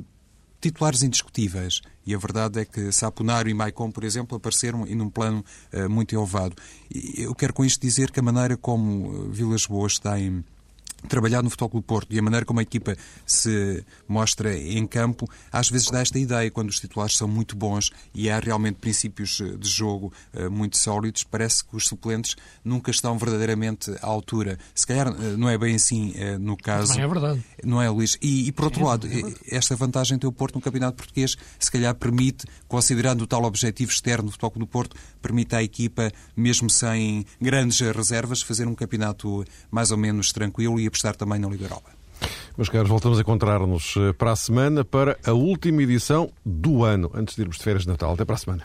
titulares 0.62 1.04
indiscutíveis. 1.04 1.82
E 2.06 2.14
a 2.14 2.18
verdade 2.18 2.60
é 2.60 2.66
que 2.66 2.92
Saponaro 2.92 3.50
e 3.50 3.54
Maicon, 3.54 3.92
por 3.92 4.04
exemplo, 4.04 4.38
apareceram 4.38 4.86
em 4.88 5.00
um 5.02 5.10
plano 5.10 5.44
uh, 5.74 5.90
muito 5.90 6.16
elevado. 6.16 6.56
E 6.94 7.24
eu 7.24 7.34
quero 7.36 7.54
com 7.54 7.66
isto 7.66 7.82
dizer 7.82 8.12
que 8.12 8.20
a 8.20 8.24
maneira 8.24 8.58
como 8.58 9.28
eh, 9.28 9.30
Vilas 9.32 9.66
Boas 9.66 10.00
tem 10.00 10.44
trabalhar 11.08 11.42
no 11.42 11.50
Futebol 11.50 11.70
Clube 11.70 11.88
Porto 11.88 12.14
e 12.14 12.20
a 12.20 12.22
maneira 12.22 12.46
como 12.46 12.60
a 12.60 12.64
equipa 12.64 12.96
se 13.26 13.84
mostra 14.08 14.58
em 14.58 14.86
campo, 14.88 15.30
às 15.52 15.70
vezes 15.70 15.90
dá 15.90 16.02
esta 16.02 16.18
ideia, 16.18 16.50
quando 16.52 16.70
os 16.70 16.80
titulares 16.80 17.16
são 17.18 17.28
muito 17.28 17.56
bons 17.56 17.92
e 18.14 18.30
há 18.30 18.40
realmente 18.40 18.78
princípios 18.78 19.40
eh, 19.40 19.56
de 19.58 19.68
jogo 19.68 20.12
uh, 20.34 20.50
muito 20.50 20.78
sólidos, 20.78 21.24
parece 21.24 21.64
que 21.64 21.76
os 21.76 21.86
suplentes 21.86 22.36
nunca 22.64 22.92
estão 22.92 23.18
verdadeiramente 23.18 23.92
à 24.02 24.08
altura. 24.08 24.58
Se 24.74 24.86
calhar 24.86 25.10
uh, 25.10 25.38
não 25.38 25.50
é 25.50 25.58
bem 25.58 25.76
assim 25.76 26.14
no 26.40 26.58
caso. 26.58 26.96
Não 26.96 27.04
é 27.04 27.08
verdade. 27.08 27.44
Não 27.64 27.82
é, 27.82 27.90
Luís? 27.90 28.18
E, 28.22 28.48
e 28.48 28.52
por 28.52 28.66
outro 28.66 28.82
é, 28.82 28.86
lado, 28.86 29.08
é 29.08 29.56
esta 29.56 29.76
vantagem 29.76 30.18
tem 30.18 30.28
o 30.28 30.34
Porto 30.34 30.56
no 30.56 30.62
Campeonato 30.62 30.98
Português, 30.98 31.36
se 31.60 31.72
calhar 31.72 31.94
permite, 31.96 32.46
considerando 32.68 33.22
o 33.22 33.28
tal 33.28 33.44
objetivo 33.44 33.92
externo 33.92 34.26
do 34.26 34.32
Futebol 34.32 34.52
Clube 34.52 34.66
do 34.66 34.72
Porto, 34.72 34.96
permite 35.22 35.56
à 35.56 35.64
equipa, 35.64 36.12
mesmo 36.36 36.70
sem 36.70 37.26
grandes 37.40 37.80
reservas, 37.80 38.42
fazer 38.42 38.68
um 38.68 38.76
campeonato 38.76 39.44
mais 39.70 39.92
ou 39.92 39.98
menos 39.98 40.32
tranquilo 40.32 40.80
e 40.80 40.88
apostar 40.96 41.16
também 41.16 41.40
na 41.40 41.48
Liga 41.48 41.66
Europa. 41.66 41.90
Meus 42.58 42.70
caros, 42.70 42.90
voltamos 42.90 43.18
a 43.18 43.22
encontrar-nos 43.22 43.96
eh, 43.98 44.14
para 44.14 44.32
a 44.32 44.36
semana 44.36 44.86
para 44.86 45.18
a 45.26 45.34
última 45.34 45.84
edição 45.84 46.32
do 46.46 46.86
ano, 46.86 47.12
antes 47.14 47.36
de 47.36 47.42
irmos 47.42 47.58
de 47.58 47.64
férias 47.64 47.84
de 47.84 47.90
Natal. 47.90 48.14
Até 48.14 48.24
para 48.24 48.36
a 48.36 48.38
semana. 48.38 48.64